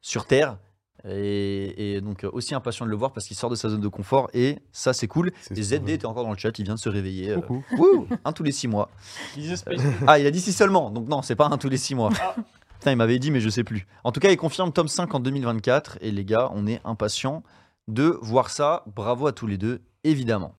sur 0.00 0.24
Terre. 0.26 0.56
Et, 1.08 1.96
et 1.96 2.00
donc 2.00 2.24
euh, 2.24 2.30
aussi 2.32 2.54
impatient 2.54 2.84
de 2.84 2.90
le 2.90 2.96
voir 2.96 3.12
parce 3.12 3.26
qu'il 3.26 3.36
sort 3.36 3.50
de 3.50 3.54
sa 3.54 3.68
zone 3.68 3.80
de 3.80 3.88
confort 3.88 4.28
et 4.34 4.58
ça 4.72 4.92
c'est 4.92 5.06
cool. 5.06 5.32
Et. 5.54 5.62
ZD 5.62 5.90
était 5.90 6.06
encore 6.06 6.24
dans 6.24 6.32
le 6.32 6.38
chat, 6.38 6.58
il 6.58 6.64
vient 6.64 6.74
de 6.74 6.80
se 6.80 6.88
réveiller. 6.88 7.30
euh, 7.30 7.40
wouh, 7.78 8.06
un 8.24 8.32
tous 8.32 8.42
les 8.42 8.52
six 8.52 8.68
mois. 8.68 8.90
Space 9.56 9.80
Ah, 10.06 10.18
il 10.18 10.26
a 10.26 10.30
dit 10.30 10.40
si 10.40 10.52
seulement, 10.52 10.90
donc 10.90 11.08
non, 11.08 11.22
c'est 11.22 11.36
pas 11.36 11.46
un 11.46 11.58
tous 11.58 11.68
les 11.68 11.76
six 11.76 11.94
mois. 11.94 12.10
Ah. 12.20 12.34
Putain, 12.78 12.92
il 12.92 12.96
m'avait 12.96 13.18
dit, 13.18 13.30
mais 13.30 13.40
je 13.40 13.48
sais 13.48 13.64
plus. 13.64 13.86
En 14.04 14.12
tout 14.12 14.20
cas, 14.20 14.30
il 14.30 14.36
confirme 14.36 14.70
tome 14.70 14.88
5 14.88 15.14
en 15.14 15.20
2024 15.20 15.98
et 16.02 16.10
les 16.10 16.24
gars, 16.24 16.50
on 16.54 16.66
est 16.66 16.80
impatients 16.84 17.42
de 17.88 18.18
voir 18.20 18.50
ça. 18.50 18.84
Bravo 18.94 19.26
à 19.26 19.32
tous 19.32 19.46
les 19.46 19.56
deux, 19.58 19.80
évidemment. 20.04 20.54